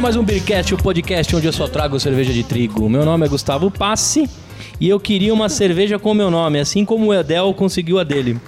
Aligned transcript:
Começa 0.00 0.16
mais 0.16 0.16
um 0.16 0.24
Beercast, 0.24 0.72
o 0.72 0.78
podcast 0.78 1.36
onde 1.36 1.46
eu 1.46 1.52
só 1.52 1.68
trago 1.68 2.00
cerveja 2.00 2.32
de 2.32 2.42
trigo. 2.42 2.88
Meu 2.88 3.04
nome 3.04 3.26
é 3.26 3.28
Gustavo 3.28 3.70
Passi 3.70 4.26
e 4.80 4.88
eu 4.88 4.98
queria 4.98 5.34
uma 5.34 5.50
cerveja 5.50 5.98
com 5.98 6.14
meu 6.14 6.30
nome, 6.30 6.58
assim 6.58 6.86
como 6.86 7.08
o 7.08 7.14
Edel 7.14 7.52
conseguiu 7.52 7.98
a 7.98 8.02
dele. 8.02 8.40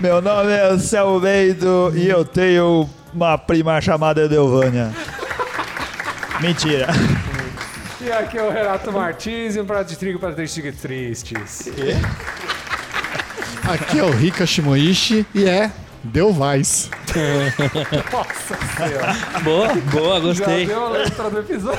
Meu 0.00 0.20
nome 0.20 0.50
é 0.50 0.66
Anselmo 0.66 1.20
Meido 1.20 1.92
e 1.94 2.08
eu 2.08 2.24
tenho 2.24 2.90
uma 3.14 3.38
prima 3.38 3.80
chamada 3.80 4.24
Edelvânia. 4.24 4.90
Mentira. 6.40 6.88
E 8.00 8.10
aqui 8.10 8.36
é 8.36 8.42
o 8.42 8.50
Renato 8.50 8.90
Martins 8.90 9.54
e 9.54 9.60
um 9.60 9.64
prato 9.64 9.90
de 9.90 9.96
trigo 9.96 10.18
para 10.18 10.32
três 10.32 10.52
tristes. 10.52 11.68
Aqui 13.62 14.00
é 14.00 14.02
o 14.02 14.10
Rika 14.10 14.44
Shimoishi 14.44 15.24
e 15.32 15.44
é 15.44 15.70
Deu 16.02 16.32
Vaz. 16.32 16.90
Nossa 18.12 18.56
senhora. 18.76 19.16
Boa, 19.42 19.74
boa, 19.92 20.20
gostei. 20.20 20.66
Já 20.66 20.74
deu 20.74 20.86
a 20.86 20.90
letra 20.90 21.30
do 21.30 21.38
episódio. 21.40 21.78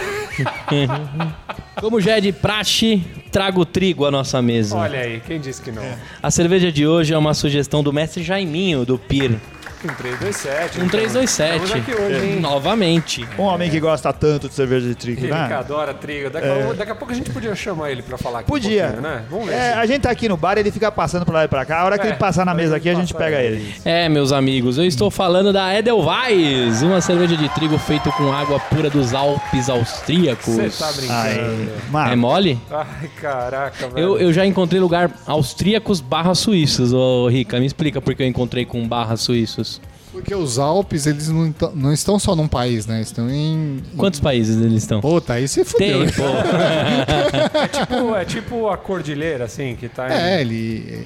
Como 1.79 1.99
já 1.99 2.17
é 2.17 2.21
de 2.21 2.31
praxe, 2.31 3.03
trago 3.31 3.65
trigo 3.65 4.05
à 4.05 4.11
nossa 4.11 4.41
mesa. 4.41 4.77
Olha 4.77 4.99
aí, 4.99 5.19
quem 5.25 5.39
disse 5.39 5.61
que 5.61 5.71
não? 5.71 5.83
A 6.21 6.29
cerveja 6.29 6.71
de 6.71 6.85
hoje 6.85 7.13
é 7.13 7.17
uma 7.17 7.33
sugestão 7.33 7.81
do 7.81 7.91
mestre 7.91 8.21
Jaiminho, 8.23 8.85
do 8.85 8.97
PIR. 8.99 9.39
Um 9.83 9.87
327. 9.95 10.79
Um 10.81 10.87
327. 10.87 11.63
Estamos 11.63 11.71
aqui 11.89 11.99
hoje, 11.99 12.25
hein? 12.27 12.39
Novamente. 12.39 13.27
Um 13.37 13.43
homem 13.43 13.69
que 13.69 13.79
gosta 13.79 14.13
tanto 14.13 14.47
de 14.47 14.53
cerveja 14.53 14.87
de 14.87 14.93
trigo, 14.93 15.21
Ele 15.21 15.27
que 15.29 15.33
né? 15.33 15.55
adora 15.55 15.91
trigo. 15.93 16.29
Daqui, 16.29 16.47
a, 16.47 16.73
daqui 16.73 16.91
a 16.91 16.95
pouco 16.95 17.11
a 17.11 17.15
gente 17.15 17.31
podia 17.31 17.55
chamar 17.55 17.91
ele 17.91 18.03
pra 18.03 18.15
falar 18.17 18.39
aqui 18.39 18.51
um 18.51 18.53
Podia. 18.53 18.83
pouquinho, 18.83 19.01
né? 19.01 19.23
Vamos 19.29 19.47
ver. 19.47 19.53
É, 19.55 19.73
a 19.73 19.85
gente 19.87 20.01
tá 20.01 20.11
aqui 20.11 20.29
no 20.29 20.37
bar, 20.37 20.57
ele 20.57 20.71
fica 20.71 20.91
passando 20.91 21.25
pra 21.25 21.33
lá 21.33 21.45
e 21.45 21.47
pra 21.47 21.65
cá. 21.65 21.79
A 21.81 21.85
hora 21.85 21.97
que 21.97 22.05
É, 22.05 22.09
ele 22.11 22.17
passar 22.17 22.45
na 22.45 22.53
mesa 22.53 22.79
que 22.79 22.87
aqui, 22.87 22.95
a 22.97 22.99
gente 23.01 23.11
passar, 23.11 23.25
pega 23.25 23.37
é. 23.37 23.45
ele. 23.45 23.73
É, 23.83 24.07
meus 24.07 24.31
amigos, 24.31 24.77
eu 24.77 24.85
estou 24.85 25.09
falando 25.09 25.51
da 25.51 25.73
Edelweiss, 25.75 26.83
uma 26.83 27.01
cerveja 27.01 27.35
de 27.35 27.49
trigo 27.49 27.77
feita 27.79 28.11
com 28.11 28.31
água 28.31 28.59
pura 28.59 28.87
dos 28.89 29.13
Alpes 29.15 29.67
austríacos. 29.67 30.45
Você 30.45 30.69
tá 30.69 30.91
brincando. 30.91 31.71
É 31.71 31.89
mano, 31.91 32.17
mole? 32.17 32.59
Ai, 32.69 33.09
caraca, 33.19 33.87
velho. 33.89 33.97
Eu, 33.97 34.19
eu 34.19 34.33
já 34.33 34.45
encontrei 34.45 34.79
lugar 34.79 35.09
austríacos 35.25 36.01
barra 36.01 36.35
suíços, 36.35 36.93
ô 36.93 37.27
Rica. 37.27 37.59
Me 37.59 37.65
explica 37.65 37.99
por 38.01 38.13
que 38.13 38.21
eu 38.21 38.27
encontrei 38.27 38.63
com 38.65 38.87
barra 38.87 39.17
suíços. 39.17 39.70
Porque 40.11 40.35
os 40.35 40.59
Alpes, 40.59 41.07
eles 41.07 41.29
não, 41.29 41.53
não 41.73 41.93
estão 41.93 42.19
só 42.19 42.35
num 42.35 42.47
país, 42.47 42.85
né? 42.85 43.01
Estão 43.01 43.29
em. 43.29 43.81
Quantos 43.95 44.19
países 44.19 44.61
eles 44.61 44.83
estão? 44.83 44.99
Puta, 44.99 45.33
aí 45.33 45.47
você 45.47 45.63
fudeu. 45.63 45.99
Tem, 45.99 46.05
né? 46.05 46.11
pô. 46.11 47.57
É 47.57 47.67
tipo, 47.67 48.15
é 48.15 48.25
tipo 48.25 48.69
a 48.69 48.77
cordilheira, 48.77 49.45
assim, 49.45 49.75
que 49.75 49.87
tá 49.87 50.09
em 50.09 50.13
É, 50.13 50.41
ele. 50.41 51.05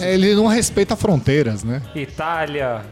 é, 0.00 0.12
Ele 0.14 0.34
não 0.34 0.46
respeita 0.46 0.94
fronteiras, 0.96 1.64
né? 1.64 1.80
Itália. 1.94 2.82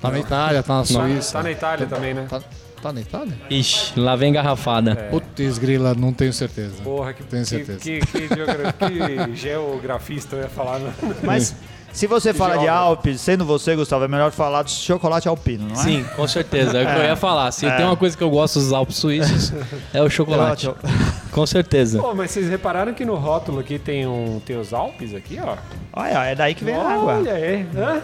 Tá 0.00 0.10
na 0.10 0.18
Itália, 0.18 0.62
tá 0.62 0.74
na 0.74 0.80
Tá, 0.80 0.86
Suíça. 0.86 1.32
tá 1.32 1.42
na 1.44 1.50
Itália 1.50 1.86
também, 1.86 2.12
né? 2.12 2.26
Tá, 2.28 2.42
tá 2.82 2.92
na 2.92 3.00
Itália? 3.00 3.34
Ixi, 3.48 3.98
lá 3.98 4.16
vem 4.16 4.32
garrafada. 4.32 4.96
Putz, 5.10 5.58
grila, 5.58 5.94
não 5.94 6.12
tenho 6.12 6.32
certeza. 6.32 6.82
Porra, 6.82 7.12
que, 7.12 7.22
Tenho 7.22 7.42
que, 7.44 7.48
certeza. 7.48 7.78
que, 7.78 8.00
que 8.00 8.28
geogra- 8.34 8.72
que 8.72 9.36
geografista 9.36 10.36
eu 10.36 10.42
ia 10.42 10.48
falar. 10.48 10.80
Né? 10.80 10.92
mas 11.22 11.54
se 11.92 12.06
você 12.06 12.32
fala 12.32 12.56
de. 12.58 12.68
Alpes, 12.68 13.20
sendo 13.20 13.44
você, 13.44 13.76
Gustavo, 13.76 14.04
é 14.04 14.08
melhor 14.08 14.30
falar 14.30 14.62
de 14.62 14.70
chocolate 14.70 15.28
alpino, 15.28 15.68
não 15.68 15.74
é? 15.80 15.84
Sim, 15.84 16.04
com 16.16 16.26
certeza. 16.26 16.78
É 16.78 16.84
o 16.84 16.86
que 16.86 17.00
eu 17.00 17.04
ia 17.04 17.16
falar. 17.16 17.50
Se 17.52 17.70
tem 17.70 17.84
uma 17.84 17.96
coisa 17.96 18.16
que 18.16 18.22
eu 18.22 18.30
gosto 18.30 18.58
dos 18.58 18.72
Alpes 18.72 18.96
suíços, 18.96 19.52
é 19.92 20.02
o 20.02 20.08
chocolate. 20.08 20.70
Com 21.32 21.46
certeza. 21.46 21.98
Pô, 21.98 22.14
mas 22.14 22.30
vocês 22.30 22.46
repararam 22.50 22.92
que 22.92 23.06
no 23.06 23.14
rótulo 23.14 23.60
aqui 23.60 23.78
tem, 23.78 24.06
um, 24.06 24.38
tem 24.44 24.58
os 24.58 24.74
Alpes 24.74 25.14
aqui, 25.14 25.40
ó? 25.42 25.56
Olha, 25.94 26.24
é 26.26 26.34
daí 26.34 26.54
que 26.54 26.62
vem 26.62 26.74
a 26.74 26.86
água. 26.86 27.14
Olha 27.14 27.32
aí. 27.32 27.66
Hã? 27.74 28.02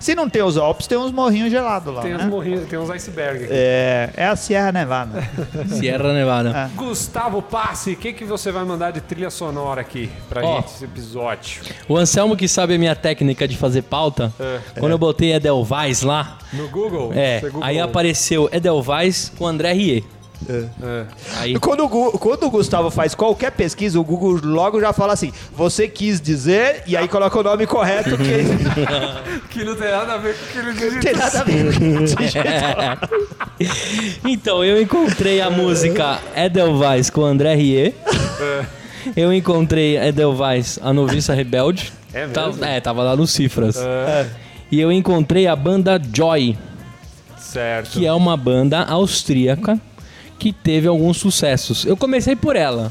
Se 0.00 0.14
não 0.14 0.28
tem 0.30 0.42
os 0.42 0.56
Alpes, 0.56 0.86
tem 0.86 0.96
uns 0.98 1.12
morrinhos 1.12 1.50
gelados 1.50 1.94
lá, 1.94 2.00
Tem 2.00 2.14
uns 2.14 2.22
né? 2.22 2.26
morrinhos, 2.26 2.66
tem 2.66 2.78
uns 2.78 2.88
iceberg 2.90 3.44
aqui. 3.44 3.52
É, 3.52 4.10
é 4.16 4.24
a 4.26 4.34
Sierra 4.34 4.72
Nevada. 4.72 5.22
Sierra 5.68 6.12
Nevada. 6.12 6.48
É. 6.50 6.76
Gustavo 6.76 7.42
Passe, 7.42 7.92
o 7.92 7.96
que, 7.96 8.12
que 8.14 8.24
você 8.24 8.50
vai 8.50 8.64
mandar 8.64 8.90
de 8.92 9.00
trilha 9.02 9.28
sonora 9.30 9.82
aqui 9.82 10.10
pra 10.28 10.42
Ó. 10.42 10.56
gente, 10.56 10.68
esse 10.68 10.84
episódio? 10.84 11.62
O 11.86 11.96
Anselmo 11.96 12.34
que 12.36 12.48
sabe 12.48 12.74
a 12.74 12.78
minha 12.78 12.96
técnica 12.96 13.46
de 13.46 13.56
fazer 13.56 13.82
pauta, 13.82 14.32
É. 14.40 14.58
quando 14.80 14.92
eu 14.92 14.98
botei 14.98 15.34
Edelweiss 15.34 16.02
lá, 16.02 16.38
No 16.52 16.66
Google? 16.68 17.12
é, 17.14 17.42
aí 17.60 17.78
apareceu 17.78 18.48
Edelweiss 18.50 19.30
com 19.38 19.46
André 19.46 19.72
Rie. 19.74 20.04
É. 20.48 21.04
Aí, 21.36 21.58
Quando 21.58 21.84
o, 21.84 22.18
quando 22.18 22.44
o 22.44 22.50
Gustavo 22.50 22.90
faz 22.90 23.14
qualquer 23.14 23.52
pesquisa, 23.52 24.00
o 24.00 24.04
Google 24.04 24.40
logo 24.42 24.80
já 24.80 24.92
fala 24.92 25.12
assim: 25.12 25.32
você 25.54 25.86
quis 25.86 26.20
dizer, 26.20 26.82
e 26.86 26.96
aí 26.96 27.06
coloca 27.08 27.38
o 27.38 27.42
nome 27.42 27.66
correto, 27.66 28.16
que 28.16 29.48
Que 29.50 29.64
não 29.64 29.74
tem 29.76 29.90
nada 29.90 30.14
a 30.14 30.16
ver 30.18 30.34
com 30.34 30.44
o 30.44 30.48
que 30.48 30.58
ele 30.58 30.66
não 30.68 30.74
digitou. 30.74 31.00
tem 31.00 31.14
nada 31.14 31.40
a 31.40 31.44
ver. 31.44 33.10
então, 34.24 34.64
eu 34.64 34.80
encontrei 34.80 35.40
a 35.40 35.50
música 35.50 36.18
Edelweiss 36.34 37.10
com 37.10 37.24
André 37.24 37.54
Rie. 37.54 37.94
É. 38.40 38.64
Eu 39.16 39.32
encontrei 39.32 39.96
Edelweiss, 39.98 40.78
a 40.82 40.92
noviça 40.92 41.34
rebelde. 41.34 41.92
É 42.12 42.26
Tá- 42.26 42.46
mesmo? 42.46 42.64
é, 42.64 42.80
tava 42.80 43.02
lá 43.02 43.16
nos 43.16 43.30
cifras. 43.30 43.76
É, 43.76 44.26
E 44.70 44.80
eu 44.80 44.90
encontrei 44.92 45.46
a 45.46 45.54
banda 45.56 46.00
Joy, 46.12 46.56
certo. 47.38 47.90
que 47.90 48.06
é 48.06 48.12
uma 48.12 48.36
banda 48.36 48.82
austríaca 48.84 49.78
que 50.40 50.52
teve 50.52 50.88
alguns 50.88 51.18
sucessos. 51.18 51.84
Eu 51.84 51.96
comecei 51.96 52.34
por 52.34 52.56
ela. 52.56 52.90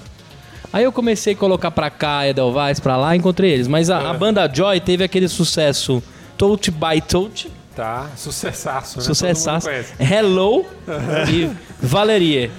Aí 0.72 0.84
eu 0.84 0.92
comecei 0.92 1.34
a 1.34 1.36
colocar 1.36 1.72
pra 1.72 1.90
cá, 1.90 2.28
Edelweiss 2.28 2.80
pra 2.80 2.96
lá, 2.96 3.16
encontrei 3.16 3.52
eles. 3.52 3.68
Mas 3.68 3.90
a, 3.90 4.12
a 4.12 4.14
banda 4.14 4.48
Joy 4.54 4.80
teve 4.80 5.04
aquele 5.04 5.28
sucesso 5.28 6.02
Touch 6.38 6.70
by 6.70 7.02
Touch, 7.06 7.52
Tá, 7.76 8.08
sucessaço, 8.16 9.00
né? 9.00 9.04
sucessaço. 9.06 9.68
Hello 10.00 10.66
e 11.32 11.50
Valerie. 11.82 12.52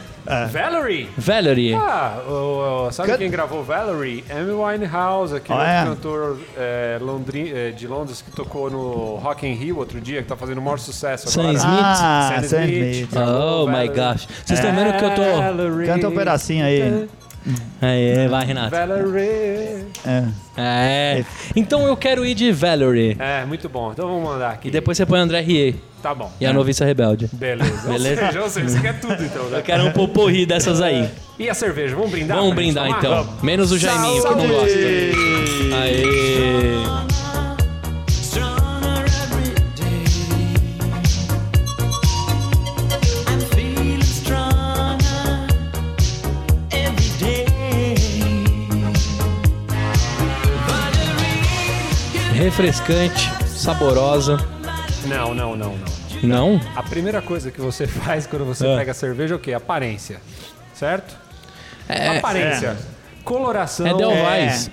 Valerie! 0.51 1.09
Valerie. 1.17 1.75
Ah, 1.75 2.23
o, 2.29 2.87
o- 2.89 2.93
sabe 2.93 3.11
Can- 3.11 3.19
quem 3.19 3.31
gravou 3.31 3.63
Valerie? 3.63 4.25
Amy 4.31 4.53
Winehouse, 4.53 5.35
aquele 5.37 5.59
Ah, 5.59 5.85
outro 5.89 5.95
cantor 5.97 6.39
é, 6.57 6.99
londri- 7.01 7.53
é, 7.55 7.71
de 7.71 7.87
Londres 7.87 8.23
que 8.23 8.31
tocou 8.31 8.71
no 8.71 9.17
Rock 9.17 9.47
in 9.47 9.55
Rio 9.55 9.79
outro 9.79 10.01
dia, 10.01 10.23
que 10.23 10.29
tá 10.29 10.37
fazendo 10.37 10.59
o 10.59 10.63
maior 10.63 10.79
sucesso 10.79 11.29
Sam 11.29 11.41
agora. 11.51 11.59
Smith. 11.59 11.75
Ah, 11.77 12.33
Sam 12.37 12.49
Sam 12.49 12.65
Smith. 12.65 12.95
Smith. 12.97 13.17
Oh 13.17 13.67
my 13.67 13.73
Valerie. 13.73 13.89
gosh. 13.89 14.29
Vocês 14.45 14.59
estão 14.61 14.75
vendo 14.75 14.97
que 14.99 15.05
eu 15.05 15.15
tô. 15.15 15.23
Valerie. 15.41 15.87
Canta 15.87 16.09
um 16.09 16.15
pedacinho 16.15 16.65
aí. 16.65 17.09
Aí, 17.81 18.29
vai, 18.29 18.45
Renato. 18.45 18.71
Valerie. 18.71 19.87
É. 20.07 20.25
É. 20.57 21.25
Então 21.57 21.87
eu 21.87 21.97
quero 21.97 22.25
ir 22.27 22.35
de 22.35 22.53
Valerie. 22.53 23.17
É, 23.19 23.45
muito 23.47 23.69
bom. 23.69 23.93
Então 23.93 24.07
vamos 24.09 24.25
mandar 24.29 24.51
aqui. 24.51 24.69
E 24.69 24.71
depois 24.71 24.97
você 24.99 25.07
põe 25.07 25.19
André 25.21 25.41
Rie 25.41 25.77
Tá 26.03 26.15
bom. 26.15 26.31
e 26.41 26.45
a 26.47 26.53
noviça 26.53 26.85
rebelde. 26.85 27.29
Beleza. 27.33 27.89
Beleza. 27.89 28.23
Ou 28.23 28.27
seja, 28.29 28.43
ou 28.43 28.51
seja, 28.51 28.69
você 28.69 28.81
quer 28.81 29.01
tudo 29.01 29.23
então, 29.25 29.45
né? 29.49 29.59
Eu 29.59 29.63
quero 29.63 29.87
um 29.87 29.93
poporri 29.93 30.45
dessas 30.45 30.81
aí. 30.83 31.09
E 31.39 31.49
a 31.49 31.55
cerveja? 31.55 31.95
Vamos 31.97 32.11
brindar? 32.11 32.37
Vamos 32.37 32.55
brindar 32.55 32.89
então. 32.91 33.27
Menos 33.43 33.73
o 33.73 33.79
Jaiminho, 33.79 34.23
que 34.23 34.29
não 34.35 34.49
gosta. 34.49 34.77
Aê. 35.83 37.00
Refrescante, 52.41 53.31
saborosa. 53.47 54.39
Não, 55.05 55.35
não, 55.35 55.55
não, 55.55 55.77
não. 55.77 55.85
Não? 56.23 56.61
A 56.75 56.83
primeira 56.83 57.21
coisa 57.21 57.51
que 57.51 57.61
você 57.61 57.85
faz 57.87 58.27
quando 58.27 58.47
você 58.47 58.67
É. 58.67 58.79
pega 58.79 58.93
a 58.93 58.95
cerveja 58.95 59.35
é 59.35 59.37
o 59.37 59.39
quê? 59.39 59.53
Aparência. 59.53 60.23
Certo? 60.73 61.15
É. 61.87 62.17
Aparência. 62.17 62.79
Coloração. 63.25 63.87
É 63.87 63.93
Delweiss. 63.93 64.71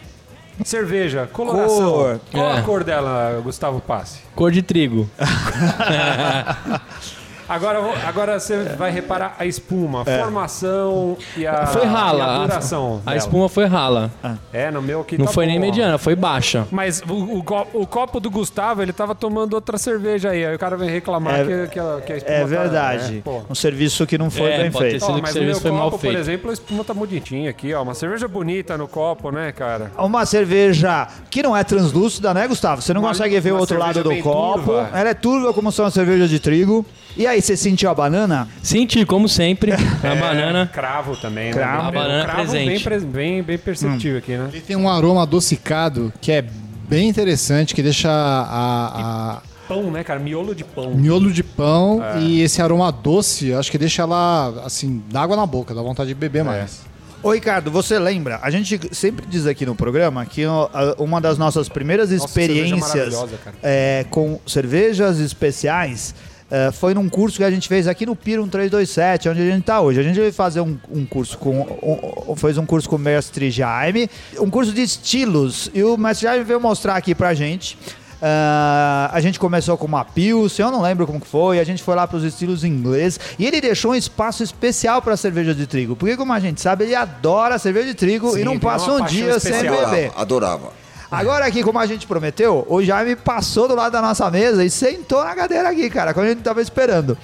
Cerveja, 0.64 1.28
coloração. 1.34 1.92
Cor. 1.92 2.20
Qual 2.32 2.54
É. 2.54 2.60
a 2.60 2.62
cor 2.62 2.86
dela, 2.86 3.42
Gustavo 3.44 3.82
Passe? 3.82 4.20
Cor 4.34 4.50
de 4.50 4.62
trigo. 4.62 5.10
Agora, 7.50 7.80
agora 8.06 8.40
você 8.40 8.64
vai 8.78 8.92
reparar 8.92 9.36
a 9.40 9.46
espuma, 9.46 10.02
a 10.02 10.06
formação 10.06 11.18
e 11.36 11.48
a, 11.48 11.66
Foi 11.68 11.86
rala. 11.86 12.24
a 12.26 12.36
A, 12.36 12.48
duração. 12.48 13.02
a 13.06 13.10
dela. 13.12 13.18
espuma 13.18 13.50
foi 13.50 13.66
rala. 13.66 14.12
É, 14.52 14.70
no 14.70 14.82
meu 14.82 15.02
aqui 15.02 15.18
Não 15.18 15.26
tá 15.26 15.32
foi 15.32 15.46
bom, 15.46 15.52
nem 15.52 15.58
ó. 15.60 15.62
mediana, 15.62 15.98
foi 15.98 16.16
baixa. 16.16 16.68
Mas 16.72 17.02
o, 17.08 17.14
o 17.14 17.44
o 17.74 17.88
copo 17.88 18.20
do 18.20 18.30
Gustavo, 18.30 18.82
ele 18.82 18.92
tava 18.94 19.16
tomando 19.16 19.54
outra 19.54 19.78
cerveja 19.78 20.30
aí. 20.32 20.46
Aí 20.46 20.56
o 20.56 20.60
cara 20.60 20.76
vem 20.76 20.90
reclamar 20.90 21.40
É- 21.40 21.44
que, 21.68 21.74
que 21.74 21.80
a, 21.80 22.02
que 22.06 22.14
a 22.14 22.18
espuma 22.18 22.36
É 22.36 22.40
tá- 22.42 22.46
verdade. 22.46 23.18
é, 23.20 23.22
pô. 23.22 23.42
um 23.50 23.56
serviço 23.56 24.06
que 24.06 24.18
não 24.18 24.30
foi 24.30 24.52
É, 24.52 24.62
bem 24.64 24.72
feito. 24.72 25.00
sido 25.00 25.10
Ó, 25.12 25.14
que 25.14 25.20
o 25.20 25.22
mas 25.22 25.32
serviço 25.32 25.52
meu 25.54 25.62
foi 25.62 25.72
copo, 25.72 25.82
mal 25.82 25.92
por 25.92 26.00
feito. 26.00 26.18
exemplo, 26.18 26.50
a 26.50 26.54
espuma 26.54 26.84
tá 26.84 26.94
bonitinha 26.94 27.50
aqui, 27.50 27.74
ó. 27.74 27.82
Uma 27.84 27.94
cerveja 27.94 28.28
bonita 28.28 28.78
no 28.78 28.88
copo, 28.88 29.32
né, 29.32 29.52
cara? 29.52 29.92
Uma 29.98 30.26
cerveja 30.26 31.08
que 31.30 31.42
não 31.42 31.56
é 31.56 31.64
translúcida, 31.64 32.34
né, 32.34 32.48
Gustavo? 32.48 32.82
Você 32.82 32.94
não 32.94 33.02
Uma- 33.02 33.10
consegue 33.10 33.40
ver 33.40 33.54
o 33.54 33.58
outro 33.60 33.78
lado 33.80 34.04
do 34.04 34.16
copo. 34.22 34.64
turva. 34.64 34.90
Ela 34.94 35.10
é 35.10 35.14
turva 35.14 35.54
como 35.54 35.72
são 35.72 35.86
as 35.86 35.94
cervejas 35.94 36.30
de 36.30 36.40
trigo. 36.40 36.86
E 37.16 37.26
aí, 37.26 37.37
você 37.42 37.56
sentiu 37.58 37.90
a 37.90 37.94
banana? 37.96 38.48
Senti, 38.62 39.06
como 39.06 39.28
sempre, 39.30 39.72
a 39.74 39.78
É, 40.08 40.16
banana. 40.16 40.70
Cravo 40.72 41.16
também, 41.18 41.52
Cravo. 41.52 41.84
né? 41.84 41.88
A 41.88 41.92
banana 41.92 42.24
cravo 42.24 42.40
presente. 42.42 42.68
Bem, 42.70 42.80
pres- 42.80 43.04
bem, 43.04 43.44
bem 43.44 43.58
perceptível 43.58 44.18
aqui, 44.18 44.36
né? 44.38 44.50
Ele 44.52 44.62
tem 44.62 44.76
um 44.76 44.90
aroma 44.90 45.24
adocicado 45.24 46.12
que 46.22 46.32
é 46.32 46.44
bem 46.88 47.08
interessante, 47.10 47.74
que 47.76 47.84
deixa 47.84 48.10
a, 48.10 49.38
a, 49.38 49.42
pão, 49.68 49.92
né, 49.92 50.04
cara? 50.04 50.20
Miolo 50.20 50.56
de 50.56 50.64
pão. 50.64 50.92
Miolo 50.96 51.32
de 51.32 51.44
pão 51.44 52.02
É. 52.04 52.20
e 52.20 52.42
esse 52.42 52.62
aroma 52.62 52.92
doce, 52.92 53.54
acho 53.54 53.70
que 53.70 53.78
deixa 53.78 54.02
ela, 54.04 54.64
assim, 54.66 55.04
dá 55.12 55.22
água 55.22 55.36
na 55.36 55.46
boca, 55.46 55.74
dá 55.76 55.82
vontade 55.82 56.08
de 56.10 56.16
beber 56.16 56.44
mais. 56.44 56.86
Ô 57.24 57.32
Ricardo, 57.34 57.72
você 57.72 57.98
lembra? 57.98 58.40
A 58.44 58.50
gente 58.52 58.80
sempre 58.96 59.26
diz 59.28 59.48
aqui 59.48 59.66
no 59.66 59.76
programa 59.76 60.24
que 60.26 60.46
ó, 60.46 60.70
a- 60.72 60.96
uma 61.00 61.20
das 61.20 61.38
nossas 61.38 61.68
primeiras 61.68 62.12
Nossa, 62.12 62.28
cerveja 62.28 62.62
experiências 62.64 62.94
maravilhosa, 62.96 63.38
cara. 63.44 63.56
é, 63.64 64.06
com 64.10 64.40
cervejas 64.46 65.20
especiais 65.20 66.14
é, 66.50 66.72
foi 66.72 66.94
num 66.94 67.10
curso 67.10 67.38
que 67.38 67.44
a 67.44 67.52
gente 67.52 67.68
fez 67.68 67.88
aqui 67.88 68.06
no 68.06 68.16
Pirum 68.16 68.48
327, 68.48 69.30
onde 69.30 69.42
a 69.42 69.52
gente 69.52 69.64
tá 69.64 69.82
hoje. 69.82 70.00
A 70.00 70.04
gente 70.04 70.16
veio 70.16 70.32
fazer 70.32 70.62
um, 70.62 70.78
um 70.90 71.06
curso 71.06 71.38
com. 71.38 71.60
Um, 71.60 72.32
um- 72.32 72.36
fez 72.36 72.58
um 72.58 72.66
curso 72.66 72.88
com 72.90 72.96
o 72.96 73.00
mestre 73.00 73.52
Jaime, 73.52 74.10
um 74.40 74.50
curso 74.50 74.72
de 74.72 74.82
estilos. 74.82 75.70
E 75.74 75.84
o 75.84 75.98
mestre 75.98 76.28
Jaime 76.28 76.44
veio 76.44 76.60
mostrar 76.62 76.96
aqui 76.96 77.14
pra 77.14 77.34
gente. 77.34 77.78
Ah, 78.22 79.10
a 79.14 79.20
gente 79.20 79.40
começou 79.40 79.78
com 79.78 79.86
uma 79.86 80.04
Pilsen, 80.04 80.66
eu 80.66 80.72
não 80.72 80.82
lembro 80.82 81.06
como 81.06 81.22
que 81.22 81.28
foi, 81.28 81.60
a 81.60 81.64
gente 81.64 81.84
foi 81.84 81.96
lá 81.96 82.08
para 82.08 82.18
os 82.18 82.24
estilos 82.24 82.64
inglês 82.64 83.20
e 83.38 83.46
ele 83.46 83.62
deixou 83.62 83.92
um 83.92 83.96
espaço 83.96 84.42
especial 84.42 85.04
para 85.04 85.16
cerveja 85.16 85.54
de 85.54 85.68
trigo, 85.68 85.96
porque 85.96 86.18
como 86.18 86.34
a 86.34 86.40
gente 86.40 86.60
sabe, 86.60 86.86
ele 86.86 86.96
adora 86.96 87.60
cerveja 87.60 87.90
de 87.90 87.94
trigo 87.94 88.32
Sim, 88.32 88.40
e 88.40 88.44
não 88.44 88.58
passa 88.58 88.92
um 88.92 89.06
dia 89.06 89.40
sem 89.40 89.52
beber. 89.62 90.12
Adorava, 90.16 90.22
adorava. 90.22 90.87
Agora 91.10 91.46
aqui, 91.46 91.64
como 91.64 91.80
a 91.80 91.86
gente 91.86 92.06
prometeu, 92.06 92.66
o 92.70 92.84
Jaime 92.84 93.16
passou 93.16 93.68
do 93.68 93.76
lado 93.76 93.92
da 93.94 94.02
nossa 94.02 94.30
mesa 94.30 94.64
e 94.64 94.70
sentou 94.70 95.24
na 95.24 95.34
cadeira 95.36 95.70
aqui, 95.70 95.90
cara, 95.90 96.14
quando 96.14 96.26
a 96.26 96.30
gente 96.30 96.42
tava 96.42 96.62
esperando. 96.62 97.18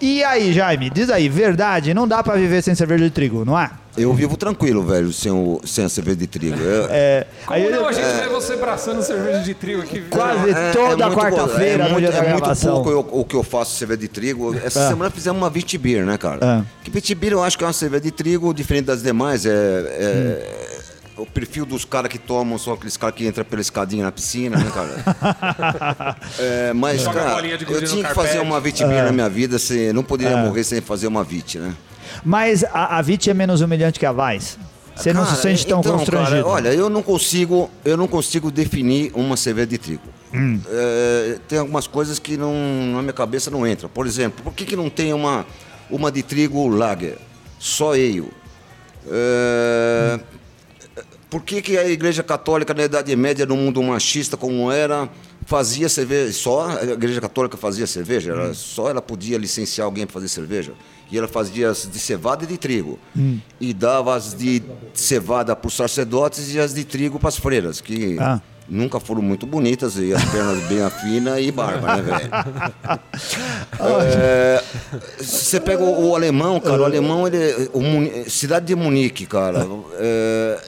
E 0.00 0.24
aí, 0.24 0.52
Jaime, 0.52 0.90
diz 0.90 1.08
aí, 1.08 1.28
verdade, 1.28 1.94
não 1.94 2.08
dá 2.08 2.24
pra 2.24 2.34
viver 2.34 2.60
sem 2.60 2.74
cerveja 2.74 3.04
de 3.04 3.10
trigo, 3.10 3.44
não 3.44 3.56
é? 3.56 3.70
Eu 3.96 4.12
vivo 4.12 4.36
tranquilo, 4.36 4.82
velho, 4.84 5.12
sem, 5.12 5.30
o, 5.30 5.60
sem 5.64 5.84
a 5.84 5.88
cerveja 5.88 6.16
de 6.16 6.26
trigo. 6.26 6.56
Eu- 6.58 6.86
É, 6.90 7.26
Como 7.46 7.56
aí 7.56 7.70
não? 7.70 7.86
A 7.86 7.92
gente 7.92 8.06
vê 8.06 8.26
você 8.28 8.56
braçando 8.56 9.00
cerveja 9.02 9.40
de 9.40 9.54
trigo 9.54 9.82
aqui. 9.82 10.00
Quase 10.10 10.50
É- 10.50 10.72
toda 10.72 11.04
é 11.06 11.10
quarta-feira 11.10 11.84
é 11.84 11.88
muito, 11.92 12.10
é 12.10 12.32
muito 12.32 12.60
pouco 12.62 12.90
eu- 12.90 13.08
o 13.12 13.24
que 13.24 13.36
eu 13.36 13.42
faço 13.44 13.76
cerveja 13.76 14.00
de 14.00 14.08
trigo. 14.08 14.56
Essa 14.64 14.86
Ah. 14.86 14.88
semana 14.88 15.10
fizemos 15.10 15.40
uma 15.40 15.50
Vitibir, 15.50 16.04
né, 16.04 16.18
cara? 16.18 16.38
Ah. 16.42 16.62
Que 16.82 16.90
Vitibir 16.90 17.30
eu 17.32 17.44
acho 17.44 17.56
que 17.56 17.62
é 17.62 17.66
uma 17.66 17.72
cerveja 17.72 18.02
de 18.02 18.10
trigo 18.10 18.52
diferente 18.54 18.86
das 18.86 19.02
demais. 19.02 19.44
É, 19.46 19.50
é- 19.50 20.71
Hum. 20.71 20.71
O 21.16 21.26
perfil 21.26 21.66
dos 21.66 21.84
caras 21.84 22.10
que 22.10 22.18
tomam 22.18 22.58
são 22.58 22.72
aqueles 22.72 22.96
caras 22.96 23.14
que 23.14 23.26
entram 23.26 23.44
pela 23.44 23.60
escadinha 23.60 24.04
na 24.04 24.12
piscina, 24.12 24.56
né, 24.58 24.70
cara? 24.70 26.16
É, 26.38 26.72
mas, 26.72 27.02
Joga 27.02 27.20
cara, 27.20 27.46
eu 27.46 27.84
tinha 27.84 28.04
que 28.04 28.14
fazer 28.14 28.40
uma 28.40 28.60
Vitibir 28.60 28.98
Ah. 28.98 29.04
na 29.04 29.12
minha 29.12 29.28
vida, 29.28 29.58
se, 29.58 29.92
não 29.92 30.02
poderia 30.02 30.36
morrer 30.36 30.64
sem 30.64 30.80
fazer 30.80 31.06
uma 31.06 31.22
Vit, 31.22 31.58
né? 31.58 31.74
Mas 32.24 32.64
a, 32.64 32.98
a 32.98 33.02
Vit 33.02 33.28
é 33.28 33.34
menos 33.34 33.60
humilhante 33.60 33.98
que 33.98 34.06
a 34.06 34.12
Vais? 34.12 34.58
Você 34.94 35.12
não 35.12 35.24
se 35.26 35.40
sente 35.40 35.66
tão 35.66 35.80
então, 35.80 35.96
constrangido? 35.96 36.44
Cara, 36.44 36.48
olha, 36.48 36.68
eu 36.74 36.90
não 36.90 37.02
consigo, 37.02 37.70
eu 37.84 37.96
não 37.96 38.06
consigo 38.06 38.50
definir 38.50 39.10
uma 39.14 39.36
cerveja 39.36 39.66
de 39.66 39.78
trigo. 39.78 40.02
Hum. 40.34 40.60
É, 40.68 41.38
tem 41.48 41.58
algumas 41.58 41.86
coisas 41.86 42.18
que 42.18 42.36
não, 42.36 42.52
na 42.94 43.02
minha 43.02 43.12
cabeça 43.12 43.50
não 43.50 43.66
entram. 43.66 43.88
Por 43.88 44.06
exemplo, 44.06 44.42
por 44.44 44.52
que, 44.52 44.64
que 44.64 44.76
não 44.76 44.90
tem 44.90 45.12
uma, 45.12 45.46
uma 45.90 46.10
de 46.12 46.22
trigo 46.22 46.68
lager? 46.68 47.18
Só 47.58 47.92
ale. 47.92 48.28
É, 49.10 50.20
por 51.32 51.40
que, 51.40 51.62
que 51.62 51.78
a 51.78 51.88
Igreja 51.88 52.22
Católica 52.22 52.74
na 52.74 52.82
Idade 52.82 53.16
Média, 53.16 53.46
no 53.46 53.56
mundo 53.56 53.82
machista 53.82 54.36
como 54.36 54.70
era, 54.70 55.08
fazia 55.46 55.88
cerveja? 55.88 56.30
Só 56.30 56.68
a 56.68 56.84
Igreja 56.84 57.22
Católica 57.22 57.56
fazia 57.56 57.86
cerveja? 57.86 58.32
Ela, 58.32 58.52
Só 58.52 58.90
ela 58.90 59.00
podia 59.00 59.38
licenciar 59.38 59.86
alguém 59.86 60.04
para 60.04 60.12
fazer 60.12 60.28
cerveja? 60.28 60.74
E 61.10 61.16
ela 61.16 61.26
fazia 61.26 61.70
as 61.70 61.88
de 61.90 61.98
cevada 61.98 62.44
e 62.44 62.46
de 62.46 62.58
trigo. 62.58 62.98
E 63.58 63.72
dava 63.72 64.14
as 64.14 64.34
de 64.34 64.62
cevada 64.92 65.56
para 65.56 65.66
os 65.68 65.72
sacerdotes 65.72 66.54
e 66.54 66.60
as 66.60 66.74
de 66.74 66.84
trigo 66.84 67.18
para 67.18 67.30
as 67.30 67.38
freiras, 67.38 67.80
que 67.80 68.18
Ah. 68.20 68.38
Nunca 68.72 68.98
foram 68.98 69.20
muito 69.22 69.46
bonitas, 69.46 69.96
e 69.96 70.12
as 70.14 70.24
pernas 70.24 70.58
bem 70.64 70.78
finas 71.02 71.38
e 71.40 71.50
barba, 71.52 71.96
né, 71.96 72.02
velho? 72.02 73.00
É, 74.14 74.62
Você 75.18 75.60
pega 75.60 75.82
o, 75.82 76.10
o 76.10 76.16
alemão, 76.16 76.60
cara, 76.60 76.80
o 76.82 76.84
alemão, 76.84 77.26
ele, 77.26 77.68
o 77.72 77.80
Muni- 77.80 78.28
cidade 78.30 78.66
de 78.66 78.74
Munique, 78.74 79.26
cara, 79.26 79.66
é, 79.98 80.58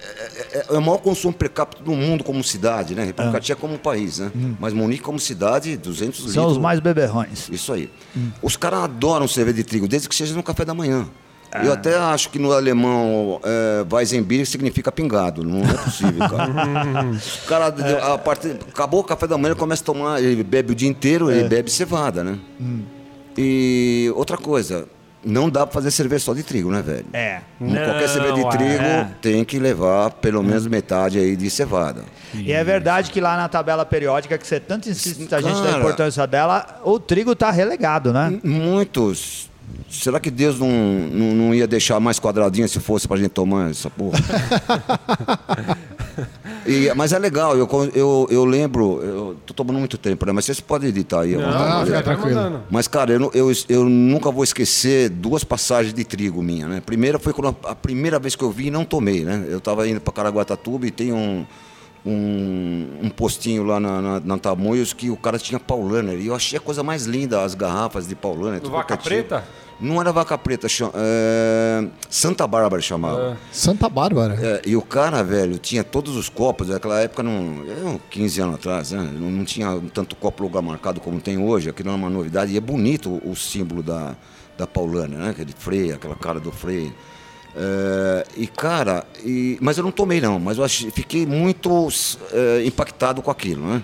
é- 0.52 0.64
é 0.74 0.78
o 0.78 0.82
maior 0.82 0.98
consumo 0.98 1.32
per 1.32 1.50
capita 1.50 1.82
do 1.82 1.92
mundo 1.92 2.24
como 2.24 2.42
cidade, 2.42 2.94
né? 2.94 3.04
República 3.04 3.40
Tcheca 3.40 3.60
como 3.60 3.78
país, 3.78 4.18
né? 4.18 4.30
Mas 4.58 4.72
Munique 4.72 5.02
como 5.02 5.18
cidade, 5.18 5.76
200 5.76 6.18
litros. 6.18 6.34
São 6.34 6.46
os 6.46 6.58
mais 6.58 6.80
beberrões. 6.80 7.48
Isso 7.50 7.72
aí. 7.72 7.90
Os 8.42 8.56
caras 8.56 8.80
adoram 8.84 9.26
cerveja 9.28 9.56
de 9.56 9.64
trigo, 9.64 9.86
desde 9.88 10.08
que 10.08 10.14
seja 10.14 10.34
no 10.34 10.42
café 10.42 10.64
da 10.64 10.74
manhã. 10.74 11.06
Eu 11.64 11.72
até 11.72 11.96
acho 11.96 12.30
que 12.30 12.38
no 12.38 12.52
alemão 12.52 13.40
é, 13.44 13.84
Weizenbier 13.90 14.44
significa 14.44 14.90
pingado. 14.90 15.44
Não 15.44 15.62
é 15.62 15.74
possível, 15.74 16.28
cara. 16.28 16.50
o 17.44 17.46
cara, 17.46 18.14
a 18.14 18.18
parte, 18.18 18.56
acabou 18.68 19.00
o 19.00 19.04
café 19.04 19.26
da 19.26 19.36
manhã, 19.38 19.52
ele 19.52 19.60
começa 19.60 19.82
a 19.82 19.86
tomar, 19.86 20.20
ele 20.20 20.42
bebe 20.42 20.72
o 20.72 20.74
dia 20.74 20.88
inteiro, 20.88 21.30
ele 21.30 21.48
bebe 21.48 21.70
cevada, 21.70 22.24
né? 22.24 22.38
E 23.36 24.12
outra 24.16 24.36
coisa, 24.36 24.88
não 25.24 25.48
dá 25.48 25.66
pra 25.66 25.72
fazer 25.72 25.90
cerveja 25.90 26.24
só 26.24 26.34
de 26.34 26.42
trigo, 26.42 26.70
né, 26.70 26.82
velho? 26.82 27.06
É. 27.12 27.40
Qualquer 27.58 28.08
cerveja 28.08 28.34
de 28.34 28.42
Não, 28.42 28.48
trigo 28.50 28.84
é. 28.84 29.10
tem 29.20 29.44
que 29.44 29.58
levar 29.58 30.10
pelo 30.10 30.42
menos 30.42 30.66
metade 30.66 31.18
aí 31.18 31.34
de 31.34 31.48
cevada. 31.48 32.02
E 32.34 32.52
é 32.52 32.62
verdade 32.62 33.10
que 33.10 33.20
lá 33.20 33.36
na 33.36 33.48
tabela 33.48 33.86
periódica, 33.86 34.36
que 34.36 34.46
você 34.46 34.60
tanto 34.60 34.88
insiste 34.88 35.34
a 35.34 35.40
gente 35.40 35.60
da 35.62 35.78
importância 35.78 36.26
dela, 36.26 36.80
o 36.84 36.98
trigo 36.98 37.34
tá 37.34 37.50
relegado, 37.50 38.12
né? 38.12 38.38
Muitos. 38.42 39.50
Será 39.90 40.18
que 40.20 40.30
Deus 40.30 40.58
não, 40.58 40.68
não, 40.68 41.34
não 41.34 41.54
ia 41.54 41.66
deixar 41.66 41.98
mais 42.00 42.18
quadradinho 42.18 42.68
se 42.68 42.80
fosse 42.80 43.06
pra 43.06 43.16
gente 43.16 43.30
tomar 43.30 43.70
essa 43.70 43.88
porra? 43.90 44.18
E- 46.66 46.92
mas 46.94 47.12
é 47.12 47.18
legal, 47.18 47.56
eu, 47.56 47.68
eu, 47.94 48.26
eu 48.30 48.44
lembro, 48.44 49.02
eu 49.02 49.36
tô 49.44 49.52
tomando 49.52 49.78
muito 49.78 49.98
tempo, 49.98 50.24
né? 50.24 50.32
Mas 50.32 50.46
vocês 50.46 50.60
podem 50.60 50.88
editar 50.88 51.20
aí. 51.20 51.36
Não. 51.36 51.46
Ah, 51.46 51.84
fica 51.84 52.02
tranquilo. 52.02 52.62
Mas, 52.70 52.88
cara, 52.88 53.12
eu, 53.12 53.30
eu, 53.34 53.52
eu 53.68 53.84
nunca 53.84 54.30
vou 54.30 54.42
esquecer 54.44 55.10
duas 55.10 55.44
passagens 55.44 55.92
de 55.92 56.04
trigo 56.04 56.42
minha, 56.42 56.66
né? 56.66 56.80
Primeira 56.84 57.18
foi 57.18 57.32
quando 57.34 57.54
a, 57.64 57.70
a 57.72 57.74
primeira 57.74 58.18
vez 58.18 58.34
que 58.34 58.42
eu 58.42 58.50
vi 58.50 58.68
e 58.68 58.70
não 58.70 58.84
tomei, 58.84 59.24
né? 59.24 59.44
Eu 59.48 59.60
tava 59.60 59.86
indo 59.86 60.00
para 60.00 60.12
Caraguatatuba 60.14 60.86
e 60.86 60.90
tem 60.90 61.12
um, 61.12 61.44
um, 62.04 62.86
um 63.02 63.08
postinho 63.10 63.64
lá 63.64 63.80
na, 63.80 64.00
na, 64.00 64.20
na 64.20 64.38
Tamoios 64.38 64.92
que 64.92 65.10
o 65.10 65.16
cara 65.16 65.38
tinha 65.38 65.58
Paulaner. 65.58 66.18
E 66.20 66.26
eu 66.26 66.34
achei 66.34 66.58
a 66.58 66.60
coisa 66.60 66.82
mais 66.82 67.04
linda, 67.04 67.42
as 67.42 67.54
garrafas 67.54 68.06
de 68.06 68.14
Paulaner. 68.14 68.60
tudo 68.60 68.72
Vaca. 68.72 68.96
Preta? 68.96 69.44
Não 69.80 70.00
era 70.00 70.12
Vaca 70.12 70.38
Preta, 70.38 70.68
chama- 70.68 70.92
é, 70.94 71.88
Santa 72.08 72.46
Bárbara 72.46 72.80
chamava. 72.80 73.36
Santa 73.50 73.88
Bárbara. 73.88 74.38
É, 74.40 74.62
e 74.64 74.76
o 74.76 74.82
cara, 74.82 75.22
velho, 75.24 75.58
tinha 75.58 75.82
todos 75.82 76.14
os 76.16 76.28
copos, 76.28 76.68
naquela 76.68 77.00
época, 77.00 77.24
não, 77.24 77.64
é, 77.94 77.98
15 78.08 78.40
anos 78.40 78.54
atrás, 78.54 78.92
né? 78.92 78.98
Não, 79.18 79.30
não 79.30 79.44
tinha 79.44 79.80
tanto 79.92 80.14
copo 80.14 80.44
lugar 80.44 80.62
marcado 80.62 81.00
como 81.00 81.20
tem 81.20 81.38
hoje, 81.38 81.68
aquilo 81.70 81.88
era 81.88 81.98
uma 81.98 82.08
novidade. 82.08 82.52
E 82.52 82.56
é 82.56 82.60
bonito 82.60 83.10
o, 83.10 83.30
o 83.32 83.36
símbolo 83.36 83.82
da, 83.82 84.14
da 84.56 84.64
Paulânia, 84.66 85.18
né? 85.18 85.30
Aquele 85.30 85.52
freio, 85.58 85.94
aquela 85.96 86.14
cara 86.14 86.38
do 86.38 86.52
freio. 86.52 86.94
É, 87.56 88.26
e, 88.36 88.46
cara, 88.46 89.04
e- 89.24 89.56
mas 89.60 89.78
eu 89.78 89.84
não 89.84 89.92
tomei 89.92 90.20
não, 90.20 90.38
mas 90.40 90.58
eu 90.58 90.64
achei- 90.64 90.90
fiquei 90.90 91.24
muito 91.26 91.88
é, 92.32 92.64
impactado 92.66 93.22
com 93.22 93.30
aquilo, 93.30 93.64
né? 93.66 93.82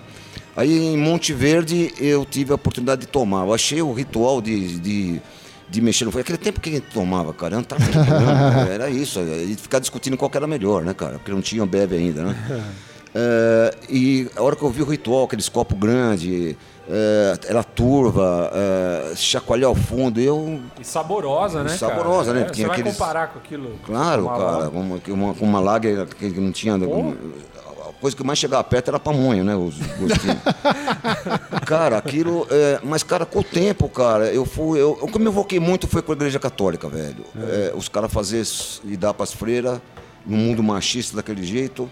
Aí 0.55 0.77
em 0.93 0.97
Monte 0.97 1.31
Verde 1.33 1.93
eu 1.97 2.25
tive 2.25 2.51
a 2.51 2.55
oportunidade 2.55 3.01
de 3.01 3.07
tomar. 3.07 3.45
Eu 3.45 3.53
achei 3.53 3.81
o 3.81 3.93
ritual 3.93 4.41
de, 4.41 4.77
de, 4.79 5.21
de 5.69 5.81
mexer 5.81 6.03
no 6.03 6.11
fogo. 6.11 6.21
Aquele 6.21 6.37
tempo 6.37 6.59
que 6.59 6.69
a 6.69 6.73
gente 6.73 6.87
tomava, 6.93 7.33
cara, 7.33 7.55
programa, 7.63 8.65
né? 8.65 8.67
era 8.75 8.89
isso. 8.89 9.21
E 9.21 9.55
ficar 9.55 9.79
discutindo 9.79 10.17
qual 10.17 10.29
que 10.29 10.35
era 10.35 10.45
melhor, 10.47 10.83
né, 10.83 10.93
cara? 10.93 11.13
Porque 11.13 11.31
não 11.31 11.41
tinha 11.41 11.65
bebe 11.65 11.95
ainda, 11.95 12.23
né? 12.23 12.35
É, 13.13 13.75
e 13.89 14.29
a 14.37 14.41
hora 14.41 14.55
que 14.55 14.63
eu 14.63 14.69
vi 14.69 14.81
o 14.81 14.85
ritual, 14.85 15.25
aqueles 15.25 15.49
copos 15.49 15.77
grandes, 15.77 16.55
é, 16.91 17.33
era 17.47 17.63
turva, 17.63 18.51
é, 18.53 19.15
chacoalhar 19.15 19.69
ao 19.69 19.75
fundo, 19.75 20.19
eu 20.19 20.59
E 20.79 20.83
saborosa, 20.83 21.63
né? 21.63 21.69
Saborosa, 21.77 22.33
cara? 22.33 22.39
né? 22.45 22.47
É, 22.47 22.51
Tinha 22.51 22.65
você 22.65 22.69
vai 22.69 22.79
aqueles- 22.79 22.97
comparar 22.97 23.27
com 23.29 23.39
aquilo. 23.39 23.79
Claro, 23.85 24.23
Uma 24.25 24.37
cara, 24.37 24.69
uma, 24.69 25.01
uma, 25.07 25.31
uma 25.39 25.59
lager 25.59 26.05
que 26.07 26.27
não 26.39 26.51
tinha. 26.51 26.75
A 26.75 27.93
coisa 28.01 28.17
que 28.17 28.23
mais 28.23 28.39
chegava 28.39 28.63
perto 28.63 28.87
era 28.89 28.99
pamonha, 28.99 29.43
né? 29.43 29.55
Os 29.55 29.75
gostinhos. 29.77 30.37
cara, 31.65 31.97
aquilo. 31.97 32.47
é, 32.49 32.79
mas, 32.83 33.03
cara, 33.03 33.25
com 33.25 33.39
o 33.39 33.43
tempo, 33.43 33.87
cara, 33.89 34.25
eu 34.33 34.45
fui. 34.45 34.81
Eu, 34.81 34.97
o 35.01 35.07
que 35.07 35.19
me 35.19 35.27
evoquei 35.27 35.59
muito 35.59 35.87
foi 35.87 36.01
com 36.01 36.11
a 36.11 36.15
igreja 36.15 36.39
católica, 36.39 36.87
velho. 36.89 37.23
É, 37.37 37.71
os 37.75 37.87
caras 37.87 38.11
fazer 38.11 38.43
e 38.83 38.97
dar 38.97 39.13
pras 39.13 39.31
freiras, 39.31 39.79
no 40.25 40.35
mundo 40.37 40.61
machista 40.63 41.15
daquele 41.15 41.43
jeito, 41.43 41.89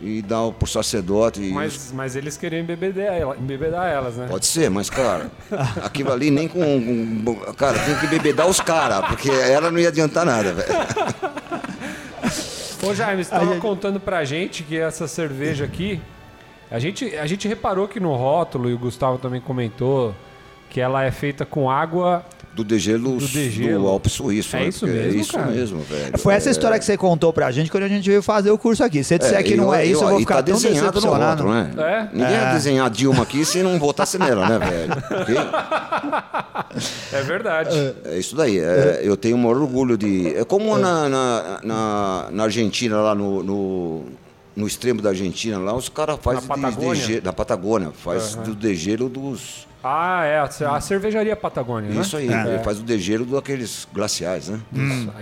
e 0.00 0.20
dar 0.22 0.50
pro 0.52 0.66
sacerdote. 0.68 1.40
e 1.40 1.48
os 1.48 1.52
Mas, 1.54 1.92
mas 1.92 2.16
eles 2.16 2.36
queriam 2.36 2.60
embebedar, 2.60 3.14
ela, 3.14 3.36
embebedar 3.36 3.86
elas, 3.88 4.16
né? 4.16 4.26
Pode 4.28 4.46
ser, 4.46 4.68
mas, 4.70 4.90
cara, 4.90 5.30
aquilo 5.82 6.12
ali 6.12 6.30
nem 6.30 6.46
com. 6.48 6.60
com- 7.24 7.52
cara, 7.54 7.78
tem 7.78 7.94
que 7.96 8.06
bebedar 8.06 8.46
os 8.46 8.60
caras, 8.60 9.06
porque 9.08 9.30
ela 9.30 9.70
não 9.70 9.78
ia 9.78 9.88
adiantar 9.88 10.24
nada, 10.26 10.52
velho. 10.52 10.68
Ô 12.82 12.94
Jaime, 12.94 13.24
você 13.24 13.34
estava 13.34 13.56
contando 13.56 13.98
pra 13.98 14.24
gente 14.24 14.62
que 14.62 14.76
essa 14.78 15.08
cerveja 15.08 15.64
aqui, 15.64 16.00
a 16.70 16.78
gente, 16.78 17.16
a 17.16 17.26
gente 17.26 17.48
reparou 17.48 17.88
que 17.88 17.98
no 17.98 18.14
rótulo, 18.14 18.68
e 18.70 18.74
o 18.74 18.78
Gustavo 18.78 19.18
também 19.18 19.40
comentou, 19.40 20.14
que 20.68 20.80
ela 20.80 21.02
é 21.04 21.10
feita 21.10 21.44
com 21.46 21.70
água 21.70 22.24
do 22.56 22.64
degelo 22.64 23.18
Do 23.18 23.26
do, 23.26 23.28
degelo. 23.28 23.86
Alpe 23.86 24.08
Suíço. 24.08 24.56
É 24.56 24.60
né? 24.60 24.68
isso 24.68 24.80
Porque 24.80 24.94
mesmo, 24.94 25.18
É 25.18 25.20
isso 25.20 25.32
cara? 25.34 25.50
mesmo, 25.50 25.80
velho. 25.82 26.18
Foi 26.18 26.34
essa 26.34 26.48
É, 26.48 26.52
história 26.52 26.78
que 26.78 26.84
você 26.84 26.96
contou 26.96 27.32
pra 27.32 27.50
gente 27.50 27.70
quando 27.70 27.84
a 27.84 27.88
gente 27.88 28.08
veio 28.08 28.22
fazer 28.22 28.50
o 28.50 28.56
curso 28.58 28.82
aqui. 28.82 28.98
Se 29.04 29.08
você 29.10 29.18
disser 29.18 29.38
é, 29.38 29.42
que 29.42 29.56
não 29.56 29.74
e- 29.74 29.78
é 29.78 29.84
isso, 29.84 30.02
eu 30.02 30.08
vou 30.08 30.16
e 30.18 30.20
ficar 30.20 30.36
tá 30.36 30.42
tão 30.44 30.54
desenhado 30.54 30.86
no 30.86 30.92
decepcionado. 30.92 31.42
rótulo, 31.44 31.54
né? 31.54 31.70
É? 31.76 32.08
Ninguém 32.16 32.34
É. 32.34 32.40
ia 32.40 32.52
desenhar 32.54 32.90
Dilma 32.90 33.22
aqui 33.22 33.44
se 33.44 33.62
não 33.62 33.78
votasse 33.78 34.16
nela, 34.18 34.48
né, 34.48 34.58
velho? 34.58 34.92
É 37.12 37.22
verdade. 37.22 37.94
É 38.04 38.18
isso 38.18 38.34
daí. 38.34 38.58
é, 38.58 39.00
eu 39.02 39.16
tenho 39.16 39.36
o 39.36 39.38
maior 39.38 39.56
orgulho 39.60 39.96
de. 39.96 40.34
É 40.36 40.44
como 40.44 40.76
na, 40.78 41.08
na, 41.08 41.60
na, 41.62 42.28
na 42.30 42.42
Argentina, 42.44 42.96
lá 43.00 43.14
no, 43.14 43.42
no, 43.42 44.04
no 44.54 44.66
extremo 44.66 45.00
da 45.02 45.10
Argentina, 45.10 45.58
lá 45.58 45.74
os 45.74 45.88
caras 45.88 46.18
fazem 46.20 46.42
Na 46.48 46.54
de- 46.54 46.62
Patagônia? 46.62 47.00
dege- 47.06 47.20
da 47.20 47.32
Patagônia, 47.32 47.90
faz 47.92 48.34
do 48.36 48.54
degelo 48.54 49.08
dos. 49.08 49.65
Ah, 49.88 50.24
é. 50.24 50.38
A, 50.38 50.76
a 50.76 50.80
cervejaria 50.80 51.36
Patagônia, 51.36 51.90
né? 51.90 52.00
Isso 52.00 52.16
aí, 52.16 52.26
ele 52.26 52.58
faz 52.64 52.80
o 52.80 52.82
degelo 52.82 53.24
daqueles 53.24 53.86
glaciais, 53.92 54.48
né? 54.48 54.60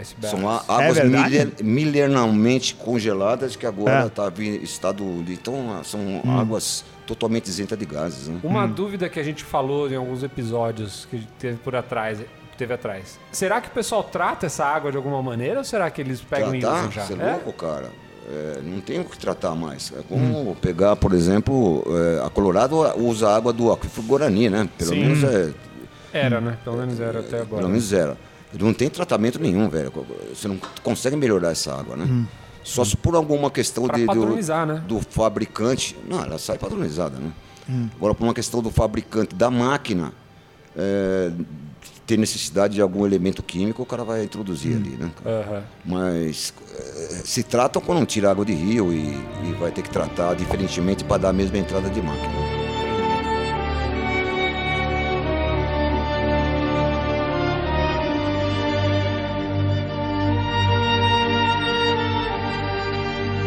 Icebergs. 0.01 0.31
São 0.31 0.49
a- 0.49 0.65
águas 0.69 0.99
É 0.99 1.05
milen- 1.05 1.53
milenarmente 1.63 2.75
congeladas 2.75 3.57
que 3.57 3.67
agora 3.67 4.05
É. 4.05 4.07
está 4.07 4.33
em 4.39 4.57
estado. 4.63 5.05
de- 5.23 5.35
Então, 5.35 5.81
são 5.85 6.23
águas 6.39 6.85
totalmente 7.07 7.47
isentas 7.49 7.79
de 7.79 7.85
gases, 7.85 8.29
né? 8.29 8.39
Uma 8.43 8.67
dúvida 8.67 9.09
que 9.09 9.21
a 9.21 9.23
gente 9.23 9.45
falou 9.45 9.91
em 9.91 9.97
alguns 9.97 10.23
episódios 10.23 11.07
que 11.11 11.27
teve 11.39 11.59
por 11.59 11.77
atrás, 11.77 12.19
teve 12.57 12.73
atrás. 12.73 13.19
Será 13.33 13.61
que 13.61 13.69
o 13.69 13.71
pessoal 13.73 14.03
trata 14.03 14.47
essa 14.47 14.65
água 14.65 14.91
de 14.91 14.97
alguma 14.97 15.23
maneira 15.23 15.59
ou 15.59 15.65
será 15.65 15.91
que 15.91 16.01
eles 16.01 16.21
pegam 16.21 16.55
e 16.55 16.59
usam 16.59 16.91
já? 16.91 17.05
você 17.05 17.15
é 17.15 17.17
É? 17.17 17.31
louco, 17.33 17.53
cara. 17.53 17.91
É, 18.27 18.61
não 18.63 18.81
tem 18.81 19.01
o 19.01 19.05
que 19.05 19.19
tratar 19.19 19.55
mais. 19.55 19.93
É 19.97 20.03
como 20.09 20.57
pegar, 20.57 20.97
por 20.97 21.13
exemplo, 21.13 21.85
é, 21.87 22.25
a 22.25 22.31
Colorado 22.31 22.77
usa 22.97 23.29
a 23.29 23.37
água 23.37 23.53
do 23.53 23.71
aquífero 23.71 24.07
Guarani, 24.07 24.49
né? 24.49 24.69
Pelo 24.79 24.91
Sim. 24.91 25.01
menos 25.01 25.25
é, 25.25 25.53
Era, 26.13 26.41
né? 26.41 26.57
Pelo 26.65 26.77
menos 26.79 26.99
era 26.99 27.21
até 27.21 27.41
agora. 27.41 27.63
pelo 27.63 27.69
menos 27.69 27.93
era. 27.93 28.17
Não 28.59 28.73
tem 28.73 28.89
tratamento 28.89 29.39
nenhum, 29.39 29.69
velho. 29.69 29.93
Você 30.33 30.49
não 30.49 30.59
consegue 30.83 31.17
melhorar 31.17 31.51
essa 31.51 31.75
água, 31.75 31.97
né? 31.97 32.27
Só 32.63 32.83
se 32.83 32.97
por 32.97 33.15
alguma 33.15 33.51
questão 33.51 33.87
de, 33.89 34.07
do, 34.07 34.27
né? 34.27 34.83
do 34.89 35.01
fabricante. 35.01 35.95
Não, 36.09 36.23
ela 36.23 36.39
sai 36.39 36.57
padronizada, 36.57 37.19
né? 37.19 37.31
Agora, 37.97 38.15
por 38.15 38.25
uma 38.25 38.35
questão 38.35 38.63
do 38.63 38.71
fabricante 38.71 39.35
da 39.35 39.51
máquina, 39.51 40.13
é, 40.77 41.31
ter 42.07 42.19
necessidade 42.19 42.75
de 42.75 42.83
algum 42.83 43.07
elemento 43.07 43.43
químico, 43.43 43.83
o 43.83 43.87
cara 43.87 44.05
vai 44.05 44.25
introduzir 44.25 44.77
ali, 44.77 44.91
né? 44.91 45.11
Aham. 45.25 45.63
Mas 45.85 46.53
eh, 46.73 47.23
se 47.25 47.43
tratam 47.43 47.81
quando 47.81 48.05
tira 48.07 48.31
água 48.31 48.45
de 48.45 48.53
rio 48.53 48.93
e, 48.93 49.15
e 49.49 49.53
vai 49.59 49.71
ter 49.71 49.83
que 49.83 49.91
tratar 49.91 50.35
diferentemente 50.35 51.05
para 51.05 51.19
dar 51.19 51.29
a 51.31 51.33
mesma 51.33 51.59
entrada 51.59 51.89
de 51.89 52.03
máquina. 52.03 52.65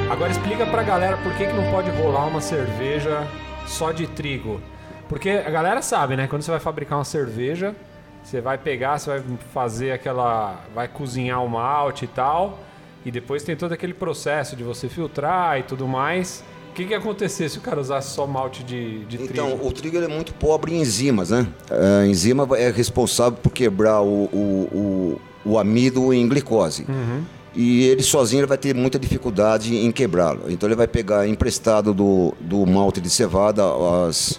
Agora 0.10 0.32
explica 0.32 0.66
pra 0.66 0.82
galera 0.82 1.16
por 1.18 1.32
que, 1.36 1.46
que 1.46 1.54
não 1.54 1.70
pode 1.72 1.92
rolar 1.92 2.26
uma 2.26 2.42
cerveja 2.42 3.28
só 3.68 3.92
de 3.92 4.08
trigo. 4.08 4.60
Porque 5.08 5.30
a 5.30 5.50
galera 5.50 5.82
sabe, 5.82 6.16
né? 6.16 6.28
Quando 6.28 6.42
você 6.42 6.50
vai 6.50 6.60
fabricar 6.60 6.98
uma 6.98 7.06
cerveja, 7.06 7.76
você 8.27 8.41
vai 8.41 8.57
pegar, 8.57 9.00
você 9.00 9.10
vai 9.10 9.24
fazer 9.53 9.91
aquela. 9.91 10.62
vai 10.75 10.88
cozinhar 10.88 11.41
o 11.43 11.48
malte 11.50 12.03
e 12.03 12.07
tal. 12.10 12.60
E 13.05 13.10
depois 13.12 13.41
tem 13.41 13.55
todo 13.55 13.72
aquele 13.72 13.93
processo 13.93 14.53
de 14.53 14.63
você 14.63 14.89
filtrar 14.89 15.57
e 15.57 15.63
tudo 15.63 15.88
mais. 15.88 16.43
O 16.72 16.74
que, 16.74 16.84
que 16.84 16.91
ia 16.91 16.98
acontecer 16.98 17.48
se 17.48 17.57
o 17.57 17.62
cara 17.62 17.79
usasse 17.79 18.13
só 18.13 18.27
malte 18.27 18.63
de, 18.65 19.05
de 19.05 19.15
Então, 19.24 19.51
trigo? 19.51 19.67
o 19.67 19.72
trigo 19.72 19.98
é 19.98 20.07
muito 20.10 20.34
pobre 20.34 20.75
em 20.75 20.81
enzimas, 20.81 21.29
né? 21.29 21.48
A 21.72 22.05
enzima 22.05 22.46
é 22.57 22.69
responsável 22.69 23.39
por 23.41 23.50
quebrar 23.51 24.01
o, 24.01 24.25
o, 24.25 25.19
o, 25.46 25.51
o 25.53 25.57
amido 25.57 26.13
em 26.13 26.27
glicose. 26.27 26.86
E 27.55 27.86
ele 27.86 28.03
sozinho 28.03 28.41
ele 28.41 28.48
vai 28.48 28.57
ter 28.57 28.75
muita 28.75 29.00
dificuldade 29.00 29.74
em 29.74 29.91
quebrá-lo. 29.91 30.43
Então 30.50 30.67
ele 30.67 30.75
vai 30.75 30.88
pegar 30.88 31.25
emprestado 31.27 31.93
do, 31.93 32.34
do 32.41 32.65
malte 32.65 33.00
de 33.00 33.10
cevada 33.10 33.63
as, 34.05 34.38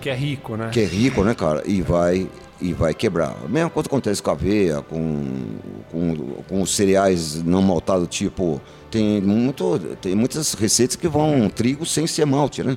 Que 0.00 0.08
é 0.08 0.14
rico, 0.14 0.56
né? 0.56 0.70
que 0.72 0.80
é 0.80 0.86
rico, 0.86 1.22
né, 1.22 1.34
cara? 1.34 1.62
E 1.66 1.82
vai 1.82 2.26
e 2.60 2.72
vai 2.72 2.94
quebrar. 2.94 3.36
A 3.44 3.48
mesma 3.48 3.70
coisa 3.70 3.88
acontece 3.88 4.22
com 4.22 4.30
a 4.30 4.32
aveia, 4.34 4.82
com, 4.82 5.56
com, 5.90 6.14
com 6.48 6.62
os 6.62 6.74
cereais 6.74 7.42
não 7.42 7.62
maltados, 7.62 8.08
tipo. 8.08 8.60
Tem, 8.90 9.20
muito, 9.20 9.78
tem 10.00 10.16
muitas 10.16 10.52
receitas 10.54 10.96
que 10.96 11.06
vão 11.06 11.48
trigo 11.48 11.86
sem 11.86 12.06
ser 12.08 12.24
malte, 12.24 12.64
né? 12.64 12.76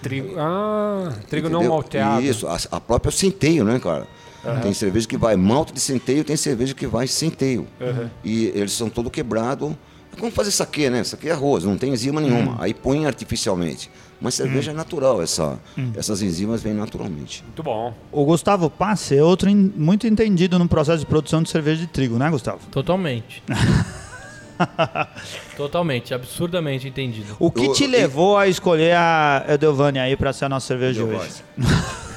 Trigo. 0.00 0.34
Ah, 0.38 1.12
trigo 1.28 1.48
não 1.48 1.64
malteado. 1.64 2.22
Isso, 2.22 2.46
a, 2.46 2.56
a 2.70 2.80
própria 2.80 3.10
centeio, 3.10 3.64
né, 3.64 3.78
cara? 3.80 4.06
Tem 4.62 4.72
cerveja 4.72 5.06
que 5.06 5.16
vai 5.16 5.36
malte 5.36 5.72
de 5.72 5.80
centeio, 5.80 6.24
tem 6.24 6.36
cerveja 6.36 6.74
que 6.74 6.86
vai 6.86 7.06
centeio. 7.06 7.66
E 8.24 8.46
eles 8.54 8.72
são 8.72 8.88
todo 8.88 9.10
quebrado. 9.10 9.76
É 10.18 10.20
como 10.20 10.32
fazer 10.32 10.50
saquê, 10.50 10.90
né? 10.90 11.04
Saquê 11.04 11.28
é 11.28 11.32
arroz, 11.32 11.62
não 11.64 11.78
tem 11.78 11.92
enzima 11.92 12.20
nenhuma. 12.20 12.56
Aí 12.58 12.74
põe 12.74 13.06
artificialmente. 13.06 13.88
Mas 14.20 14.34
cerveja 14.34 14.72
é 14.72 14.74
natural, 14.74 15.22
essa, 15.22 15.60
essas 15.96 16.20
enzimas 16.22 16.60
vêm 16.60 16.74
naturalmente. 16.74 17.44
Muito 17.44 17.62
bom. 17.62 17.94
O 18.10 18.24
Gustavo 18.24 18.68
Passe 18.68 19.16
é 19.16 19.22
outro 19.22 19.48
in- 19.48 19.72
muito 19.76 20.08
entendido 20.08 20.58
no 20.58 20.68
processo 20.68 20.98
de 20.98 21.06
produção 21.06 21.40
de 21.40 21.48
cerveja 21.48 21.82
de 21.82 21.86
trigo, 21.86 22.18
né, 22.18 22.28
Gustavo? 22.28 22.58
Totalmente. 22.68 23.44
Totalmente, 25.56 26.12
absurdamente 26.12 26.88
entendido. 26.88 27.36
O 27.38 27.48
que 27.48 27.66
Eu- 27.66 27.72
te 27.72 27.84
eu- 27.84 27.90
levou 27.90 28.36
a 28.36 28.48
escolher 28.48 28.96
a 28.96 29.44
Edelvânia 29.48 30.02
aí 30.02 30.16
pra 30.16 30.32
ser 30.32 30.46
a 30.46 30.48
nossa 30.48 30.66
cerveja 30.66 30.94
de 30.94 31.02
hoje? 31.08 31.30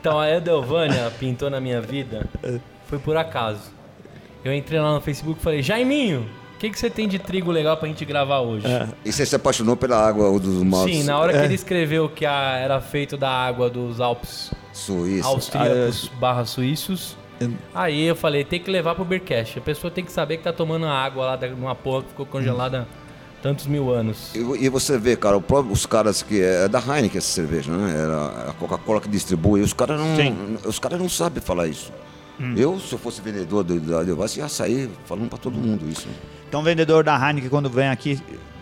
Então 0.00 0.18
a 0.18 0.28
Edelvânia 0.28 1.08
pintou 1.20 1.48
na 1.48 1.60
minha 1.60 1.80
vida 1.80 2.26
foi 2.88 2.98
por 2.98 3.16
acaso. 3.16 3.60
Eu 4.44 4.52
entrei 4.54 4.80
lá 4.80 4.94
no 4.94 5.00
Facebook 5.00 5.38
e 5.40 5.42
falei, 5.42 5.62
Jaiminho, 5.62 6.26
o 6.54 6.58
que, 6.58 6.70
que 6.70 6.78
você 6.78 6.90
tem 6.90 7.08
de 7.08 7.18
trigo 7.18 7.50
legal 7.50 7.76
pra 7.76 7.88
gente 7.88 8.04
gravar 8.04 8.40
hoje? 8.40 8.66
E 9.04 9.12
você 9.12 9.24
se 9.26 9.34
apaixonou 9.36 9.76
pela 9.76 9.96
água 9.96 10.38
dos 10.38 10.62
maltes 10.62 10.98
Sim, 10.98 11.04
na 11.04 11.18
hora 11.18 11.32
que 11.32 11.38
ele 11.44 11.54
escreveu 11.54 12.08
que 12.08 12.24
a- 12.26 12.56
era 12.58 12.80
feito 12.80 13.16
da 13.16 13.30
água 13.30 13.68
dos 13.70 14.00
Alpes 14.00 14.50
suíços. 14.72 15.26
austríacos 15.26 16.08
barra 16.20 16.44
suíços, 16.44 17.16
aí 17.74 18.04
eu 18.04 18.14
falei, 18.16 18.44
tem 18.44 18.60
que 18.60 18.70
levar 18.70 18.94
pro 18.94 19.04
Beercast. 19.04 19.58
A 19.58 19.62
pessoa 19.62 19.90
tem 19.90 20.04
que 20.04 20.12
saber 20.12 20.36
que 20.38 20.44
tá 20.44 20.52
tomando 20.52 20.86
água 20.86 21.26
lá 21.26 21.36
de 21.36 21.48
uma 21.48 21.74
porra 21.74 22.02
que 22.02 22.08
ficou 22.10 22.26
congelada 22.26 22.86
tantos 23.42 23.66
mil 23.66 23.90
anos. 23.92 24.32
E, 24.34 24.38
e 24.64 24.68
você 24.68 24.96
vê, 24.98 25.16
cara, 25.16 25.36
o 25.36 25.40
próprio- 25.42 25.72
os 25.72 25.84
caras 25.84 26.22
que 26.22 26.40
é 26.40 26.68
da 26.68 26.78
Heineken 26.78 27.18
essa 27.18 27.26
cerveja, 27.32 27.72
né? 27.72 27.92
Era 28.04 28.50
a 28.50 28.52
Coca-Cola 28.52 29.00
que 29.00 29.08
distribui. 29.08 29.60
Os 29.62 29.72
caras 29.72 29.98
não, 30.00 30.14
os 30.68 30.78
caras 30.78 31.00
não 31.00 31.08
sabem 31.08 31.42
falar 31.42 31.66
isso. 31.66 31.92
Eu, 32.56 32.78
se 32.80 32.92
eu 32.92 32.98
fosse 32.98 33.20
vendedor 33.20 33.62
do- 33.62 33.78
da 33.80 34.02
Devassa, 34.02 34.40
ia 34.40 34.48
sair 34.48 34.90
falando 35.06 35.28
pra 35.28 35.38
todo 35.38 35.56
mundo 35.56 35.88
isso. 35.88 36.08
Então, 36.48 36.60
o 36.60 36.64
vendedor 36.64 37.04
da 37.04 37.14
Heineken, 37.16 37.48
quando 37.48 37.70
vem 37.70 37.88
aqui 37.88 38.14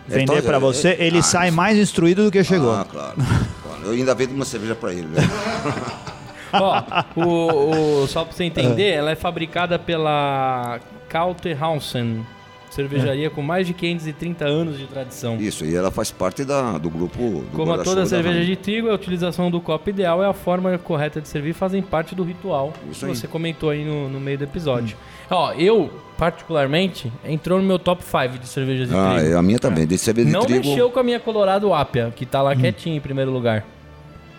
vender 0.07 0.23
Então, 0.23 0.41
pra 0.41 0.57
é- 0.57 0.59
você, 0.59 0.89
é- 0.89 1.03
ele 1.05 1.17
ah, 1.19 1.23
sai 1.23 1.47
isso. 1.47 1.57
mais 1.57 1.77
instruído 1.77 2.23
do 2.25 2.31
que 2.31 2.43
chegou. 2.43 2.71
Ah, 2.73 2.85
claro, 2.89 3.15
claro. 3.63 3.81
Eu 3.85 3.91
ainda 3.93 4.13
vendo 4.13 4.33
uma 4.35 4.45
cerveja 4.45 4.75
pra 4.75 4.93
ele. 4.93 5.07
Né? 5.07 5.21
Ó, 6.53 6.83
o, 7.15 8.03
o- 8.03 8.07
só 8.07 8.23
pra 8.25 8.33
você 8.33 8.43
entender, 8.43 8.89
ela 8.91 9.11
é 9.11 9.15
fabricada 9.15 9.79
pela 9.79 10.79
Kauterhausen, 11.09 12.25
cervejaria 12.71 13.29
com 13.29 13.41
mais 13.41 13.67
de 13.67 13.73
530 13.73 14.45
anos 14.45 14.77
de 14.77 14.85
tradição. 14.87 15.35
Isso, 15.37 15.65
e 15.65 15.75
ela 15.75 15.91
faz 15.91 16.09
parte 16.09 16.43
da, 16.45 16.77
do 16.77 16.89
grupo. 16.89 17.17
Do 17.51 17.55
Como 17.57 17.77
toda 17.83 18.01
da 18.01 18.05
cerveja 18.07 18.43
de 18.43 18.55
trigo, 18.55 18.89
a 18.89 18.93
utilização 18.95 19.51
do 19.51 19.59
copo 19.61 19.89
ideal 19.89 20.23
é 20.23 20.27
a 20.27 20.33
forma 20.33 20.75
correta 20.77 21.19
de 21.21 21.27
servir, 21.27 21.53
fazem 21.53 21.81
parte 21.81 22.15
do 22.15 22.23
ritual 22.23 22.73
Isso 22.89 23.01
que 23.05 23.11
aí. 23.11 23.15
você 23.15 23.27
comentou 23.27 23.69
aí 23.69 23.83
no, 23.85 24.07
no 24.09 24.19
meio 24.19 24.37
do 24.37 24.45
episódio. 24.45 24.95
Ó, 25.29 25.53
eu, 25.53 25.89
particularmente, 26.17 27.11
entrou 27.25 27.59
no 27.59 27.65
meu 27.65 27.77
top 27.77 28.03
5 28.03 28.37
de 28.39 28.47
cervejas 28.47 28.89
de 28.89 28.95
Ah, 28.95 29.15
trigo. 29.15 29.33
é, 29.33 29.37
a 29.37 29.41
minha 29.41 29.59
também. 29.59 29.85
De 29.85 29.97
cerveja 29.97 30.27
de 30.27 30.33
Não 30.33 30.41
trigo. 30.45 30.65
mexeu 30.67 30.89
com 30.89 30.99
a 30.99 31.03
minha 31.03 31.19
Colorado 31.19 31.73
Apia, 31.73 32.11
que 32.15 32.25
Hum. 32.25 32.27
tá 32.31 32.41
lá 32.41 32.55
quietinha 32.55 32.95
em 32.95 32.99
primeiro 33.01 33.31
lugar. 33.31 33.65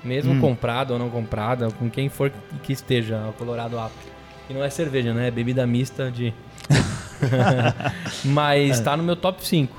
Mesmo 0.05 0.41
comprada 0.41 0.93
ou 0.95 0.99
não 0.99 1.09
comprada, 1.09 1.69
com 1.79 1.89
quem 1.89 2.09
for 2.09 2.33
que 2.62 2.73
esteja 2.73 3.17
a 3.29 3.33
Colorado 3.33 3.79
Apia. 3.79 4.11
E 4.51 4.53
não 4.53 4.65
é 4.65 4.69
cerveja, 4.69 5.15
né? 5.15 5.29
É 5.29 5.31
bebida 5.31 5.65
mista 5.67 6.11
de. 6.11 6.35
Mas 8.25 8.81
tá 8.81 8.97
no 8.97 9.02
meu 9.02 9.17
top 9.17 9.47
5. 9.47 9.75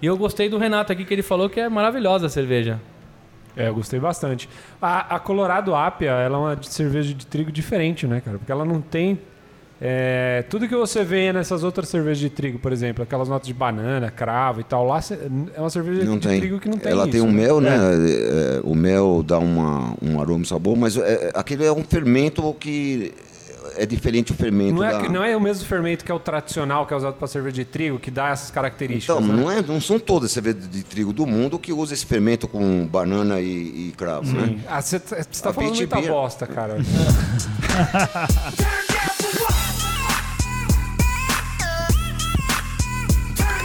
E 0.00 0.06
eu 0.06 0.16
gostei 0.16 0.48
do 0.48 0.58
Renato 0.58 0.92
aqui, 0.92 1.04
que 1.04 1.14
ele 1.14 1.22
falou 1.22 1.48
que 1.48 1.60
é 1.60 1.68
maravilhosa 1.68 2.26
a 2.26 2.28
cerveja. 2.28 2.80
É, 3.56 3.68
eu 3.68 3.74
gostei 3.74 4.00
bastante. 4.00 4.48
A, 4.80 5.16
a 5.16 5.18
Colorado 5.20 5.74
Apia, 5.74 6.10
ela 6.10 6.36
é 6.36 6.40
uma 6.40 6.56
de- 6.56 6.68
cerveja 6.72 7.12
de 7.14 7.26
trigo 7.26 7.52
diferente, 7.52 8.06
né, 8.06 8.20
cara? 8.24 8.38
Porque 8.38 8.50
ela 8.50 8.64
não 8.64 8.80
tem 8.80 9.20
é, 9.80 10.44
tudo 10.48 10.66
que 10.66 10.74
você 10.74 11.04
vê 11.04 11.32
nessas 11.32 11.62
outras 11.62 11.88
cervejas 11.88 12.18
de 12.18 12.30
trigo, 12.30 12.58
por 12.58 12.72
exemplo, 12.72 13.02
aquelas 13.02 13.28
notas 13.28 13.46
de 13.48 13.52
banana, 13.52 14.10
cravo 14.10 14.60
e 14.60 14.64
tal, 14.64 14.86
lá 14.86 15.00
cê- 15.02 15.18
é 15.54 15.60
uma 15.60 15.68
cerveja 15.70 16.04
Não 16.04 16.18
de 16.18 16.28
tem. 16.28 16.38
trigo 16.40 16.58
que 16.60 16.68
não 16.68 16.78
tem 16.78 16.92
Ela 16.92 17.02
isso, 17.02 17.10
tem 17.12 17.20
um 17.20 17.26
né? 17.26 17.32
mel, 17.32 17.60
né? 17.60 17.76
É, 17.76 18.60
o 18.64 18.74
mel 18.74 19.22
dá 19.22 19.38
uma, 19.38 19.94
um 20.00 20.20
aroma 20.20 20.44
e 20.44 20.46
sabor, 20.46 20.76
mas 20.76 20.96
é, 20.96 21.30
aquele 21.34 21.64
é 21.66 21.72
um 21.72 21.82
fermento 21.84 22.54
que 22.58 23.12
é 23.76 23.86
diferente 23.86 24.32
o 24.32 24.34
fermento 24.34 24.74
Não 24.74 24.80
da... 24.80 24.90
é, 24.90 25.08
não 25.08 25.24
é 25.24 25.36
o 25.36 25.40
mesmo 25.40 25.64
fermento 25.66 26.04
que 26.04 26.12
é 26.12 26.14
o 26.14 26.18
tradicional, 26.18 26.86
que 26.86 26.94
é 26.94 26.96
usado 26.96 27.14
para 27.14 27.26
cerveja 27.26 27.56
de 27.56 27.64
trigo, 27.64 27.98
que 27.98 28.10
dá 28.10 28.28
essas 28.28 28.50
características. 28.50 29.16
Então, 29.16 29.34
né? 29.34 29.42
não, 29.42 29.50
é, 29.50 29.62
não 29.62 29.80
são 29.80 29.98
todas 29.98 30.26
as 30.26 30.32
cervejas 30.32 30.68
de 30.68 30.82
trigo 30.82 31.12
do 31.12 31.26
mundo 31.26 31.58
que 31.58 31.72
usam 31.72 31.94
esse 31.94 32.06
fermento 32.06 32.46
com 32.48 32.86
banana 32.86 33.40
e, 33.40 33.88
e 33.88 33.94
cravo, 33.96 34.32
né? 34.32 34.58
Ah, 34.68 34.80
você 34.80 34.98
tá 35.00 35.16
você 35.16 35.42
tá 35.42 35.52
falando 35.52 35.74
muita 35.74 35.96
Beer. 35.96 36.10
bosta, 36.10 36.46
cara. 36.46 36.76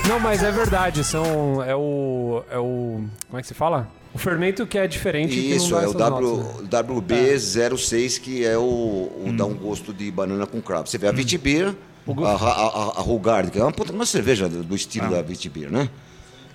Não, 0.07 0.21
mas 0.21 0.41
é 0.41 0.51
verdade, 0.51 1.03
são. 1.03 1.61
É 1.61 1.75
o. 1.75 2.41
É 2.49 2.57
o. 2.57 3.03
Como 3.27 3.37
é 3.37 3.41
que 3.41 3.47
se 3.47 3.53
fala? 3.53 3.89
O 4.17 4.19
fermento 4.19 4.65
que 4.65 4.77
é 4.79 4.87
diferente 4.87 5.29
que 5.35 5.39
Isso, 5.55 5.75
é 5.77 5.87
o 5.87 5.93
notas, 5.93 6.27
né? 6.69 6.79
w, 6.81 7.01
WB06, 7.01 8.19
que 8.19 8.43
é 8.43 8.57
o, 8.57 8.61
o 8.63 9.33
dá 9.37 9.45
um 9.45 9.53
gosto 9.53 9.93
de 9.93 10.09
banana 10.09 10.47
com 10.47 10.59
cravo. 10.59 10.87
Você 10.87 10.97
vê 10.97 11.07
a 11.07 11.11
Vitibir, 11.11 11.75
a, 12.07 12.11
a, 12.31 12.33
a, 12.33 12.83
a 12.97 13.01
Rugard, 13.01 13.51
que 13.51 13.59
é 13.59 13.61
uma, 13.63 13.71
puta- 13.71 13.93
uma 13.93 14.05
cerveja 14.07 14.49
do, 14.49 14.63
estilo 14.75 15.09
da 15.11 15.21
Vitibir, 15.21 15.69
né? 15.71 15.87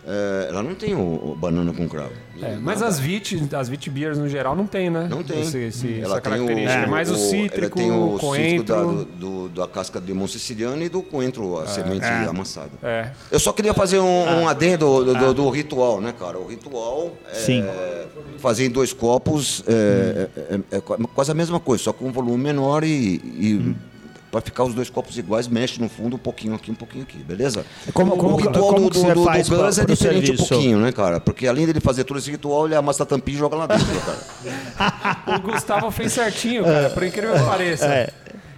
É, 0.04 0.46
ela 0.48 0.62
não 0.64 0.74
tem 0.74 0.94
o, 0.94 0.98
o 1.30 1.36
banana 1.36 1.72
com 1.72 1.88
cravo. 1.88 2.10
É, 2.42 2.56
mas 2.56 2.82
as 2.82 2.98
Vit, 2.98 3.40
as 3.54 3.68
Vit 3.68 3.88
Beers 3.88 4.18
no 4.18 4.28
geral 4.28 4.56
não 4.56 4.66
tem, 4.66 4.90
né? 4.90 5.06
Não 5.08 5.22
tem. 5.22 5.42
Esse, 5.42 5.58
esse, 5.58 6.00
ela 6.00 6.14
essa 6.16 6.20
tem 6.20 6.32
o, 6.32 6.34
característica. 6.46 6.82
É 6.82 6.86
mais 6.86 7.08
o 7.10 7.16
cítrico, 7.16 7.78
ela 7.78 7.88
tem 7.88 7.90
o 7.92 7.94
o 8.14 8.18
cítrico 8.18 8.26
coentro. 8.26 8.64
da, 8.64 8.82
do, 8.82 9.04
do- 9.04 9.48
da 9.50 9.68
casca 9.68 10.00
de 10.00 10.06
limão 10.08 10.26
siciliano 10.26 10.82
e 10.82 10.88
do 10.88 11.02
coentro, 11.02 11.56
a 11.58 11.66
semente 11.68 12.04
amassada. 12.04 12.70
É. 12.82 13.10
Eu 13.30 13.38
só 13.38 13.52
queria 13.52 13.72
fazer 13.74 14.00
um, 14.00 14.40
um 14.42 14.48
adendo 14.48 15.04
do, 15.04 15.14
do- 15.14 15.34
do 15.34 15.50
ritual, 15.50 16.00
né, 16.00 16.12
cara? 16.18 16.36
O 16.38 16.48
ritual 16.48 17.12
é 17.30 17.34
Sim. 17.34 17.64
fazer 18.38 18.66
em 18.66 18.70
dois 18.70 18.92
copos 18.92 19.62
é, 19.68 20.28
é- 20.36 20.54
é- 20.56 20.76
é 20.76 20.80
quase 21.14 21.30
a 21.30 21.34
mesma 21.34 21.60
coisa, 21.60 21.84
só 21.84 21.92
com 21.92 22.06
um 22.06 22.12
volume 22.12 22.42
menor 22.42 22.82
e, 22.82 22.88
e 23.24 23.74
para 24.32 24.40
ficar 24.40 24.64
os 24.64 24.72
dois 24.74 24.88
copos 24.90 25.16
iguais, 25.18 25.46
mexe 25.46 25.80
no 25.80 25.88
fundo 25.88 26.16
um 26.16 26.18
pouquinho 26.18 26.54
aqui, 26.54 26.70
um 26.70 26.74
pouquinho 26.74 27.04
aqui, 27.04 27.18
beleza? 27.18 27.64
Como- 27.92 28.16
como 28.16 28.34
o 28.34 28.38
que- 28.38 28.46
ritual 28.48 28.68
como 28.74 28.88
do, 28.88 28.90
que 28.90 28.98
você 28.98 29.12
do, 29.14 29.24
faz 29.24 29.46
do 29.48 29.56
Guns 29.56 29.74
pra- 29.76 29.82
é 29.84 29.86
diferente 29.86 30.22
um 30.22 30.26
serviço? 30.28 30.48
pouquinho, 30.48 30.78
né, 30.80 30.90
cara? 30.90 31.20
Porque 31.20 31.46
além 31.46 31.66
dele 31.66 31.80
fazer 31.80 32.02
todo 32.04 32.18
esse 32.18 32.30
ritual, 32.30 32.64
ele 32.66 32.74
amassa 32.74 33.02
a 33.02 33.06
tampinha 33.06 33.36
e 33.36 33.38
joga 33.38 33.54
lá 33.56 33.66
dentro, 33.66 33.86
cara. 34.00 35.36
O 35.38 35.40
Gustavo 35.52 35.90
fez 35.90 36.12
certinho, 36.12 36.64
cara, 36.64 36.90
por 36.90 37.02
incrível 37.04 37.34
que 37.34 37.44
pareça. 37.44 37.84
É. 37.86 38.08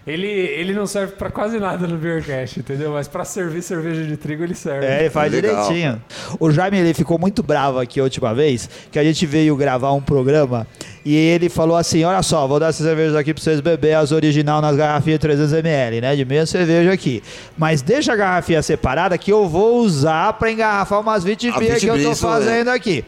Ele, 0.06 0.28
ele 0.28 0.74
não 0.74 0.86
serve 0.86 1.14
pra 1.14 1.30
quase 1.30 1.58
nada 1.58 1.86
no 1.86 1.96
Beercast, 1.96 2.60
entendeu? 2.60 2.92
Mas 2.92 3.08
pra 3.08 3.24
servir 3.24 3.62
cerveja 3.62 4.04
de 4.04 4.18
trigo 4.18 4.44
ele 4.44 4.54
serve. 4.54 4.84
É, 4.84 5.00
ele 5.00 5.10
faz 5.10 5.32
Legal. 5.32 5.66
direitinho. 5.66 6.02
O 6.38 6.50
Jaime 6.50 6.76
ele 6.78 6.92
ficou 6.92 7.18
muito 7.18 7.42
bravo 7.42 7.78
aqui 7.80 7.98
a 7.98 8.02
última 8.02 8.34
vez, 8.34 8.68
que 8.92 8.98
a 8.98 9.02
gente 9.02 9.24
veio 9.24 9.56
gravar 9.56 9.92
um 9.92 10.02
programa 10.02 10.66
e 11.04 11.14
ele 11.14 11.48
falou 11.48 11.76
assim: 11.76 12.02
Olha 12.04 12.22
só, 12.22 12.46
vou 12.46 12.58
dar 12.58 12.68
essas 12.68 12.86
cervejas 12.86 13.14
aqui 13.14 13.34
pra 13.34 13.42
vocês 13.42 13.60
beber 13.60 13.94
as 13.94 14.10
original 14.10 14.62
nas 14.62 14.76
garrafinhas 14.76 15.20
300ml, 15.20 16.00
né? 16.00 16.16
De 16.16 16.24
meia 16.24 16.46
cerveja 16.46 16.92
aqui. 16.92 17.22
Mas 17.56 17.82
deixa 17.82 18.12
a 18.12 18.16
garrafinha 18.16 18.62
separada 18.62 19.18
que 19.18 19.30
eu 19.32 19.46
vou 19.48 19.78
usar 19.80 20.32
pra 20.34 20.50
engarrafar 20.50 21.00
umas 21.00 21.22
20 21.22 21.48
A 21.50 21.58
beer 21.58 21.78
que 21.78 21.86
eu 21.86 21.94
tô 21.94 21.98
20 22.00 22.12
isso, 22.12 22.26
fazendo 22.26 22.68
aqui. 22.68 23.04